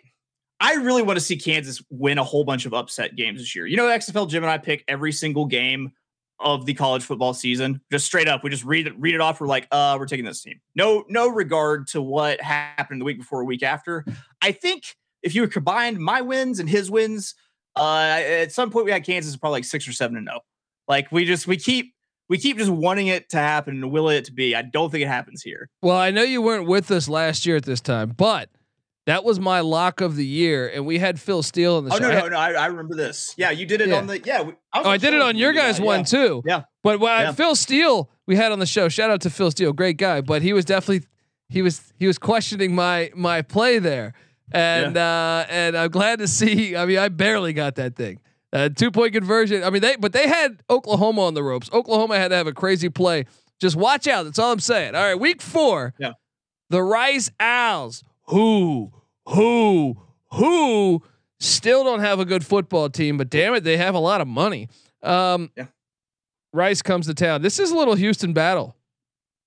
I 0.60 0.76
really 0.76 1.02
want 1.02 1.18
to 1.18 1.26
see 1.26 1.38
Kansas 1.38 1.82
win 1.90 2.18
a 2.18 2.24
whole 2.24 2.44
bunch 2.44 2.66
of 2.66 2.74
upset 2.74 3.16
games 3.16 3.40
this 3.40 3.56
year. 3.56 3.66
You 3.66 3.78
know, 3.78 3.86
XFL 3.86 4.30
Jim 4.30 4.44
and 4.44 4.52
I 4.52 4.58
pick 4.58 4.84
every 4.88 5.12
single 5.12 5.46
game 5.46 5.92
of 6.40 6.66
the 6.66 6.74
college 6.74 7.04
football 7.04 7.34
season, 7.34 7.82
just 7.92 8.06
straight 8.06 8.28
up. 8.28 8.44
We 8.44 8.50
just 8.50 8.64
read 8.64 8.88
it, 8.88 9.00
read 9.00 9.16
it 9.16 9.22
off. 9.22 9.40
We're 9.40 9.48
like, 9.48 9.68
uh, 9.72 9.96
we're 10.00 10.08
taking 10.08 10.26
this 10.26 10.42
team. 10.42 10.60
No, 10.76 11.06
no 11.08 11.28
regard 11.28 11.88
to 11.88 12.02
what 12.02 12.42
happened 12.42 13.02
the 13.02 13.06
week 13.06 13.20
before, 13.20 13.44
week 13.44 13.64
after. 13.64 14.06
I 14.42 14.52
think 14.52 14.96
if 15.24 15.36
you 15.36 15.48
combine 15.48 16.02
my 16.02 16.22
wins 16.22 16.60
and 16.60 16.70
his 16.70 16.90
wins, 16.90 17.36
uh, 17.76 18.20
at 18.20 18.52
some 18.52 18.70
point 18.70 18.86
we 18.86 18.92
had 18.92 19.06
Kansas 19.06 19.36
probably 19.38 19.58
like 19.58 19.66
six 19.66 19.88
or 19.88 19.94
seven 19.94 20.18
and 20.18 20.26
no. 20.26 20.42
Like 20.88 21.12
we 21.12 21.26
just 21.26 21.48
we 21.48 21.58
keep 21.58 21.94
we 22.32 22.38
keep 22.38 22.58
just 22.58 22.72
wanting 22.72 23.08
it 23.08 23.28
to 23.32 23.38
happen 23.38 23.84
and 23.84 23.92
willing 23.92 24.16
it 24.16 24.24
to 24.24 24.32
be. 24.32 24.56
I 24.56 24.62
don't 24.62 24.90
think 24.90 25.04
it 25.04 25.10
happens 25.10 25.42
here. 25.42 25.70
Well, 25.82 25.98
I 25.98 26.12
know 26.12 26.24
you 26.24 26.42
weren't 26.42 26.66
with 26.66 26.90
us 26.90 27.10
last 27.10 27.46
year 27.46 27.58
at 27.58 27.66
this 27.66 27.82
time, 27.82 28.14
but 28.16 28.50
that 29.06 29.26
was 29.26 29.38
my 29.38 29.60
lock 29.60 30.00
of 30.00 30.16
the 30.16 30.26
year, 30.26 30.72
and 30.74 30.86
we 30.86 30.98
had 30.98 31.20
Phil 31.20 31.44
Steele 31.44 31.80
in 31.80 31.86
the 31.86 31.94
oh, 31.94 31.98
show. 31.98 32.06
Oh 32.06 32.10
no, 32.10 32.20
no, 32.20 32.28
no! 32.30 32.38
I, 32.38 32.54
I, 32.54 32.66
remember 32.68 32.96
this. 32.96 33.34
Yeah, 33.36 33.52
you 33.52 33.66
did 33.66 33.82
it 33.82 33.90
yeah. 33.90 33.98
on 33.98 34.08
the 34.08 34.22
yeah. 34.22 34.44
We, 34.44 34.54
I 34.72 34.82
oh, 34.82 34.90
I 34.92 34.96
did 34.96 35.14
it 35.14 35.22
on 35.22 35.36
your 35.36 35.52
guys' 35.52 35.82
one 35.82 36.00
yeah. 36.00 36.06
too. 36.06 36.42
Yeah, 36.46 36.62
but 36.84 37.02
yeah. 37.02 37.34
Phil 37.34 37.54
Steele 37.54 38.10
we 38.26 38.38
had 38.38 38.54
on 38.54 38.60
the 38.60 38.66
show. 38.66 38.88
Shout 38.88 39.12
out 39.12 39.20
to 39.22 39.30
Phil 39.30 39.52
Steele, 39.52 39.74
great 39.74 39.98
guy. 39.98 40.22
But 40.22 40.42
he 40.42 40.54
was 40.54 40.64
definitely 40.64 41.06
he 41.50 41.62
was 41.62 41.92
he 42.00 42.08
was 42.08 42.18
questioning 42.18 42.74
my 42.74 43.12
my 43.14 43.42
play 43.42 43.78
there, 43.78 44.14
and 44.54 44.96
uh, 44.96 45.46
and 45.50 45.76
I'm 45.76 45.92
glad 45.92 46.20
to 46.20 46.30
see. 46.30 46.78
I 46.78 46.86
mean, 46.86 46.98
I 46.98 47.10
barely 47.10 47.52
got 47.52 47.76
that 47.76 47.98
thing. 47.98 48.22
Uh, 48.54 48.70
two 48.70 48.92
point 48.92 49.14
conversion. 49.14 49.64
I 49.64 49.70
mean, 49.70 49.82
they 49.82 49.96
but 49.96 50.14
they 50.14 50.28
had 50.28 50.62
Oklahoma 50.70 51.22
on 51.22 51.34
the 51.34 51.44
ropes. 51.44 51.70
Oklahoma 51.72 52.18
had 52.18 52.30
to 52.30 52.36
have 52.36 52.48
a 52.48 52.54
crazy 52.54 52.90
play. 52.90 53.26
Just 53.60 53.76
watch 53.76 54.08
out. 54.08 54.24
That's 54.24 54.40
all 54.40 54.52
I'm 54.52 54.60
saying. 54.60 54.96
All 54.96 55.04
right, 55.04 55.20
week 55.20 55.42
four. 55.42 55.94
Yeah. 56.00 56.14
The 56.70 56.82
Rice 56.82 57.30
Owls, 57.40 58.04
who, 58.28 58.92
who, 59.28 59.98
who 60.32 61.04
still 61.40 61.84
don't 61.84 62.00
have 62.00 62.20
a 62.20 62.26
good 62.26 62.46
football 62.46 62.90
team, 62.90 63.18
but 63.18 63.30
damn 63.30 63.54
it, 63.54 63.64
they 63.66 63.78
have 63.78 63.94
a 63.94 64.00
lot 64.00 64.22
of 64.22 64.28
money. 64.28 64.70
Um, 65.04 65.52
yeah. 65.56 65.66
Rice 66.54 66.82
comes 66.82 67.08
to 67.08 67.14
town. 67.14 67.42
This 67.42 67.60
is 67.60 67.72
a 67.72 67.76
little 67.76 67.96
Houston 67.96 68.34
battle. 68.34 68.76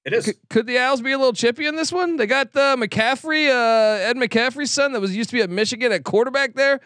It 0.05 0.13
is. 0.13 0.27
C- 0.27 0.35
could 0.51 0.67
the 0.67 0.79
Owls 0.79 1.01
be 1.01 1.13
a 1.13 1.19
little 1.19 1.33
chippy 1.33 1.67
in 1.67 1.77
this 1.77 1.91
one? 1.91 2.17
They 2.17 2.27
got 2.27 2.53
the 2.53 2.77
McCaffrey, 2.79 3.49
uh, 3.49 4.03
Ed 4.03 4.17
McCaffrey's 4.17 4.71
son, 4.71 4.93
that 4.93 5.01
was 5.01 5.17
used 5.17 5.31
to 5.31 5.37
be 5.37 5.43
at 5.43 5.51
Michigan 5.51 5.93
at 5.93 6.05
quarterback 6.05 6.55
there. 6.55 6.81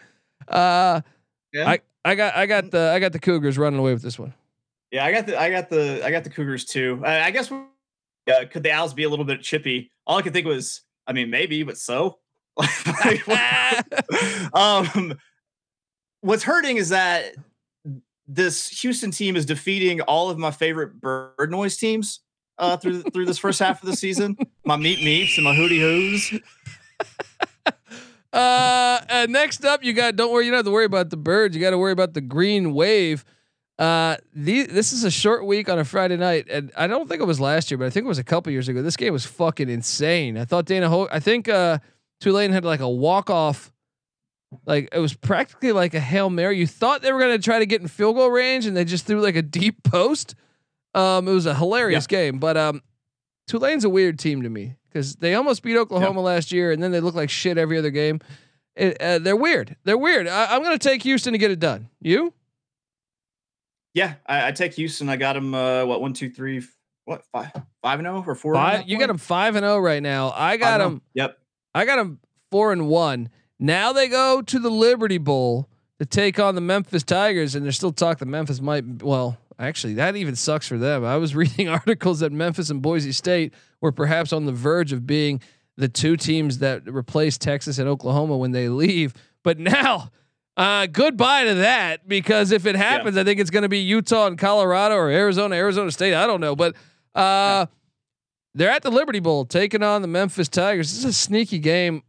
Uh, 0.47 1.01
yeah. 1.53 1.69
I 1.69 1.79
I 2.09 2.15
got 2.15 2.35
I 2.35 2.47
got 2.47 2.71
the 2.71 2.91
I 2.91 2.99
got 2.99 3.13
the 3.13 3.19
Cougars 3.19 3.59
running 3.59 3.79
away 3.79 3.93
with 3.93 4.01
this 4.01 4.17
one. 4.17 4.33
Yeah, 4.89 5.05
I 5.05 5.11
got 5.11 5.27
the 5.27 5.39
I 5.39 5.51
got 5.51 5.69
the 5.69 6.01
I 6.03 6.09
got 6.09 6.23
the 6.23 6.31
Cougars 6.31 6.65
too. 6.65 6.99
I, 7.05 7.25
I 7.25 7.31
guess 7.31 7.51
uh, 7.51 8.45
could 8.49 8.63
the 8.63 8.71
Owls 8.71 8.95
be 8.95 9.03
a 9.03 9.09
little 9.09 9.25
bit 9.25 9.43
chippy? 9.43 9.91
All 10.07 10.17
I 10.17 10.23
could 10.23 10.33
think 10.33 10.47
was, 10.47 10.81
I 11.05 11.13
mean, 11.13 11.29
maybe, 11.29 11.61
but 11.61 11.77
so. 11.77 12.17
um, 14.53 15.17
what's 16.21 16.41
hurting 16.41 16.77
is 16.77 16.89
that 16.89 17.35
this 18.27 18.67
Houston 18.81 19.11
team 19.11 19.35
is 19.35 19.45
defeating 19.45 20.01
all 20.01 20.31
of 20.31 20.39
my 20.39 20.49
favorite 20.49 20.99
bird 20.99 21.51
noise 21.51 21.77
teams 21.77 22.21
uh, 22.57 22.75
through 22.75 23.03
through 23.03 23.25
this 23.25 23.37
first 23.37 23.59
half 23.59 23.83
of 23.83 23.87
the 23.87 23.95
season. 23.95 24.35
My 24.65 24.77
meat 24.77 24.99
meeps 24.99 25.37
and 25.37 25.45
my 25.45 25.53
hootie 25.53 25.79
hoos. 25.79 26.41
Uh, 28.31 28.99
and 29.09 29.31
next 29.31 29.65
up, 29.65 29.83
you 29.83 29.93
got. 29.93 30.15
Don't 30.15 30.31
worry, 30.31 30.45
you 30.45 30.51
don't 30.51 30.59
have 30.59 30.65
to 30.65 30.71
worry 30.71 30.85
about 30.85 31.09
the 31.09 31.17
birds. 31.17 31.55
You 31.55 31.61
got 31.61 31.71
to 31.71 31.77
worry 31.77 31.91
about 31.91 32.13
the 32.13 32.21
green 32.21 32.73
wave. 32.73 33.25
Uh, 33.79 34.17
the, 34.33 34.63
this 34.63 34.91
is 34.91 35.05
a 35.05 35.11
short 35.11 35.45
week 35.45 35.69
on 35.69 35.79
a 35.79 35.85
Friday 35.85 36.17
night, 36.17 36.47
and 36.49 36.69
I 36.75 36.87
don't 36.87 37.07
think 37.07 37.21
it 37.21 37.25
was 37.25 37.39
last 37.39 37.71
year, 37.71 37.77
but 37.77 37.85
I 37.87 37.89
think 37.89 38.03
it 38.03 38.09
was 38.09 38.17
a 38.17 38.25
couple 38.25 38.51
years 38.51 38.67
ago. 38.67 38.81
This 38.81 38.97
game 38.97 39.13
was 39.13 39.25
fucking 39.25 39.69
insane. 39.69 40.37
I 40.37 40.43
thought 40.43 40.65
Dana 40.65 40.89
Ho- 40.89 41.07
I 41.09 41.21
think 41.21 41.47
uh, 41.47 41.79
Tulane 42.19 42.51
had 42.51 42.65
like 42.65 42.81
a 42.81 42.89
walk 42.89 43.29
off, 43.29 43.71
like 44.65 44.89
it 44.91 44.99
was 44.99 45.13
practically 45.13 45.71
like 45.71 45.93
a 45.93 45.99
hail 46.01 46.29
mary. 46.29 46.57
You 46.57 46.67
thought 46.67 47.01
they 47.01 47.13
were 47.13 47.19
gonna 47.19 47.39
try 47.39 47.59
to 47.59 47.65
get 47.65 47.81
in 47.81 47.87
field 47.87 48.17
goal 48.17 48.29
range, 48.29 48.65
and 48.65 48.75
they 48.75 48.83
just 48.83 49.05
threw 49.05 49.21
like 49.21 49.37
a 49.37 49.41
deep 49.41 49.81
post. 49.83 50.35
Um, 50.93 51.29
it 51.29 51.33
was 51.33 51.45
a 51.45 51.55
hilarious 51.55 52.05
yeah. 52.09 52.17
game, 52.17 52.39
but 52.39 52.57
um, 52.57 52.81
Tulane's 53.49 53.83
a 53.83 53.89
weird 53.89 54.19
team 54.19 54.43
to 54.43 54.49
me 54.49 54.75
because 54.87 55.15
they 55.15 55.33
almost 55.33 55.63
beat 55.63 55.75
Oklahoma 55.75 56.19
yeah. 56.19 56.25
last 56.25 56.51
year, 56.51 56.71
and 56.71 56.83
then 56.83 56.91
they 56.91 56.99
look 56.99 57.15
like 57.15 57.31
shit 57.31 57.57
every 57.57 57.79
other 57.79 57.89
game. 57.89 58.19
It, 58.75 59.01
uh, 59.01 59.17
they're 59.17 59.35
weird. 59.35 59.75
They're 59.85 59.97
weird. 59.97 60.27
I, 60.27 60.55
am 60.55 60.61
going 60.61 60.77
to 60.77 60.87
take 60.87 61.01
Houston 61.01 61.33
to 61.33 61.39
get 61.39 61.49
it 61.49 61.59
done. 61.59 61.89
You? 61.99 62.31
Yeah, 63.95 64.13
I, 64.27 64.49
I 64.49 64.51
take 64.51 64.75
Houston. 64.75 65.09
I 65.09 65.15
got 65.15 65.33
them. 65.33 65.55
Uh, 65.55 65.83
what 65.85 65.99
one, 65.99 66.13
two, 66.13 66.29
three, 66.29 66.61
what 67.05 67.25
five, 67.33 67.51
five 67.81 67.97
and 67.97 68.05
zero 68.05 68.23
oh 68.23 68.29
or 68.29 68.35
four? 68.35 68.53
Five, 68.53 68.87
you 68.87 68.99
got 68.99 69.07
them 69.07 69.17
five 69.17 69.55
and 69.55 69.63
zero 69.63 69.77
oh 69.77 69.79
right 69.79 70.03
now. 70.03 70.31
I 70.35 70.57
got 70.57 70.77
them. 70.77 71.01
Oh. 71.03 71.09
Yep. 71.15 71.39
I 71.73 71.85
got 71.85 71.95
them 71.95 72.19
four 72.51 72.71
and 72.71 72.87
one. 72.87 73.29
Now 73.57 73.93
they 73.93 74.07
go 74.07 74.43
to 74.43 74.59
the 74.59 74.69
Liberty 74.69 75.17
Bowl 75.17 75.67
to 75.97 76.05
take 76.05 76.39
on 76.39 76.53
the 76.53 76.61
Memphis 76.61 77.01
Tigers, 77.01 77.55
and 77.55 77.65
there's 77.65 77.77
still 77.77 77.91
talk 77.91 78.19
that 78.19 78.27
Memphis 78.27 78.61
might. 78.61 79.01
Well, 79.01 79.39
actually, 79.59 79.95
that 79.95 80.15
even 80.15 80.35
sucks 80.35 80.67
for 80.67 80.77
them. 80.77 81.05
I 81.05 81.17
was 81.17 81.35
reading 81.35 81.69
articles 81.69 82.21
that 82.21 82.31
Memphis 82.31 82.69
and 82.69 82.81
Boise 82.81 83.11
State 83.11 83.53
were 83.81 83.91
perhaps 83.91 84.33
on 84.33 84.45
the 84.45 84.51
verge 84.51 84.93
of 84.93 85.05
being 85.05 85.41
the 85.77 85.87
two 85.87 86.17
teams 86.17 86.59
that 86.59 86.83
replace 86.87 87.37
Texas 87.37 87.77
and 87.77 87.87
Oklahoma 87.87 88.37
when 88.37 88.51
they 88.51 88.67
leave. 88.69 89.13
But 89.43 89.59
now, 89.59 90.11
uh, 90.57 90.87
goodbye 90.87 91.45
to 91.45 91.55
that 91.55 92.07
because 92.07 92.51
if 92.51 92.65
it 92.65 92.75
happens, 92.75 93.15
yeah. 93.15 93.21
I 93.21 93.25
think 93.25 93.39
it's 93.39 93.49
going 93.49 93.63
to 93.63 93.69
be 93.69 93.79
Utah 93.79 94.27
and 94.27 94.37
Colorado 94.37 94.95
or 94.95 95.09
Arizona, 95.09 95.55
Arizona 95.55 95.91
State. 95.91 96.13
I 96.13 96.27
don't 96.27 96.41
know, 96.41 96.55
but 96.55 96.75
uh, 97.15 97.67
they're 98.53 98.69
at 98.69 98.83
the 98.83 98.91
Liberty 98.91 99.21
Bowl 99.21 99.45
taking 99.45 99.83
on 99.83 100.01
the 100.01 100.07
Memphis 100.09 100.49
Tigers. 100.49 100.89
This 100.89 100.99
is 100.99 101.05
a 101.05 101.13
sneaky 101.13 101.59
game. 101.59 102.03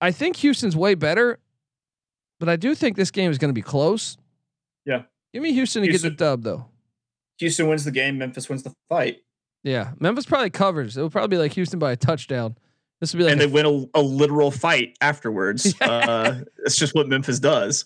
I 0.00 0.10
think 0.10 0.34
Houston's 0.36 0.76
way 0.76 0.96
better, 0.96 1.38
but 2.40 2.48
I 2.48 2.56
do 2.56 2.74
think 2.74 2.96
this 2.96 3.12
game 3.12 3.30
is 3.30 3.38
going 3.38 3.50
to 3.50 3.54
be 3.54 3.62
close. 3.62 4.16
Yeah, 4.84 5.02
give 5.32 5.44
me 5.44 5.52
Houston 5.52 5.82
to 5.82 5.88
Houston, 5.88 6.10
get 6.10 6.18
the 6.18 6.24
dub 6.24 6.42
though. 6.42 6.66
Houston 7.42 7.68
wins 7.68 7.84
the 7.84 7.90
game. 7.90 8.18
Memphis 8.18 8.48
wins 8.48 8.62
the 8.62 8.72
fight. 8.88 9.18
Yeah, 9.64 9.92
Memphis 9.98 10.26
probably 10.26 10.50
covers. 10.50 10.96
It 10.96 11.02
will 11.02 11.10
probably 11.10 11.36
be 11.36 11.38
like 11.38 11.52
Houston 11.54 11.78
by 11.78 11.92
a 11.92 11.96
touchdown. 11.96 12.56
This 13.00 13.12
would 13.12 13.18
be 13.18 13.24
like 13.24 13.32
and 13.32 13.40
they 13.40 13.46
win 13.46 13.66
a, 13.66 13.98
a, 13.98 14.00
literal 14.00 14.52
fight 14.52 14.96
afterwards. 15.00 15.74
uh, 15.80 16.42
it's 16.64 16.76
just 16.76 16.94
what 16.94 17.08
Memphis 17.08 17.40
does. 17.40 17.84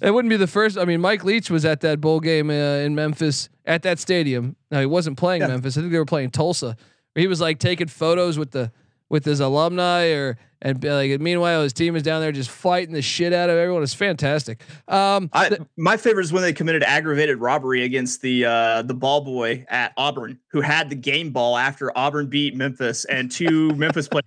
It 0.00 0.10
wouldn't 0.10 0.30
be 0.30 0.38
the 0.38 0.46
first. 0.46 0.78
I 0.78 0.86
mean, 0.86 1.02
Mike 1.02 1.22
Leach 1.22 1.50
was 1.50 1.66
at 1.66 1.82
that 1.82 2.00
bowl 2.00 2.20
game 2.20 2.48
uh, 2.48 2.52
in 2.52 2.94
Memphis 2.94 3.50
at 3.66 3.82
that 3.82 3.98
stadium. 3.98 4.56
Now 4.70 4.80
he 4.80 4.86
wasn't 4.86 5.18
playing 5.18 5.42
yeah. 5.42 5.48
Memphis. 5.48 5.76
I 5.76 5.80
think 5.80 5.92
they 5.92 5.98
were 5.98 6.06
playing 6.06 6.30
Tulsa. 6.30 6.78
He 7.14 7.26
was 7.26 7.42
like 7.42 7.58
taking 7.58 7.88
photos 7.88 8.38
with 8.38 8.52
the 8.52 8.72
with 9.08 9.24
his 9.24 9.40
alumni 9.40 10.08
or 10.08 10.36
and 10.62 10.82
like 10.82 11.20
meanwhile 11.20 11.62
his 11.62 11.72
team 11.72 11.94
is 11.96 12.02
down 12.02 12.20
there 12.20 12.32
just 12.32 12.50
fighting 12.50 12.94
the 12.94 13.02
shit 13.02 13.32
out 13.32 13.50
of 13.50 13.56
everyone. 13.56 13.82
It's 13.82 13.94
fantastic. 13.94 14.62
Um, 14.88 15.28
I, 15.32 15.50
th- 15.50 15.60
my 15.76 15.96
favorite 15.96 16.24
is 16.24 16.32
when 16.32 16.42
they 16.42 16.52
committed 16.52 16.82
aggravated 16.82 17.38
robbery 17.38 17.84
against 17.84 18.22
the 18.22 18.46
uh, 18.46 18.82
the 18.82 18.94
ball 18.94 19.20
boy 19.20 19.64
at 19.68 19.92
Auburn 19.96 20.38
who 20.50 20.60
had 20.60 20.88
the 20.88 20.96
game 20.96 21.30
ball 21.30 21.56
after 21.56 21.96
Auburn 21.96 22.28
beat 22.28 22.56
Memphis 22.56 23.04
and 23.04 23.30
two 23.30 23.68
Memphis 23.76 24.08
players 24.08 24.24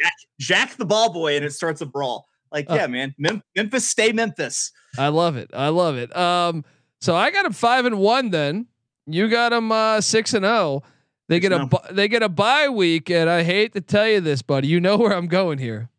jack, 0.00 0.12
jack, 0.40 0.76
the 0.76 0.84
ball 0.84 1.12
boy 1.12 1.36
and 1.36 1.44
it 1.44 1.52
starts 1.52 1.80
a 1.80 1.86
brawl. 1.86 2.26
Like 2.50 2.68
uh, 2.70 2.74
yeah, 2.74 2.86
man, 2.86 3.14
Mem- 3.18 3.42
Memphis 3.54 3.86
stay 3.86 4.12
Memphis. 4.12 4.72
I 4.98 5.08
love 5.08 5.36
it. 5.36 5.50
I 5.52 5.68
love 5.68 5.96
it. 5.96 6.14
Um, 6.16 6.64
so 7.00 7.14
I 7.14 7.30
got 7.30 7.46
him 7.46 7.52
five 7.52 7.84
and 7.84 7.98
one. 7.98 8.30
Then 8.30 8.66
you 9.06 9.28
got 9.28 9.52
him 9.52 9.70
uh, 9.70 10.00
six 10.00 10.34
and 10.34 10.44
zero. 10.44 10.54
Oh. 10.54 10.82
They 11.28 11.40
get 11.40 11.52
a 11.52 11.68
they 11.90 12.08
get 12.08 12.22
a 12.22 12.28
bye 12.28 12.68
week, 12.68 13.10
and 13.10 13.28
I 13.28 13.42
hate 13.42 13.74
to 13.74 13.82
tell 13.82 14.08
you 14.08 14.20
this, 14.20 14.40
buddy. 14.40 14.68
You 14.68 14.80
know 14.80 14.96
where 14.96 15.12
I'm 15.12 15.26
going 15.26 15.58
here. 15.58 15.90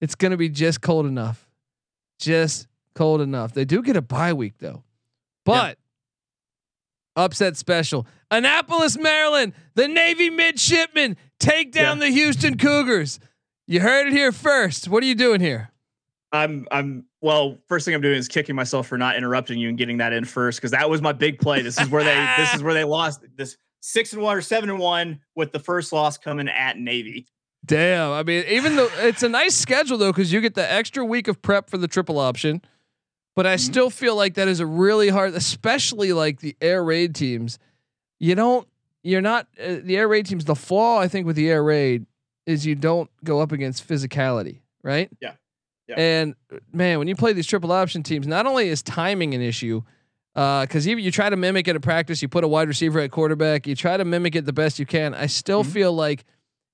It's 0.00 0.16
gonna 0.16 0.36
be 0.36 0.48
just 0.48 0.80
cold 0.80 1.06
enough, 1.06 1.48
just 2.18 2.66
cold 2.94 3.20
enough. 3.20 3.52
They 3.52 3.64
do 3.64 3.82
get 3.82 3.96
a 3.96 4.02
bye 4.02 4.32
week 4.32 4.54
though, 4.58 4.82
but 5.44 5.78
yeah. 7.16 7.24
upset 7.24 7.56
special. 7.56 8.06
Annapolis, 8.32 8.98
Maryland. 8.98 9.52
The 9.74 9.86
Navy 9.86 10.28
midshipmen 10.28 11.16
take 11.38 11.70
down 11.70 11.98
yeah. 11.98 12.06
the 12.06 12.12
Houston 12.12 12.58
Cougars. 12.58 13.20
You 13.68 13.80
heard 13.80 14.08
it 14.08 14.12
here 14.12 14.32
first. 14.32 14.88
What 14.88 15.04
are 15.04 15.06
you 15.06 15.14
doing 15.14 15.40
here? 15.40 15.70
I'm 16.32 16.66
I'm 16.72 17.06
well. 17.20 17.58
First 17.68 17.84
thing 17.84 17.94
I'm 17.94 18.00
doing 18.00 18.16
is 18.16 18.26
kicking 18.26 18.56
myself 18.56 18.88
for 18.88 18.98
not 18.98 19.16
interrupting 19.16 19.58
you 19.58 19.68
and 19.68 19.78
getting 19.78 19.98
that 19.98 20.12
in 20.12 20.24
first 20.24 20.58
because 20.58 20.72
that 20.72 20.90
was 20.90 21.00
my 21.00 21.12
big 21.12 21.38
play. 21.38 21.62
This 21.62 21.80
is 21.80 21.88
where 21.88 22.02
they 22.02 22.34
this 22.36 22.54
is 22.54 22.62
where 22.64 22.74
they 22.74 22.84
lost 22.84 23.24
this 23.36 23.56
six 23.80 24.12
and 24.12 24.22
one 24.22 24.36
or 24.36 24.40
seven 24.40 24.70
and 24.70 24.78
one 24.78 25.20
with 25.34 25.52
the 25.52 25.58
first 25.58 25.92
loss 25.92 26.18
coming 26.18 26.48
at 26.48 26.78
Navy. 26.78 27.26
Damn. 27.64 28.12
I 28.12 28.22
mean, 28.22 28.44
even 28.48 28.76
though 28.76 28.88
it's 28.98 29.22
a 29.22 29.28
nice 29.28 29.54
schedule 29.54 29.98
though, 29.98 30.12
because 30.12 30.32
you 30.32 30.40
get 30.40 30.54
the 30.54 30.70
extra 30.70 31.04
week 31.04 31.28
of 31.28 31.42
prep 31.42 31.68
for 31.68 31.78
the 31.78 31.88
triple 31.88 32.18
option. 32.18 32.62
But 33.36 33.46
I 33.46 33.54
mm-hmm. 33.54 33.70
still 33.70 33.90
feel 33.90 34.16
like 34.16 34.34
that 34.34 34.48
is 34.48 34.60
a 34.60 34.66
really 34.66 35.08
hard, 35.08 35.34
especially 35.34 36.12
like 36.12 36.40
the 36.40 36.56
air 36.60 36.82
raid 36.82 37.14
teams. 37.14 37.58
You 38.18 38.34
don't, 38.34 38.66
you're 39.02 39.20
not 39.22 39.46
uh, 39.58 39.76
the 39.82 39.96
air 39.96 40.08
raid 40.08 40.26
teams. 40.26 40.44
The 40.44 40.56
flaw 40.56 40.98
I 40.98 41.08
think 41.08 41.26
with 41.26 41.36
the 41.36 41.48
air 41.48 41.62
raid 41.62 42.06
is 42.44 42.66
you 42.66 42.74
don't 42.74 43.08
go 43.24 43.40
up 43.40 43.52
against 43.52 43.88
physicality, 43.88 44.60
right? 44.82 45.08
Yeah. 45.20 45.34
yeah. 45.86 45.94
And 45.96 46.34
man, 46.72 46.98
when 46.98 47.08
you 47.08 47.14
play 47.14 47.32
these 47.32 47.46
triple 47.46 47.72
option 47.72 48.02
teams, 48.02 48.26
not 48.26 48.46
only 48.46 48.68
is 48.68 48.82
timing 48.82 49.32
an 49.32 49.40
issue, 49.40 49.82
because 50.34 50.86
uh, 50.86 50.90
even 50.90 51.04
you 51.04 51.10
try 51.10 51.28
to 51.28 51.36
mimic 51.36 51.66
it 51.68 51.76
at 51.76 51.82
practice, 51.82 52.22
you 52.22 52.28
put 52.28 52.44
a 52.44 52.48
wide 52.48 52.68
receiver 52.68 53.00
at 53.00 53.10
quarterback, 53.10 53.66
you 53.66 53.74
try 53.74 53.96
to 53.96 54.04
mimic 54.04 54.36
it 54.36 54.44
the 54.44 54.52
best 54.52 54.78
you 54.78 54.86
can. 54.86 55.14
I 55.14 55.26
still 55.26 55.62
mm-hmm. 55.62 55.72
feel 55.72 55.92
like 55.92 56.24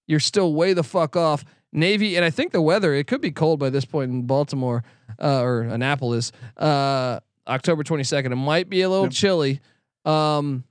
you're 0.06 0.20
still 0.20 0.54
way 0.54 0.72
the 0.72 0.84
fuck 0.84 1.16
off. 1.16 1.44
Navy, 1.72 2.16
and 2.16 2.24
I 2.24 2.30
think 2.30 2.52
the 2.52 2.62
weather, 2.62 2.94
it 2.94 3.06
could 3.06 3.20
be 3.20 3.30
cold 3.30 3.58
by 3.58 3.70
this 3.70 3.84
point 3.84 4.10
in 4.10 4.22
Baltimore 4.22 4.84
uh, 5.20 5.40
or 5.40 5.62
Annapolis, 5.62 6.32
uh, 6.56 7.20
October 7.46 7.82
22nd. 7.82 8.32
It 8.32 8.36
might 8.36 8.70
be 8.70 8.82
a 8.82 8.88
little 8.88 9.06
yep. 9.06 9.12
chilly. 9.12 9.60
Um, 10.04 10.64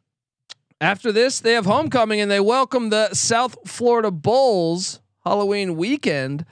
after 0.82 1.12
this, 1.12 1.40
they 1.40 1.54
have 1.54 1.66
homecoming 1.66 2.22
and 2.22 2.32
they 2.32 2.40
welcome 2.40 2.90
the 2.90 3.14
South 3.14 3.56
Florida 3.66 4.12
Bulls 4.12 5.00
Halloween 5.24 5.76
weekend. 5.76 6.46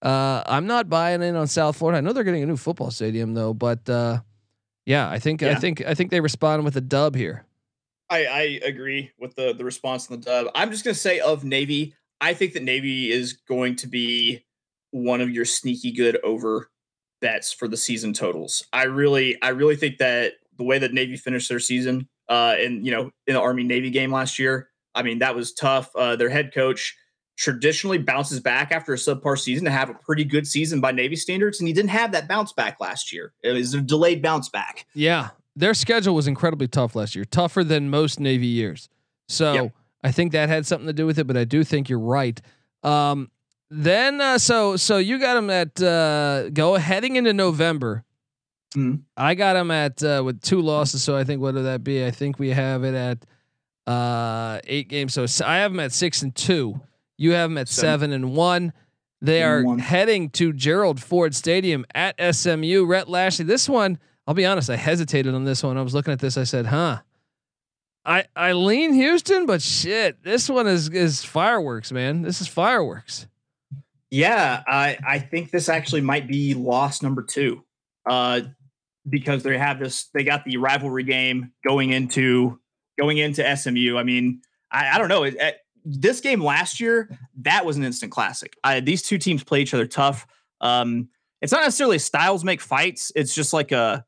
Uh, 0.00 0.42
I'm 0.46 0.66
not 0.66 0.88
buying 0.88 1.22
in 1.22 1.34
on 1.34 1.46
South 1.46 1.76
Florida. 1.76 1.98
I 1.98 2.00
know 2.00 2.12
they're 2.12 2.24
getting 2.24 2.42
a 2.42 2.46
new 2.46 2.56
football 2.56 2.90
stadium 2.90 3.34
though, 3.34 3.52
but 3.52 3.88
uh, 3.88 4.20
yeah, 4.88 5.08
I 5.08 5.18
think 5.18 5.42
yeah. 5.42 5.50
I 5.50 5.56
think 5.56 5.84
I 5.84 5.94
think 5.94 6.10
they 6.10 6.20
respond 6.20 6.64
with 6.64 6.74
a 6.76 6.80
dub 6.80 7.14
here. 7.14 7.44
I, 8.08 8.24
I 8.24 8.40
agree 8.64 9.10
with 9.18 9.36
the 9.36 9.52
the 9.52 9.64
response 9.64 10.10
on 10.10 10.18
the 10.18 10.24
dub. 10.24 10.46
I'm 10.54 10.70
just 10.70 10.82
gonna 10.82 10.94
say 10.94 11.20
of 11.20 11.44
Navy, 11.44 11.94
I 12.22 12.32
think 12.32 12.54
that 12.54 12.62
Navy 12.62 13.10
is 13.10 13.34
going 13.34 13.76
to 13.76 13.86
be 13.86 14.46
one 14.90 15.20
of 15.20 15.28
your 15.28 15.44
sneaky 15.44 15.92
good 15.92 16.18
over 16.24 16.70
bets 17.20 17.52
for 17.52 17.68
the 17.68 17.76
season 17.76 18.14
totals. 18.14 18.64
I 18.72 18.84
really 18.84 19.40
I 19.42 19.50
really 19.50 19.76
think 19.76 19.98
that 19.98 20.32
the 20.56 20.64
way 20.64 20.78
that 20.78 20.94
Navy 20.94 21.18
finished 21.18 21.50
their 21.50 21.60
season, 21.60 22.08
uh, 22.30 22.56
and 22.58 22.82
you 22.82 22.90
know, 22.90 23.10
in 23.26 23.34
the 23.34 23.40
Army 23.40 23.64
Navy 23.64 23.90
game 23.90 24.10
last 24.10 24.38
year, 24.38 24.70
I 24.94 25.02
mean 25.02 25.18
that 25.18 25.34
was 25.36 25.52
tough. 25.52 25.90
Uh, 25.94 26.16
their 26.16 26.30
head 26.30 26.54
coach 26.54 26.96
traditionally 27.38 27.98
bounces 27.98 28.40
back 28.40 28.72
after 28.72 28.92
a 28.92 28.96
subpar 28.96 29.38
season 29.38 29.64
to 29.64 29.70
have 29.70 29.88
a 29.88 29.94
pretty 29.94 30.24
good 30.24 30.46
season 30.46 30.80
by 30.80 30.90
Navy 30.90 31.14
standards, 31.16 31.60
and 31.60 31.68
he 31.68 31.72
didn't 31.72 31.90
have 31.90 32.10
that 32.12 32.28
bounce 32.28 32.52
back 32.52 32.80
last 32.80 33.12
year. 33.12 33.32
It 33.42 33.52
was 33.52 33.72
a 33.74 33.80
delayed 33.80 34.20
bounce 34.20 34.48
back. 34.48 34.86
Yeah, 34.92 35.30
their 35.54 35.72
schedule 35.72 36.14
was 36.14 36.26
incredibly 36.26 36.66
tough 36.66 36.96
last 36.96 37.14
year, 37.14 37.24
tougher 37.24 37.62
than 37.62 37.90
most 37.90 38.18
Navy 38.18 38.48
years. 38.48 38.88
So 39.28 39.52
yep. 39.52 39.72
I 40.02 40.10
think 40.10 40.32
that 40.32 40.48
had 40.48 40.66
something 40.66 40.88
to 40.88 40.92
do 40.92 41.06
with 41.06 41.18
it, 41.18 41.26
but 41.26 41.36
I 41.36 41.44
do 41.44 41.62
think 41.62 41.88
you're 41.88 41.98
right. 42.00 42.40
Um, 42.82 43.30
then 43.70 44.20
uh, 44.20 44.38
so 44.38 44.76
so 44.76 44.98
you 44.98 45.18
got 45.20 45.34
them 45.34 45.48
at 45.48 45.80
uh, 45.80 46.50
go 46.50 46.74
heading 46.74 47.16
into 47.16 47.32
November. 47.32 48.04
Mm. 48.74 49.02
I 49.16 49.34
got 49.34 49.52
them 49.52 49.70
at 49.70 50.02
uh, 50.02 50.22
with 50.24 50.42
two 50.42 50.60
losses, 50.60 51.04
so 51.04 51.16
I 51.16 51.22
think 51.22 51.40
what 51.40 51.54
would 51.54 51.64
that 51.64 51.84
be? 51.84 52.04
I 52.04 52.10
think 52.10 52.38
we 52.38 52.50
have 52.50 52.82
it 52.82 52.94
at 52.94 53.24
uh, 53.86 54.60
eight 54.66 54.88
games. 54.88 55.14
So 55.14 55.24
I 55.46 55.58
have 55.58 55.70
them 55.70 55.80
at 55.80 55.92
six 55.92 56.22
and 56.22 56.34
two. 56.34 56.80
You 57.18 57.32
have 57.32 57.50
them 57.50 57.58
at 57.58 57.68
seven, 57.68 58.10
seven 58.10 58.12
and 58.12 58.34
one. 58.34 58.72
They 59.20 59.42
are 59.42 59.62
one. 59.64 59.80
heading 59.80 60.30
to 60.30 60.52
Gerald 60.52 61.02
Ford 61.02 61.34
Stadium 61.34 61.84
at 61.94 62.14
SMU. 62.34 62.86
Rhett 62.86 63.08
Lashlee. 63.08 63.44
This 63.44 63.68
one, 63.68 63.98
I'll 64.26 64.34
be 64.34 64.46
honest, 64.46 64.70
I 64.70 64.76
hesitated 64.76 65.34
on 65.34 65.44
this 65.44 65.62
one. 65.62 65.76
I 65.76 65.82
was 65.82 65.92
looking 65.94 66.12
at 66.12 66.20
this. 66.20 66.36
I 66.38 66.44
said, 66.44 66.66
"Huh." 66.66 67.00
I 68.04 68.24
I 68.34 68.52
lean 68.52 68.94
Houston, 68.94 69.44
but 69.44 69.60
shit, 69.60 70.22
this 70.22 70.48
one 70.48 70.66
is 70.66 70.88
is 70.88 71.24
fireworks, 71.24 71.92
man. 71.92 72.22
This 72.22 72.40
is 72.40 72.48
fireworks. 72.48 73.26
Yeah, 74.10 74.62
I 74.66 74.96
I 75.06 75.18
think 75.18 75.50
this 75.50 75.68
actually 75.68 76.00
might 76.00 76.26
be 76.28 76.54
loss 76.54 77.02
number 77.02 77.22
two. 77.22 77.64
uh, 78.08 78.40
because 79.08 79.42
they 79.42 79.56
have 79.58 79.78
this. 79.78 80.08
They 80.14 80.24
got 80.24 80.44
the 80.44 80.56
rivalry 80.58 81.04
game 81.04 81.52
going 81.66 81.90
into 81.92 82.60
going 82.98 83.18
into 83.18 83.56
SMU. 83.56 83.96
I 83.96 84.02
mean, 84.02 84.42
I, 84.70 84.90
I 84.94 84.98
don't 84.98 85.08
know. 85.08 85.24
It, 85.24 85.34
it, 85.38 85.56
this 85.84 86.20
game 86.20 86.42
last 86.42 86.80
year, 86.80 87.16
that 87.42 87.64
was 87.64 87.76
an 87.76 87.84
instant 87.84 88.12
classic. 88.12 88.56
I, 88.64 88.80
these 88.80 89.02
two 89.02 89.18
teams 89.18 89.42
play 89.44 89.60
each 89.60 89.74
other 89.74 89.86
tough. 89.86 90.26
Um, 90.60 91.08
it's 91.40 91.52
not 91.52 91.62
necessarily 91.62 91.98
styles 91.98 92.44
make 92.44 92.60
fights. 92.60 93.12
It's 93.14 93.34
just 93.34 93.52
like 93.52 93.72
a, 93.72 94.04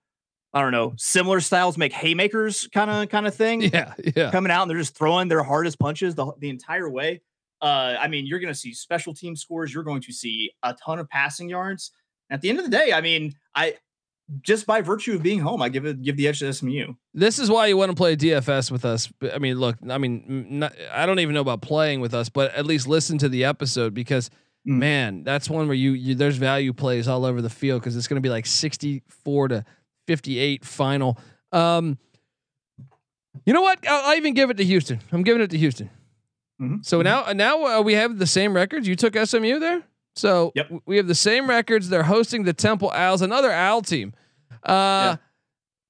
I 0.53 0.63
don't 0.63 0.73
know, 0.73 0.95
similar 0.97 1.41
styles 1.41 1.79
make 1.79 1.93
haymakers 1.93 2.67
kind 2.69 2.91
of 2.91 3.09
kind 3.09 3.27
of 3.27 3.35
thing. 3.35 3.63
Yeah, 3.73 3.95
yeah. 4.17 4.31
Coming 4.31 4.51
out 4.51 4.63
and 4.63 4.71
they're 4.71 4.79
just 4.79 4.97
throwing 4.97 5.29
their 5.29 5.43
hardest 5.43 5.79
punches 5.79 6.15
the, 6.15 6.33
the 6.39 6.51
entire 6.51 6.91
way. 6.91 7.23
Uh, 7.63 7.97
I 7.99 8.09
mean, 8.09 8.27
you're 8.27 8.41
going 8.41 8.53
to 8.53 8.59
see 8.59 8.73
special 8.73 9.15
team 9.15 9.37
scores. 9.37 9.73
You're 9.73 9.85
going 9.85 10.03
to 10.03 10.13
see 10.13 10.51
a 10.63 10.75
ton 10.75 10.99
of 10.99 11.09
passing 11.09 11.49
yards. 11.49 11.93
At 12.31 12.41
the 12.41 12.49
end 12.49 12.59
of 12.59 12.65
the 12.65 12.71
day, 12.71 12.93
I 12.93 13.01
mean, 13.01 13.35
I 13.55 13.77
just 14.43 14.67
by 14.67 14.81
virtue 14.81 15.15
of 15.15 15.23
being 15.23 15.41
home, 15.41 15.63
I 15.63 15.69
give 15.69 15.85
it 15.85 16.03
give 16.03 16.17
the 16.17 16.29
edge 16.29 16.41
to 16.41 16.53
SMU. 16.53 16.95
This 17.15 17.39
is 17.39 17.51
why 17.51 17.67
you 17.67 17.77
want 17.77 17.91
to 17.91 17.97
play 17.97 18.17
DFS 18.17 18.71
with 18.71 18.85
us. 18.85 19.13
I 19.33 19.39
mean, 19.39 19.59
look, 19.59 19.77
I 19.89 19.99
mean, 19.99 20.47
not, 20.51 20.75
I 20.93 21.07
don't 21.07 21.19
even 21.19 21.35
know 21.35 21.41
about 21.41 21.63
playing 21.63 22.01
with 22.01 22.15
us, 22.15 22.29
but 22.29 22.55
at 22.55 22.67
least 22.67 22.87
listen 22.87 23.19
to 23.19 23.29
the 23.29 23.45
episode 23.45 23.95
because 23.95 24.31
mm. 24.67 24.79
man, 24.79 25.25
that's 25.25 25.51
one 25.51 25.67
where 25.67 25.75
you, 25.75 25.93
you 25.93 26.15
there's 26.15 26.37
value 26.37 26.73
plays 26.73 27.09
all 27.09 27.25
over 27.25 27.43
the 27.43 27.51
field 27.51 27.81
because 27.81 27.97
it's 27.97 28.07
going 28.07 28.17
to 28.17 28.27
be 28.27 28.31
like 28.31 28.47
64 28.47 29.49
to 29.49 29.65
58 30.07 30.65
final. 30.65 31.19
Um, 31.53 31.99
you 33.45 33.53
know 33.53 33.63
what? 33.63 33.79
I'll, 33.89 34.11
I'll, 34.11 34.17
even 34.17 34.35
give 34.35 34.51
it 34.51 34.57
to 34.59 34.65
Houston. 34.65 35.01
I'm 35.13 35.23
giving 35.23 35.43
it 35.43 35.51
to 35.51 35.59
Houston. 35.59 35.91
Mm-hmm. 36.61 36.77
So 36.83 37.03
now 37.03 37.33
now 37.33 37.79
uh, 37.79 37.83
we 37.83 37.95
have 37.95 38.19
the 38.19 38.27
same 38.27 38.55
records. 38.55 38.87
You 38.87 38.97
took 38.97 39.17
SMU 39.17 39.59
there. 39.59 39.83
So 40.21 40.53
yep. 40.55 40.71
we 40.87 40.97
have 40.97 41.07
the 41.07 41.15
same 41.15 41.49
records. 41.49 41.89
They're 41.89 42.03
hosting 42.03 42.45
the 42.45 42.53
Temple 42.53 42.91
Owls, 42.91 43.23
another 43.23 43.51
Owl 43.51 43.83
team. 43.83 44.13
Uh. 44.63 45.17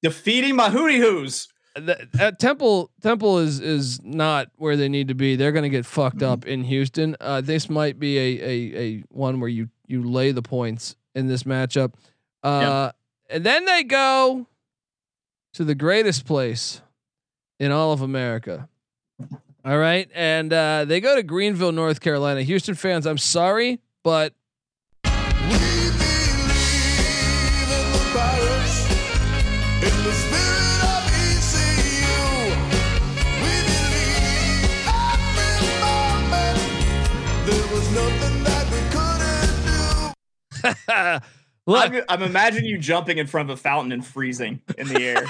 Defeating 0.03 0.55
my 0.55 0.69
hootie 0.69 0.97
hoos. 0.97 1.47
The, 1.75 2.07
uh, 2.19 2.31
Temple 2.31 2.89
Temple 3.01 3.37
is 3.37 3.59
is 3.59 4.01
not 4.03 4.49
where 4.57 4.75
they 4.75 4.89
need 4.89 5.07
to 5.09 5.13
be. 5.13 5.35
They're 5.35 5.51
going 5.51 5.63
to 5.63 5.69
get 5.69 5.85
fucked 5.85 6.23
up 6.23 6.45
in 6.45 6.63
Houston. 6.63 7.15
Uh, 7.21 7.41
this 7.41 7.69
might 7.69 7.99
be 7.99 8.17
a, 8.17 8.41
a 8.41 8.79
a 8.79 9.03
one 9.09 9.39
where 9.39 9.49
you 9.49 9.69
you 9.87 10.03
lay 10.03 10.31
the 10.31 10.41
points 10.41 10.95
in 11.13 11.27
this 11.27 11.43
matchup. 11.43 11.93
Uh, 12.43 12.91
And 13.29 13.43
then 13.45 13.65
they 13.65 13.83
go 13.83 14.47
to 15.53 15.63
the 15.63 15.75
greatest 15.75 16.25
place 16.25 16.81
in 17.59 17.71
all 17.71 17.93
of 17.93 18.01
America. 18.01 18.67
All 19.63 19.77
right, 19.77 20.09
and 20.13 20.51
uh, 20.51 20.85
they 20.85 20.99
go 20.99 21.15
to 21.15 21.23
Greenville, 21.23 21.71
North 21.71 22.01
Carolina. 22.01 22.41
Houston 22.41 22.75
fans, 22.75 23.05
I'm 23.05 23.19
sorry, 23.19 23.79
but 24.03 24.33
Look, 41.67 41.93
I'm, 41.93 42.03
I'm, 42.09 42.21
imagining 42.23 42.65
you 42.65 42.77
jumping 42.77 43.17
in 43.17 43.27
front 43.27 43.49
of 43.49 43.57
a 43.57 43.61
fountain 43.61 43.91
and 43.91 44.05
freezing 44.05 44.61
in 44.77 44.87
the 44.87 45.01
air. 45.01 45.25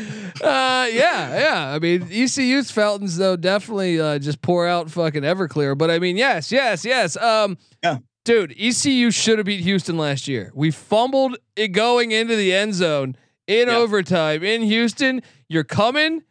uh, 0.42 0.88
yeah, 0.90 1.38
yeah. 1.38 1.74
I 1.74 1.78
mean, 1.78 2.08
ECU's 2.10 2.70
fountains 2.70 3.16
though 3.16 3.36
definitely 3.36 4.00
uh, 4.00 4.18
just 4.18 4.42
pour 4.42 4.66
out 4.66 4.90
fucking 4.90 5.22
Everclear. 5.22 5.76
But 5.76 5.90
I 5.90 5.98
mean, 5.98 6.16
yes, 6.16 6.52
yes, 6.52 6.84
yes. 6.84 7.16
Um, 7.16 7.58
yeah. 7.82 7.98
Dude, 8.24 8.54
ECU 8.58 9.10
should 9.10 9.38
have 9.38 9.46
beat 9.46 9.60
Houston 9.60 9.96
last 9.96 10.28
year. 10.28 10.52
We 10.54 10.70
fumbled 10.70 11.38
it 11.56 11.68
going 11.68 12.10
into 12.10 12.36
the 12.36 12.52
end 12.52 12.74
zone 12.74 13.16
in 13.46 13.68
yeah. 13.68 13.76
overtime 13.76 14.44
in 14.44 14.62
Houston. 14.62 15.22
You're 15.48 15.64
coming 15.64 16.22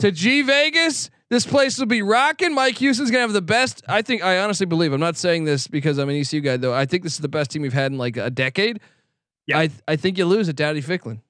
to 0.00 0.10
G 0.10 0.42
Vegas. 0.42 1.10
This 1.28 1.46
place 1.46 1.78
will 1.78 1.86
be 1.86 2.02
rocking. 2.02 2.54
Mike 2.54 2.78
Houston's 2.78 3.10
gonna 3.10 3.22
have 3.22 3.32
the 3.32 3.42
best. 3.42 3.82
I 3.88 4.02
think. 4.02 4.22
I 4.22 4.38
honestly 4.38 4.66
believe. 4.66 4.92
I'm 4.92 5.00
not 5.00 5.16
saying 5.16 5.44
this 5.44 5.66
because 5.66 5.98
I'm 5.98 6.08
an 6.08 6.16
ECU 6.16 6.40
guy, 6.40 6.56
though. 6.56 6.74
I 6.74 6.86
think 6.86 7.02
this 7.02 7.14
is 7.14 7.20
the 7.20 7.28
best 7.28 7.50
team 7.50 7.62
we've 7.62 7.72
had 7.72 7.92
in 7.92 7.98
like 7.98 8.16
a 8.16 8.30
decade. 8.30 8.80
Yeah. 9.46 9.58
I 9.58 9.70
I 9.88 9.96
think 9.96 10.18
you 10.18 10.24
lose 10.24 10.48
at 10.48 10.56
Dowdy-Ficklen. 10.56 11.20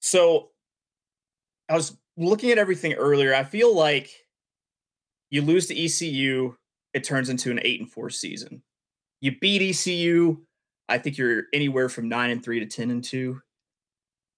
So 0.00 0.50
I 1.68 1.74
was 1.74 1.96
looking 2.16 2.50
at 2.50 2.58
everything 2.58 2.94
earlier. 2.94 3.34
I 3.34 3.44
feel 3.44 3.74
like 3.74 4.10
you 5.30 5.42
lose 5.42 5.66
to 5.66 5.78
ECU, 5.78 6.54
it 6.94 7.04
turns 7.04 7.28
into 7.28 7.50
an 7.50 7.60
eight 7.62 7.80
and 7.80 7.90
four 7.90 8.10
season. 8.10 8.62
You 9.20 9.36
beat 9.40 9.62
ECU, 9.62 10.38
I 10.88 10.98
think 10.98 11.18
you're 11.18 11.44
anywhere 11.52 11.88
from 11.88 12.08
nine 12.08 12.30
and 12.30 12.42
three 12.42 12.60
to 12.60 12.66
ten 12.66 12.90
and 12.90 13.04
two. 13.04 13.40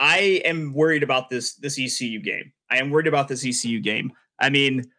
I 0.01 0.43
am 0.45 0.72
worried 0.72 1.03
about 1.03 1.31
this 1.31 1.55
this 1.55 1.78
ECU 1.78 2.20
game. 2.20 2.53
I 2.70 2.78
am 2.78 2.91
worried 2.91 3.07
about 3.07 3.28
this 3.28 3.45
ECU 3.45 3.81
game. 3.81 4.12
I 4.41 4.49
mean, 4.49 4.91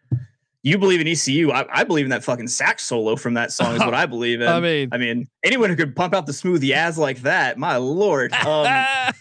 you 0.64 0.78
believe 0.78 1.02
in 1.02 1.08
ECU. 1.08 1.52
I, 1.52 1.66
I, 1.74 1.84
believe 1.84 2.06
in 2.06 2.12
that 2.12 2.24
fucking 2.24 2.48
sax 2.48 2.84
solo 2.84 3.16
from 3.16 3.34
that 3.34 3.52
song 3.52 3.74
is 3.74 3.80
what 3.80 3.96
I 3.96 4.06
believe 4.06 4.42
in. 4.42 4.48
I 4.48 4.60
mean, 4.60 4.90
I 4.92 4.98
mean, 4.98 5.28
anyone 5.44 5.72
who 5.72 5.76
could 5.76 5.96
pump 5.96 6.14
out 6.14 6.28
the 6.28 6.34
smooth 6.34 6.62
yaz 6.62 6.98
like 6.98 7.22
that, 7.24 7.58
my 7.58 7.78
lord. 7.78 8.32
Um, 8.34 8.68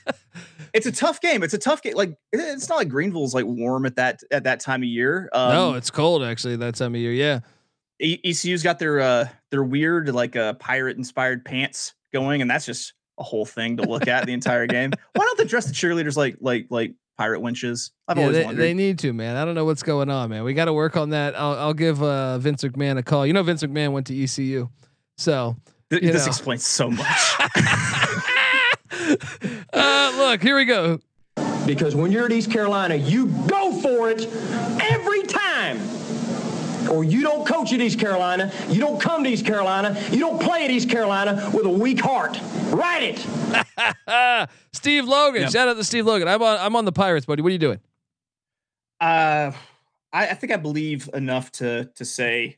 it's 0.73 0.87
a 0.87 0.93
tough 0.93 1.21
game. 1.21 1.43
It's 1.43 1.55
a 1.55 1.59
tough 1.59 1.83
game. 1.83 1.95
Like 1.95 2.17
it's 2.33 2.69
not 2.69 2.77
like 2.77 2.89
Greenville's 2.89 3.35
like 3.35 3.47
warm 3.47 3.87
at 3.87 3.97
that 3.97 4.21
at 4.31 4.45
that 4.45 4.61
time 4.61 4.83
of 4.83 4.89
year. 4.89 5.29
Um, 5.33 5.53
no, 5.53 5.75
it's 5.75 5.91
cold 5.91 6.23
actually 6.23 6.57
that 6.57 6.75
time 6.75 6.95
of 6.95 7.01
year. 7.01 7.13
Yeah. 7.13 7.41
ECU's 8.03 8.63
got 8.63 8.79
their 8.79 9.01
uh 9.01 9.29
their 9.51 9.63
weird 9.63 10.09
like 10.15 10.35
uh 10.35 10.55
pirate 10.55 10.97
inspired 10.97 11.45
pants 11.45 11.95
going, 12.13 12.41
and 12.41 12.51
that's 12.51 12.67
just 12.67 12.95
a 13.19 13.23
whole 13.23 13.45
thing 13.45 13.77
to 13.77 13.83
look 13.83 14.09
at 14.09 14.27
the 14.27 14.33
entire 14.33 14.67
game. 14.67 14.91
Why 15.15 15.25
don't 15.25 15.39
they 15.39 15.45
dress 15.45 15.67
the 15.67 15.73
cheerleaders 15.73 16.17
like 16.17 16.37
like 16.41 16.67
like 16.71 16.95
pirate 17.19 17.41
winches? 17.41 17.91
I've 18.09 18.17
yeah, 18.17 18.23
always 18.23 18.39
they, 18.39 18.45
wondered. 18.45 18.63
They 18.63 18.75
need 18.75 18.99
to, 19.01 19.13
man. 19.13 19.37
I 19.37 19.45
don't 19.45 19.55
know 19.55 19.67
what's 19.67 19.83
going 19.83 20.09
on, 20.09 20.31
man. 20.31 20.45
We 20.45 20.55
got 20.55 20.65
to 20.65 20.73
work 20.73 20.97
on 20.97 21.11
that. 21.11 21.39
I'll 21.39 21.55
I'll 21.59 21.75
give 21.75 22.03
uh 22.03 22.39
Vince 22.39 22.65
McMahon 22.65 22.97
a 22.99 23.03
call. 23.03 23.27
You 23.27 23.35
know, 23.35 23.43
Vince 23.43 23.63
McMahon 23.63 23.93
went 23.93 24.07
to 24.07 24.23
ECU, 24.23 24.69
so 25.19 25.57
Th- 25.91 26.03
this 26.03 26.25
know. 26.25 26.31
explains 26.31 26.67
so 26.67 26.91
much. 26.91 27.37
uh, 29.73 30.13
look, 30.17 30.43
here 30.43 30.57
we 30.57 30.65
go. 30.65 31.01
Because 31.67 31.95
when 31.95 32.11
you're 32.11 32.25
at 32.25 32.33
East 32.33 32.51
Carolina, 32.51 32.97
you 32.97 33.27
go 33.47 33.73
for 33.81 34.11
it 34.11 34.27
every 34.83 35.23
time. 35.23 35.79
Or 36.91 37.05
you 37.05 37.23
don't 37.23 37.47
coach 37.47 37.73
at 37.73 37.81
East 37.81 38.01
Carolina, 38.01 38.51
you 38.69 38.81
don't 38.81 39.01
come 39.01 39.23
to 39.25 39.31
East 39.31 39.45
Carolina, 39.45 40.03
you 40.11 40.19
don't 40.19 40.41
play 40.41 40.65
at 40.65 40.71
East 40.71 40.89
Carolina 40.89 41.51
with 41.53 41.67
a 41.67 41.71
weak 41.71 42.01
heart. 42.01 42.41
Write 42.71 43.19
it. 43.19 44.49
Steve 44.73 45.07
Logan, 45.07 45.43
yep. 45.43 45.53
shout 45.53 45.69
out 45.69 45.77
to 45.77 45.85
Steve 45.85 46.07
Logan. 46.07 46.27
I'm 46.27 46.43
on. 46.43 46.59
I'm 46.59 46.75
on 46.77 46.85
the 46.85 46.93
Pirates, 46.93 47.27
buddy. 47.27 47.43
What 47.43 47.51
are 47.51 47.53
you 47.53 47.59
doing? 47.59 47.81
Uh, 49.01 49.53
I, 50.13 50.29
I 50.29 50.35
think 50.35 50.53
I 50.53 50.57
believe 50.57 51.09
enough 51.15 51.53
to 51.53 51.87
to 51.97 52.05
say 52.05 52.57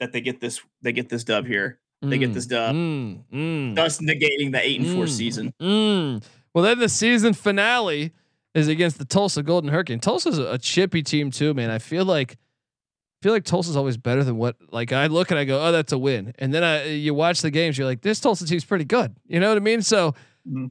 that 0.00 0.12
they 0.12 0.20
get 0.20 0.40
this 0.40 0.60
they 0.82 0.92
get 0.92 1.08
this 1.08 1.24
dub 1.24 1.46
here. 1.46 1.78
They 2.02 2.18
get 2.18 2.34
this 2.34 2.46
dub, 2.46 2.74
mm, 2.74 3.22
mm, 3.32 3.74
thus 3.76 3.98
negating 3.98 4.50
the 4.50 4.60
eight 4.60 4.80
and 4.80 4.90
four 4.90 5.04
mm, 5.04 5.08
season. 5.08 5.54
Mm. 5.60 6.24
Well, 6.52 6.64
then 6.64 6.80
the 6.80 6.88
season 6.88 7.32
finale 7.32 8.12
is 8.54 8.66
against 8.66 8.98
the 8.98 9.04
Tulsa 9.04 9.42
Golden 9.42 9.70
Hurricane. 9.70 10.00
Tulsa's 10.00 10.38
a, 10.38 10.54
a 10.54 10.58
chippy 10.58 11.02
team 11.02 11.30
too, 11.30 11.54
man. 11.54 11.70
I 11.70 11.78
feel 11.78 12.04
like 12.04 12.32
I 12.32 13.18
feel 13.22 13.32
like 13.32 13.44
Tulsa's 13.44 13.76
always 13.76 13.96
better 13.96 14.24
than 14.24 14.36
what 14.36 14.56
like 14.72 14.92
I 14.92 15.06
look 15.06 15.30
and 15.30 15.38
I 15.38 15.44
go, 15.44 15.64
oh, 15.64 15.70
that's 15.70 15.92
a 15.92 15.98
win. 15.98 16.34
And 16.40 16.52
then 16.52 16.64
I 16.64 16.86
you 16.86 17.14
watch 17.14 17.40
the 17.40 17.50
games, 17.50 17.78
you're 17.78 17.86
like, 17.86 18.02
this 18.02 18.18
Tulsa 18.18 18.46
team's 18.46 18.64
pretty 18.64 18.84
good. 18.84 19.14
You 19.26 19.38
know 19.38 19.48
what 19.48 19.56
I 19.56 19.60
mean? 19.60 19.80
So 19.80 20.10
mm-hmm. 20.46 20.66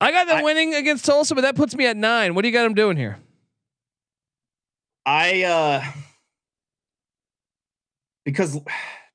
I 0.00 0.12
got 0.12 0.26
them 0.26 0.38
I, 0.38 0.42
winning 0.42 0.74
against 0.74 1.06
Tulsa, 1.06 1.34
but 1.34 1.40
that 1.40 1.56
puts 1.56 1.74
me 1.74 1.86
at 1.86 1.96
nine. 1.96 2.34
What 2.34 2.42
do 2.42 2.48
you 2.48 2.52
got 2.52 2.64
them 2.64 2.74
doing 2.74 2.98
here? 2.98 3.18
I 5.06 5.44
uh 5.44 5.84
because 8.24 8.60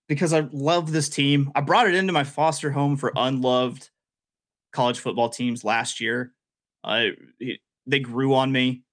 because 0.10 0.34
I 0.34 0.50
love 0.52 0.92
this 0.92 1.08
team. 1.08 1.52
I 1.56 1.62
brought 1.62 1.88
it 1.88 1.96
into 1.96 2.12
my 2.12 2.26
foster 2.26 2.72
home 2.72 2.98
for 2.98 3.14
unloved 3.16 3.90
college 4.74 5.00
football 5.00 5.30
teams 5.30 5.64
last 5.64 6.02
year. 6.02 6.34
Uh, 6.84 7.06
they 7.86 8.00
grew 8.00 8.34
on 8.34 8.52
me. 8.52 8.84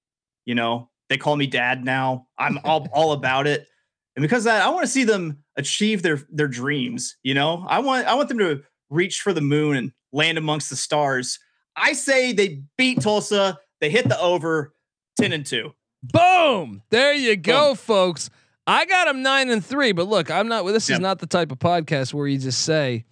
You 0.44 0.54
know, 0.54 0.90
they 1.08 1.16
call 1.16 1.34
me 1.34 1.48
dad 1.48 1.84
now. 1.84 2.28
I'm 2.38 2.58
all, 2.64 2.86
all 2.92 3.12
about 3.12 3.48
it. 3.48 3.66
And 4.14 4.22
because 4.22 4.44
that, 4.44 4.62
I 4.62 4.68
want 4.68 4.84
to 4.84 4.90
see 4.90 5.04
them 5.04 5.42
achieve 5.56 6.02
their 6.02 6.20
their 6.30 6.48
dreams. 6.48 7.16
You 7.22 7.34
know, 7.34 7.66
I 7.68 7.80
want 7.80 8.06
I 8.06 8.14
want 8.14 8.28
them 8.28 8.38
to 8.38 8.62
reach 8.88 9.20
for 9.20 9.32
the 9.32 9.40
moon 9.40 9.76
and 9.76 9.92
land 10.12 10.38
amongst 10.38 10.70
the 10.70 10.76
stars. 10.76 11.38
I 11.76 11.92
say 11.92 12.32
they 12.32 12.62
beat 12.78 13.02
Tulsa. 13.02 13.58
They 13.80 13.90
hit 13.90 14.08
the 14.08 14.18
over, 14.18 14.72
ten 15.20 15.32
and 15.32 15.44
two. 15.44 15.72
Boom! 16.02 16.82
There 16.90 17.12
you 17.12 17.36
go, 17.36 17.70
Boom. 17.70 17.76
folks. 17.76 18.30
I 18.66 18.84
got 18.84 19.06
them 19.06 19.22
nine 19.22 19.48
and 19.50 19.64
three, 19.64 19.92
but 19.92 20.08
look, 20.08 20.30
I'm 20.30 20.48
not. 20.48 20.64
This 20.66 20.90
is 20.90 20.98
not 20.98 21.20
the 21.20 21.26
type 21.26 21.52
of 21.52 21.58
podcast 21.58 22.12
where 22.12 22.26
you 22.26 22.38
just 22.38 22.62
say, 22.62 23.04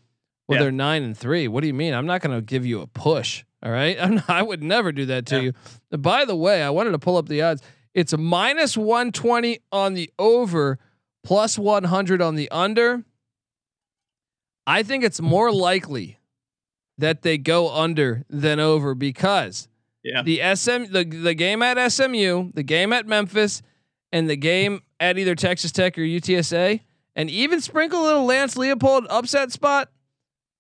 "Well, 0.48 0.58
they're 0.58 0.72
nine 0.72 1.02
and 1.04 1.16
three." 1.16 1.46
What 1.46 1.60
do 1.60 1.68
you 1.68 1.74
mean? 1.74 1.94
I'm 1.94 2.06
not 2.06 2.22
going 2.22 2.36
to 2.36 2.42
give 2.42 2.66
you 2.66 2.80
a 2.80 2.86
push. 2.88 3.44
All 3.62 3.70
right, 3.70 3.96
not, 4.10 4.28
i 4.28 4.42
would 4.42 4.62
never 4.62 4.90
do 4.90 5.06
that 5.06 5.26
to 5.26 5.36
yeah. 5.36 5.42
you. 5.90 5.98
By 5.98 6.24
the 6.24 6.36
way, 6.36 6.62
I 6.62 6.70
wanted 6.70 6.90
to 6.90 6.98
pull 6.98 7.16
up 7.16 7.28
the 7.28 7.42
odds. 7.42 7.62
It's 7.94 8.12
a 8.12 8.18
minus 8.18 8.76
one 8.76 9.12
twenty 9.12 9.60
on 9.70 9.94
the 9.94 10.10
over, 10.18 10.78
plus 11.22 11.56
one 11.56 11.84
hundred 11.84 12.20
on 12.20 12.34
the 12.34 12.50
under. 12.50 13.04
I 14.66 14.82
think 14.82 15.04
it's 15.04 15.20
more 15.20 15.52
likely 15.52 16.18
that 16.98 17.22
they 17.22 17.38
go 17.38 17.72
under 17.72 18.24
than 18.28 18.58
over 18.58 18.94
because 18.94 19.68
yeah. 20.02 20.22
the 20.22 20.40
SM 20.54 20.92
the 20.92 21.04
the 21.04 21.34
game 21.34 21.62
at 21.62 21.92
SMU, 21.92 22.50
the 22.54 22.62
game 22.62 22.92
at 22.92 23.06
Memphis, 23.06 23.62
and 24.12 24.28
the 24.28 24.36
game 24.36 24.82
at 25.04 25.18
either 25.18 25.34
Texas 25.34 25.70
Tech 25.70 25.98
or 25.98 26.02
UTSA, 26.02 26.80
and 27.14 27.30
even 27.30 27.60
sprinkle 27.60 28.02
a 28.02 28.04
little 28.04 28.24
Lance 28.24 28.54
Leipold 28.54 29.06
upset 29.10 29.52
spot. 29.52 29.90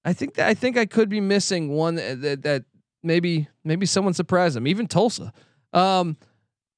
I 0.04 0.12
think 0.12 0.34
that 0.34 0.46
I 0.46 0.54
think 0.54 0.76
I 0.76 0.84
could 0.84 1.08
be 1.08 1.20
missing 1.20 1.70
one 1.70 1.94
that, 1.94 2.20
that, 2.20 2.42
that 2.42 2.64
maybe 3.02 3.48
maybe 3.64 3.86
someone 3.86 4.12
surprised 4.12 4.54
them, 4.54 4.66
even 4.66 4.86
Tulsa. 4.86 5.32
Um, 5.72 6.18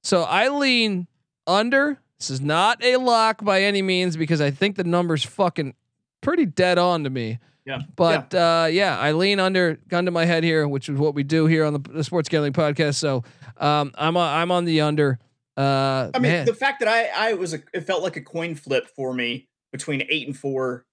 so 0.01 0.23
I 0.23 0.47
lean 0.47 1.07
under. 1.45 1.99
This 2.19 2.29
is 2.29 2.41
not 2.41 2.83
a 2.83 2.95
lock 2.97 3.43
by 3.43 3.63
any 3.63 3.81
means 3.81 4.15
because 4.15 4.39
I 4.39 4.49
think 4.49 4.77
the 4.77 4.85
number's 4.85 5.23
fucking 5.23 5.75
pretty 6.21 6.45
dead 6.45 6.77
on 6.77 7.03
to 7.03 7.09
me. 7.09 7.39
Yeah. 7.65 7.81
But 7.97 8.33
yeah. 8.33 8.61
Uh, 8.63 8.65
yeah, 8.67 8.97
I 8.97 9.11
lean 9.11 9.41
under 9.41 9.77
gun 9.89 10.05
to 10.05 10.11
my 10.11 10.23
head 10.23 10.45
here, 10.45 10.67
which 10.67 10.87
is 10.87 10.97
what 10.97 11.13
we 11.13 11.23
do 11.23 11.47
here 11.47 11.65
on 11.65 11.73
the, 11.73 11.79
the 11.79 12.03
Sports 12.03 12.29
Gambling 12.29 12.53
Podcast. 12.53 12.95
So 12.95 13.25
um, 13.57 13.91
I'm 13.95 14.15
on, 14.15 14.41
I'm 14.41 14.51
on 14.51 14.63
the 14.63 14.81
under. 14.81 15.19
Uh, 15.57 16.11
I 16.13 16.19
mean, 16.19 16.31
man. 16.31 16.45
the 16.45 16.53
fact 16.53 16.79
that 16.81 16.87
I 16.87 17.29
I 17.29 17.33
was 17.33 17.53
a, 17.53 17.59
it 17.73 17.81
felt 17.81 18.03
like 18.03 18.15
a 18.15 18.21
coin 18.21 18.55
flip 18.55 18.87
for 18.95 19.13
me 19.13 19.47
between 19.71 20.03
eight 20.09 20.27
and 20.27 20.37
four, 20.37 20.85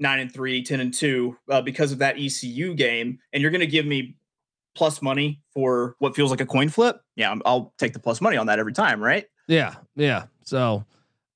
nine 0.00 0.18
and 0.18 0.32
three, 0.32 0.62
10 0.62 0.80
and 0.80 0.92
two 0.92 1.36
uh, 1.48 1.62
because 1.62 1.92
of 1.92 1.98
that 1.98 2.16
ECU 2.18 2.74
game, 2.74 3.20
and 3.32 3.40
you're 3.40 3.52
going 3.52 3.60
to 3.60 3.66
give 3.66 3.86
me 3.86 4.16
plus 4.74 5.00
money 5.00 5.40
for 5.52 5.94
what 5.98 6.16
feels 6.16 6.30
like 6.30 6.40
a 6.40 6.46
coin 6.46 6.68
flip. 6.68 7.00
Yeah, 7.16 7.34
I'll 7.44 7.72
take 7.78 7.92
the 7.92 7.98
plus 7.98 8.20
money 8.20 8.36
on 8.36 8.46
that 8.46 8.58
every 8.58 8.72
time, 8.72 9.00
right? 9.00 9.26
Yeah, 9.46 9.74
yeah. 9.94 10.24
So 10.44 10.84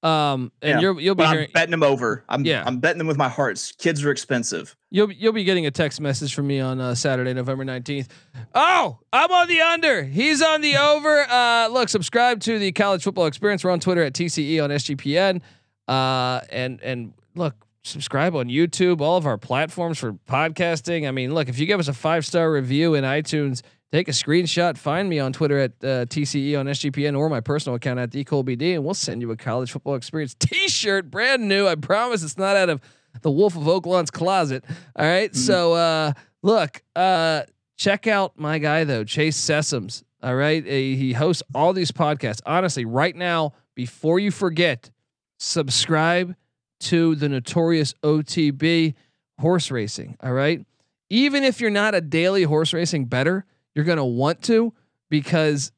um, 0.04 0.52
and 0.60 0.74
yeah. 0.74 0.80
you're 0.80 1.00
you'll 1.00 1.14
be 1.14 1.24
hearing, 1.24 1.46
I'm 1.46 1.52
betting 1.52 1.70
them 1.70 1.82
over. 1.82 2.24
I'm 2.28 2.44
yeah. 2.44 2.62
I'm 2.66 2.78
betting 2.78 2.98
them 2.98 3.06
with 3.06 3.16
my 3.16 3.30
hearts. 3.30 3.72
Kids 3.72 4.04
are 4.04 4.10
expensive. 4.10 4.76
You'll 4.90 5.10
you'll 5.10 5.32
be 5.32 5.44
getting 5.44 5.64
a 5.64 5.70
text 5.70 5.98
message 5.98 6.34
from 6.34 6.46
me 6.46 6.60
on 6.60 6.78
uh, 6.78 6.94
Saturday, 6.94 7.32
November 7.32 7.64
nineteenth. 7.64 8.12
Oh, 8.54 8.98
I'm 9.14 9.32
on 9.32 9.48
the 9.48 9.62
under. 9.62 10.02
He's 10.04 10.42
on 10.42 10.60
the 10.60 10.76
over. 10.76 11.22
Uh, 11.22 11.68
look, 11.68 11.88
subscribe 11.88 12.40
to 12.40 12.58
the 12.58 12.70
College 12.72 13.02
Football 13.02 13.26
Experience. 13.26 13.64
We're 13.64 13.70
on 13.70 13.80
Twitter 13.80 14.02
at 14.02 14.12
TCE 14.12 14.62
on 14.62 14.68
SGPN. 14.68 15.40
Uh, 15.88 16.40
and 16.50 16.82
and 16.82 17.14
look, 17.34 17.54
subscribe 17.82 18.36
on 18.36 18.48
YouTube. 18.48 19.00
All 19.00 19.16
of 19.16 19.24
our 19.24 19.38
platforms 19.38 19.98
for 19.98 20.12
podcasting. 20.12 21.08
I 21.08 21.12
mean, 21.12 21.32
look, 21.32 21.48
if 21.48 21.58
you 21.58 21.64
give 21.64 21.80
us 21.80 21.88
a 21.88 21.94
five 21.94 22.26
star 22.26 22.52
review 22.52 22.92
in 22.92 23.04
iTunes 23.04 23.62
take 23.92 24.08
a 24.08 24.12
screenshot. 24.12 24.76
Find 24.76 25.08
me 25.08 25.18
on 25.18 25.32
Twitter 25.32 25.58
at 25.58 25.72
uh, 25.82 26.06
TCE 26.06 26.58
on 26.58 26.66
SGPN 26.66 27.18
or 27.18 27.28
my 27.28 27.40
personal 27.40 27.76
account 27.76 27.98
at 27.98 28.10
TheColbyD, 28.10 28.74
and 28.74 28.84
we'll 28.84 28.94
send 28.94 29.20
you 29.20 29.30
a 29.30 29.36
college 29.36 29.72
football 29.72 29.94
experience 29.94 30.34
T-shirt, 30.38 31.10
brand 31.10 31.48
new. 31.48 31.66
I 31.66 31.74
promise 31.74 32.22
it's 32.22 32.38
not 32.38 32.56
out 32.56 32.68
of 32.68 32.80
the 33.22 33.30
Wolf 33.30 33.56
of 33.56 33.62
Oaklawn's 33.62 34.10
closet. 34.10 34.64
All 34.96 35.06
right? 35.06 35.30
mm-hmm. 35.30 35.38
so 35.38 35.74
uh, 35.74 36.12
look, 36.42 36.82
uh, 36.96 37.42
check 37.76 38.06
out 38.06 38.38
my 38.38 38.58
guy 38.58 38.84
though, 38.84 39.04
Chase 39.04 39.38
Sessoms. 39.38 40.02
All 40.22 40.34
right, 40.34 40.64
he 40.64 41.12
hosts 41.12 41.42
all 41.54 41.74
these 41.74 41.92
podcasts. 41.92 42.40
Honestly, 42.46 42.86
right 42.86 43.14
now, 43.14 43.52
before 43.74 44.18
you 44.18 44.30
forget, 44.30 44.90
subscribe 45.38 46.34
to 46.80 47.14
the 47.14 47.28
notorious 47.28 47.94
OTB 48.02 48.94
horse 49.38 49.70
racing. 49.70 50.16
All 50.22 50.32
right. 50.32 50.64
Even 51.10 51.44
if 51.44 51.60
you're 51.60 51.70
not 51.70 51.94
a 51.94 52.00
daily 52.00 52.44
horse 52.44 52.72
racing 52.72 53.06
better, 53.06 53.44
you're 53.74 53.84
going 53.84 53.98
to 53.98 54.04
want 54.04 54.42
to 54.42 54.72
because 55.10 55.72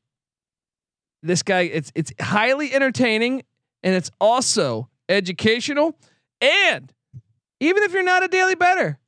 this 1.22 1.42
guy 1.42 1.62
it's 1.62 1.92
it's 1.94 2.12
highly 2.20 2.72
entertaining 2.72 3.42
and 3.82 3.94
it's 3.94 4.10
also 4.20 4.88
educational. 5.08 5.98
And 6.40 6.92
even 7.60 7.82
if 7.82 7.92
you're 7.92 8.02
not 8.02 8.22
a 8.22 8.28
daily 8.28 8.54
better 8.54 8.98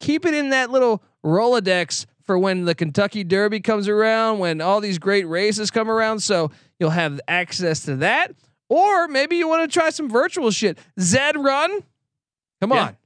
keep 0.00 0.26
it 0.26 0.34
in 0.34 0.50
that 0.50 0.70
little 0.70 1.02
rolodex 1.24 2.06
for 2.22 2.38
when 2.38 2.64
the 2.64 2.74
Kentucky 2.74 3.24
Derby 3.24 3.60
comes 3.60 3.88
around 3.88 4.38
when 4.38 4.60
all 4.60 4.80
these 4.80 4.98
great 4.98 5.26
races 5.26 5.70
come 5.70 5.90
around. 5.90 6.20
So 6.20 6.50
you'll 6.78 6.90
have 6.90 7.20
access 7.28 7.84
to 7.84 7.96
that. 7.96 8.32
Or 8.68 9.06
maybe 9.06 9.36
you 9.36 9.48
want 9.48 9.70
to 9.70 9.72
try 9.72 9.90
some 9.90 10.10
virtual 10.10 10.50
shit. 10.50 10.78
Zed 10.98 11.36
Run. 11.36 11.80
Come 12.60 12.72
yeah. 12.72 12.82
on 12.82 12.96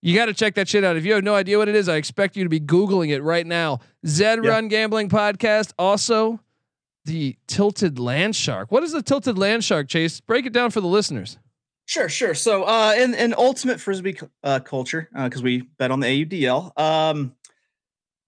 you 0.00 0.14
got 0.14 0.26
to 0.26 0.34
check 0.34 0.54
that 0.54 0.68
shit 0.68 0.84
out. 0.84 0.96
If 0.96 1.04
you 1.04 1.14
have 1.14 1.24
no 1.24 1.34
idea 1.34 1.58
what 1.58 1.68
it 1.68 1.74
is, 1.74 1.88
I 1.88 1.96
expect 1.96 2.36
you 2.36 2.44
to 2.44 2.50
be 2.50 2.60
Googling 2.60 3.10
it 3.10 3.22
right 3.22 3.46
now. 3.46 3.80
Zed. 4.06 4.44
Run 4.44 4.68
Gambling 4.68 5.08
Podcast. 5.08 5.72
Also, 5.78 6.40
the 7.04 7.36
Tilted 7.46 7.98
Land 7.98 8.36
Shark. 8.36 8.70
What 8.70 8.84
is 8.84 8.92
the 8.92 9.02
Tilted 9.02 9.38
Land 9.38 9.64
Shark, 9.64 9.88
Chase? 9.88 10.20
Break 10.20 10.46
it 10.46 10.52
down 10.52 10.70
for 10.70 10.80
the 10.80 10.86
listeners. 10.86 11.38
Sure, 11.86 12.08
sure. 12.08 12.34
So, 12.34 12.64
uh, 12.64 12.94
in, 12.98 13.14
in 13.14 13.34
ultimate 13.36 13.80
frisbee 13.80 14.18
uh, 14.44 14.60
culture, 14.60 15.08
because 15.12 15.40
uh, 15.40 15.44
we 15.44 15.62
bet 15.78 15.90
on 15.90 16.00
the 16.00 16.06
AUDL, 16.06 16.78
um, 16.78 17.34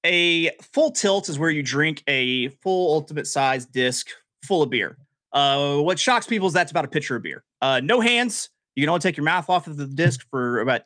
a 0.05 0.51
full 0.73 0.91
tilt 0.91 1.29
is 1.29 1.39
where 1.39 1.51
you 1.51 1.63
drink 1.63 2.03
a 2.07 2.49
full 2.49 2.95
ultimate 2.95 3.27
size 3.27 3.67
disc 3.67 4.09
full 4.45 4.63
of 4.63 4.71
beer. 4.71 4.97
Uh, 5.33 5.77
what 5.77 5.99
shocks 5.99 6.27
people 6.27 6.49
is 6.49 6.55
that's 6.55 6.71
about 6.71 6.87
a 6.87 6.89
pitcher 6.89 7.17
of 7.17 7.23
beer. 7.23 7.45
Uh, 7.61 7.81
no 7.85 8.01
hands. 8.01 8.49
You 8.75 8.83
can 8.83 8.89
only 8.89 9.01
take 9.01 9.17
your 9.17 9.25
mouth 9.25 9.51
off 9.51 9.67
of 9.67 9.77
the 9.77 9.87
disc 9.87 10.27
for 10.31 10.61
about 10.61 10.83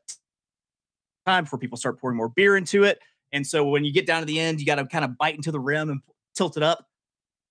time 1.26 1.44
before 1.44 1.58
people 1.58 1.76
start 1.78 2.00
pouring 2.00 2.16
more 2.16 2.28
beer 2.28 2.56
into 2.56 2.84
it. 2.84 2.98
And 3.32 3.46
so 3.46 3.64
when 3.64 3.84
you 3.84 3.92
get 3.92 4.06
down 4.06 4.20
to 4.20 4.26
the 4.26 4.38
end, 4.38 4.60
you 4.60 4.66
got 4.66 4.76
to 4.76 4.86
kind 4.86 5.04
of 5.04 5.18
bite 5.18 5.34
into 5.34 5.50
the 5.50 5.60
rim 5.60 5.90
and 5.90 6.00
tilt 6.34 6.56
it 6.56 6.62
up 6.62 6.86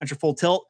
at 0.02 0.10
your 0.10 0.18
full 0.18 0.34
tilt. 0.34 0.66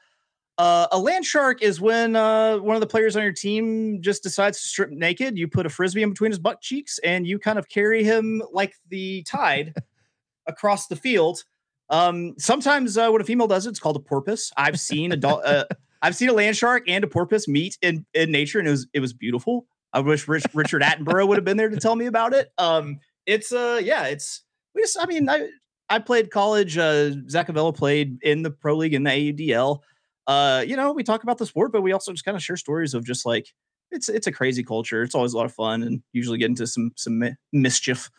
Uh, 0.58 0.88
a 0.92 1.00
land 1.00 1.26
shark 1.26 1.64
is 1.64 1.82
when 1.82 2.16
uh, 2.16 2.58
one 2.58 2.76
of 2.76 2.80
the 2.80 2.88
players 2.88 3.16
on 3.16 3.24
your 3.24 3.34
team 3.34 4.02
just 4.02 4.22
decides 4.22 4.62
to 4.62 4.68
strip 4.68 4.92
naked. 4.92 5.38
You 5.38 5.48
put 5.48 5.66
a 5.66 5.70
frisbee 5.70 6.04
in 6.04 6.10
between 6.10 6.32
his 6.32 6.40
butt 6.40 6.62
cheeks 6.62 7.00
and 7.04 7.26
you 7.26 7.40
kind 7.40 7.58
of 7.58 7.70
carry 7.70 8.04
him 8.04 8.42
like 8.52 8.76
the 8.90 9.24
tide 9.24 9.74
across 10.48 10.88
the 10.88 10.96
field. 10.96 11.44
Um, 11.90 12.36
sometimes 12.38 12.98
uh, 12.98 13.10
when 13.10 13.22
a 13.22 13.26
female 13.26 13.48
does 13.48 13.66
it, 13.66 13.70
it's 13.70 13.80
called 13.80 13.96
a 13.96 14.00
porpoise. 14.00 14.52
I've 14.56 14.80
seen 14.80 15.12
adult, 15.12 15.44
uh, 15.44 15.66
I've 16.02 16.16
seen 16.16 16.30
a 16.30 16.34
land 16.34 16.56
shark 16.56 16.84
and 16.88 17.04
a 17.04 17.08
porpoise 17.08 17.48
meet 17.48 17.78
in 17.82 18.06
in 18.14 18.32
nature, 18.32 18.60
and 18.60 18.68
it 18.68 18.72
was 18.72 18.88
it 18.94 19.00
was 19.00 19.14
beautiful. 19.14 19.66
I 19.94 20.00
wish 20.00 20.28
Rich, 20.28 20.46
Richard 20.54 20.82
Attenborough 20.82 21.28
would 21.28 21.38
have 21.38 21.46
been 21.46 21.58
there 21.58 21.70
to 21.70 21.78
tell 21.78 21.96
me 21.96 22.08
about 22.08 22.34
it. 22.34 22.52
Um, 22.58 23.00
it's 23.26 23.52
uh, 23.52 23.80
yeah, 23.82 24.06
it's 24.06 24.44
we 24.74 24.82
just. 24.82 24.98
I 25.00 25.06
mean, 25.06 25.30
I 25.30 25.48
I 25.90 26.00
played 26.00 26.32
college. 26.32 26.78
Uh, 26.78 27.12
Zach 27.30 27.50
Avella 27.50 27.74
played 27.74 28.18
in 28.24 28.42
the 28.42 28.52
pro 28.52 28.76
league 28.76 28.94
in 28.94 29.04
the 29.04 29.12
AUDL. 29.12 29.80
Uh, 30.26 30.64
you 30.66 30.76
know, 30.76 30.94
we 30.94 31.04
talk 31.04 31.24
about 31.24 31.38
the 31.38 31.46
sport, 31.46 31.72
but 31.72 31.82
we 31.82 31.92
also 31.92 32.12
just 32.12 32.26
kind 32.26 32.36
of 32.36 32.44
share 32.44 32.58
stories 32.58 32.94
of 32.94 33.06
just 33.06 33.26
like 33.26 33.48
it's 33.92 34.10
it's 34.10 34.28
a 34.28 34.32
crazy 34.32 34.64
culture. 34.64 35.04
It's 35.04 35.16
always 35.16 35.34
a 35.34 35.38
lot 35.38 35.46
of 35.46 35.54
fun, 35.54 35.84
and 35.84 36.02
usually 36.12 36.38
get 36.38 36.50
into 36.50 36.68
some 36.68 36.92
some 36.96 37.24
mischief. 37.52 38.10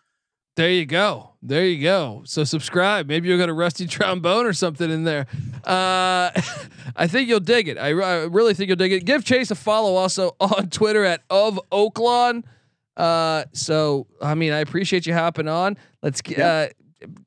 There 0.57 0.71
you 0.71 0.87
go. 0.87 1.31
There 1.43 1.67
you 1.67 1.83
go. 1.83 2.23
So 2.25 2.45
subscribe. 2.45 3.09
Maybe 3.09 3.29
you'll 3.29 3.39
get 3.39 3.49
a 3.49 3.55
rusty 3.55 3.87
trombone 3.89 4.47
or 4.47 4.53
something 4.53 4.91
in 4.91 5.05
there. 5.05 5.27
Uh, 5.65 6.31
I 6.97 7.07
think 7.09 7.29
you'll 7.29 7.41
dig 7.41 7.69
it. 7.69 7.77
I, 7.77 7.89
I, 7.89 8.25
really 8.25 8.55
think 8.55 8.69
you'll 8.69 8.77
dig 8.77 8.93
it. 8.93 9.05
Give 9.05 9.25
Chase 9.25 9.51
a 9.51 9.57
follow 9.57 9.97
also 9.97 10.37
on 10.41 10.69
Twitter 10.71 11.05
at 11.05 11.23
of 11.29 11.61
Oaklawn. 11.73 12.45
Uh, 12.97 13.45
so 13.53 14.07
I 14.23 14.35
mean, 14.37 14.53
I 14.53 14.61
appreciate 14.61 15.07
you 15.07 15.15
hopping 15.15 15.49
on. 15.49 15.77
Let's 16.03 16.23
get 16.23 16.39
uh, 16.39 16.69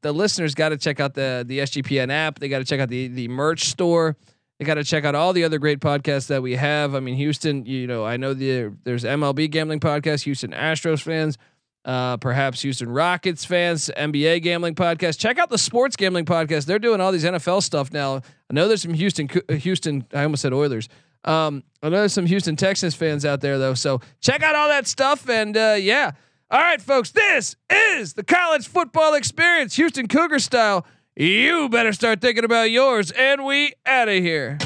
the 0.02 0.14
listeners 0.14 0.56
got 0.56 0.70
to 0.70 0.78
check 0.78 1.02
out 1.02 1.14
the 1.14 1.44
the 1.46 1.60
SGPN 1.60 2.10
app. 2.10 2.40
They 2.40 2.48
got 2.48 2.60
to 2.60 2.66
check 2.66 2.80
out 2.80 2.88
the 2.88 3.10
the 3.10 3.28
merch 3.28 3.66
store. 3.66 4.16
They 4.58 4.66
got 4.66 4.76
to 4.76 4.86
check 4.86 5.04
out 5.04 5.14
all 5.14 5.34
the 5.34 5.44
other 5.44 5.60
great 5.60 5.82
podcasts 5.82 6.28
that 6.28 6.42
we 6.42 6.56
have. 6.56 6.96
I 6.96 7.02
mean, 7.02 7.16
Houston. 7.16 7.66
You 7.66 7.86
know, 7.86 8.06
I 8.06 8.16
know 8.16 8.34
the 8.34 8.74
there's 8.86 9.04
MLB 9.04 9.52
gambling 9.52 9.82
podcast. 9.82 10.24
Houston 10.24 10.52
Astros 10.52 11.02
fans 11.02 11.38
uh, 11.86 12.18
perhaps 12.18 12.62
Houston 12.62 12.90
Rockets 12.90 13.46
fans, 13.46 13.90
NBA 13.98 14.44
gambling 14.44 14.76
podcast. 14.76 15.20
Check 15.20 15.38
out 15.38 15.50
the 15.50 15.58
sports 15.58 15.96
gambling 15.96 16.26
podcast. 16.26 16.66
They're 16.66 16.80
doing 16.80 17.02
all 17.02 17.12
these 17.12 17.24
NFL 17.24 17.64
stuff 17.64 17.92
now. 17.94 18.18
I 18.18 18.54
know 18.54 18.68
there's 18.68 18.82
some 18.82 18.94
Houston, 18.94 19.30
Houston. 19.50 20.06
I 20.14 20.24
almost 20.24 20.42
said 20.42 20.54
Oilers. 20.54 20.90
Um, 21.24 21.64
I 21.84 21.90
know 21.90 21.98
there's 21.98 22.14
some 22.14 22.26
Houston 22.26 22.56
Texans 22.56 22.96
fans 22.96 23.26
out 23.26 23.42
there 23.42 23.58
though. 23.58 23.74
So 23.74 24.02
check 24.22 24.44
out 24.44 24.56
all 24.56 24.70
that 24.70 24.88
stuff. 24.88 25.30
And 25.30 25.56
uh, 25.58 25.76
yeah, 25.80 26.12
all 26.50 26.60
right, 26.60 26.82
folks. 26.82 27.12
This 27.12 27.56
is 27.70 28.14
the 28.14 28.24
college 28.24 28.68
football 28.68 29.14
experience, 29.14 29.76
Houston 29.76 30.08
Cougar 30.08 30.40
style. 30.40 30.86
You 31.16 31.68
better 31.68 31.94
start 31.94 32.22
thinking 32.22 32.46
about 32.46 32.70
yours. 32.72 33.12
And 33.12 33.44
we 33.44 33.74
out 33.86 34.08
of 34.08 34.16
here. 34.16 34.58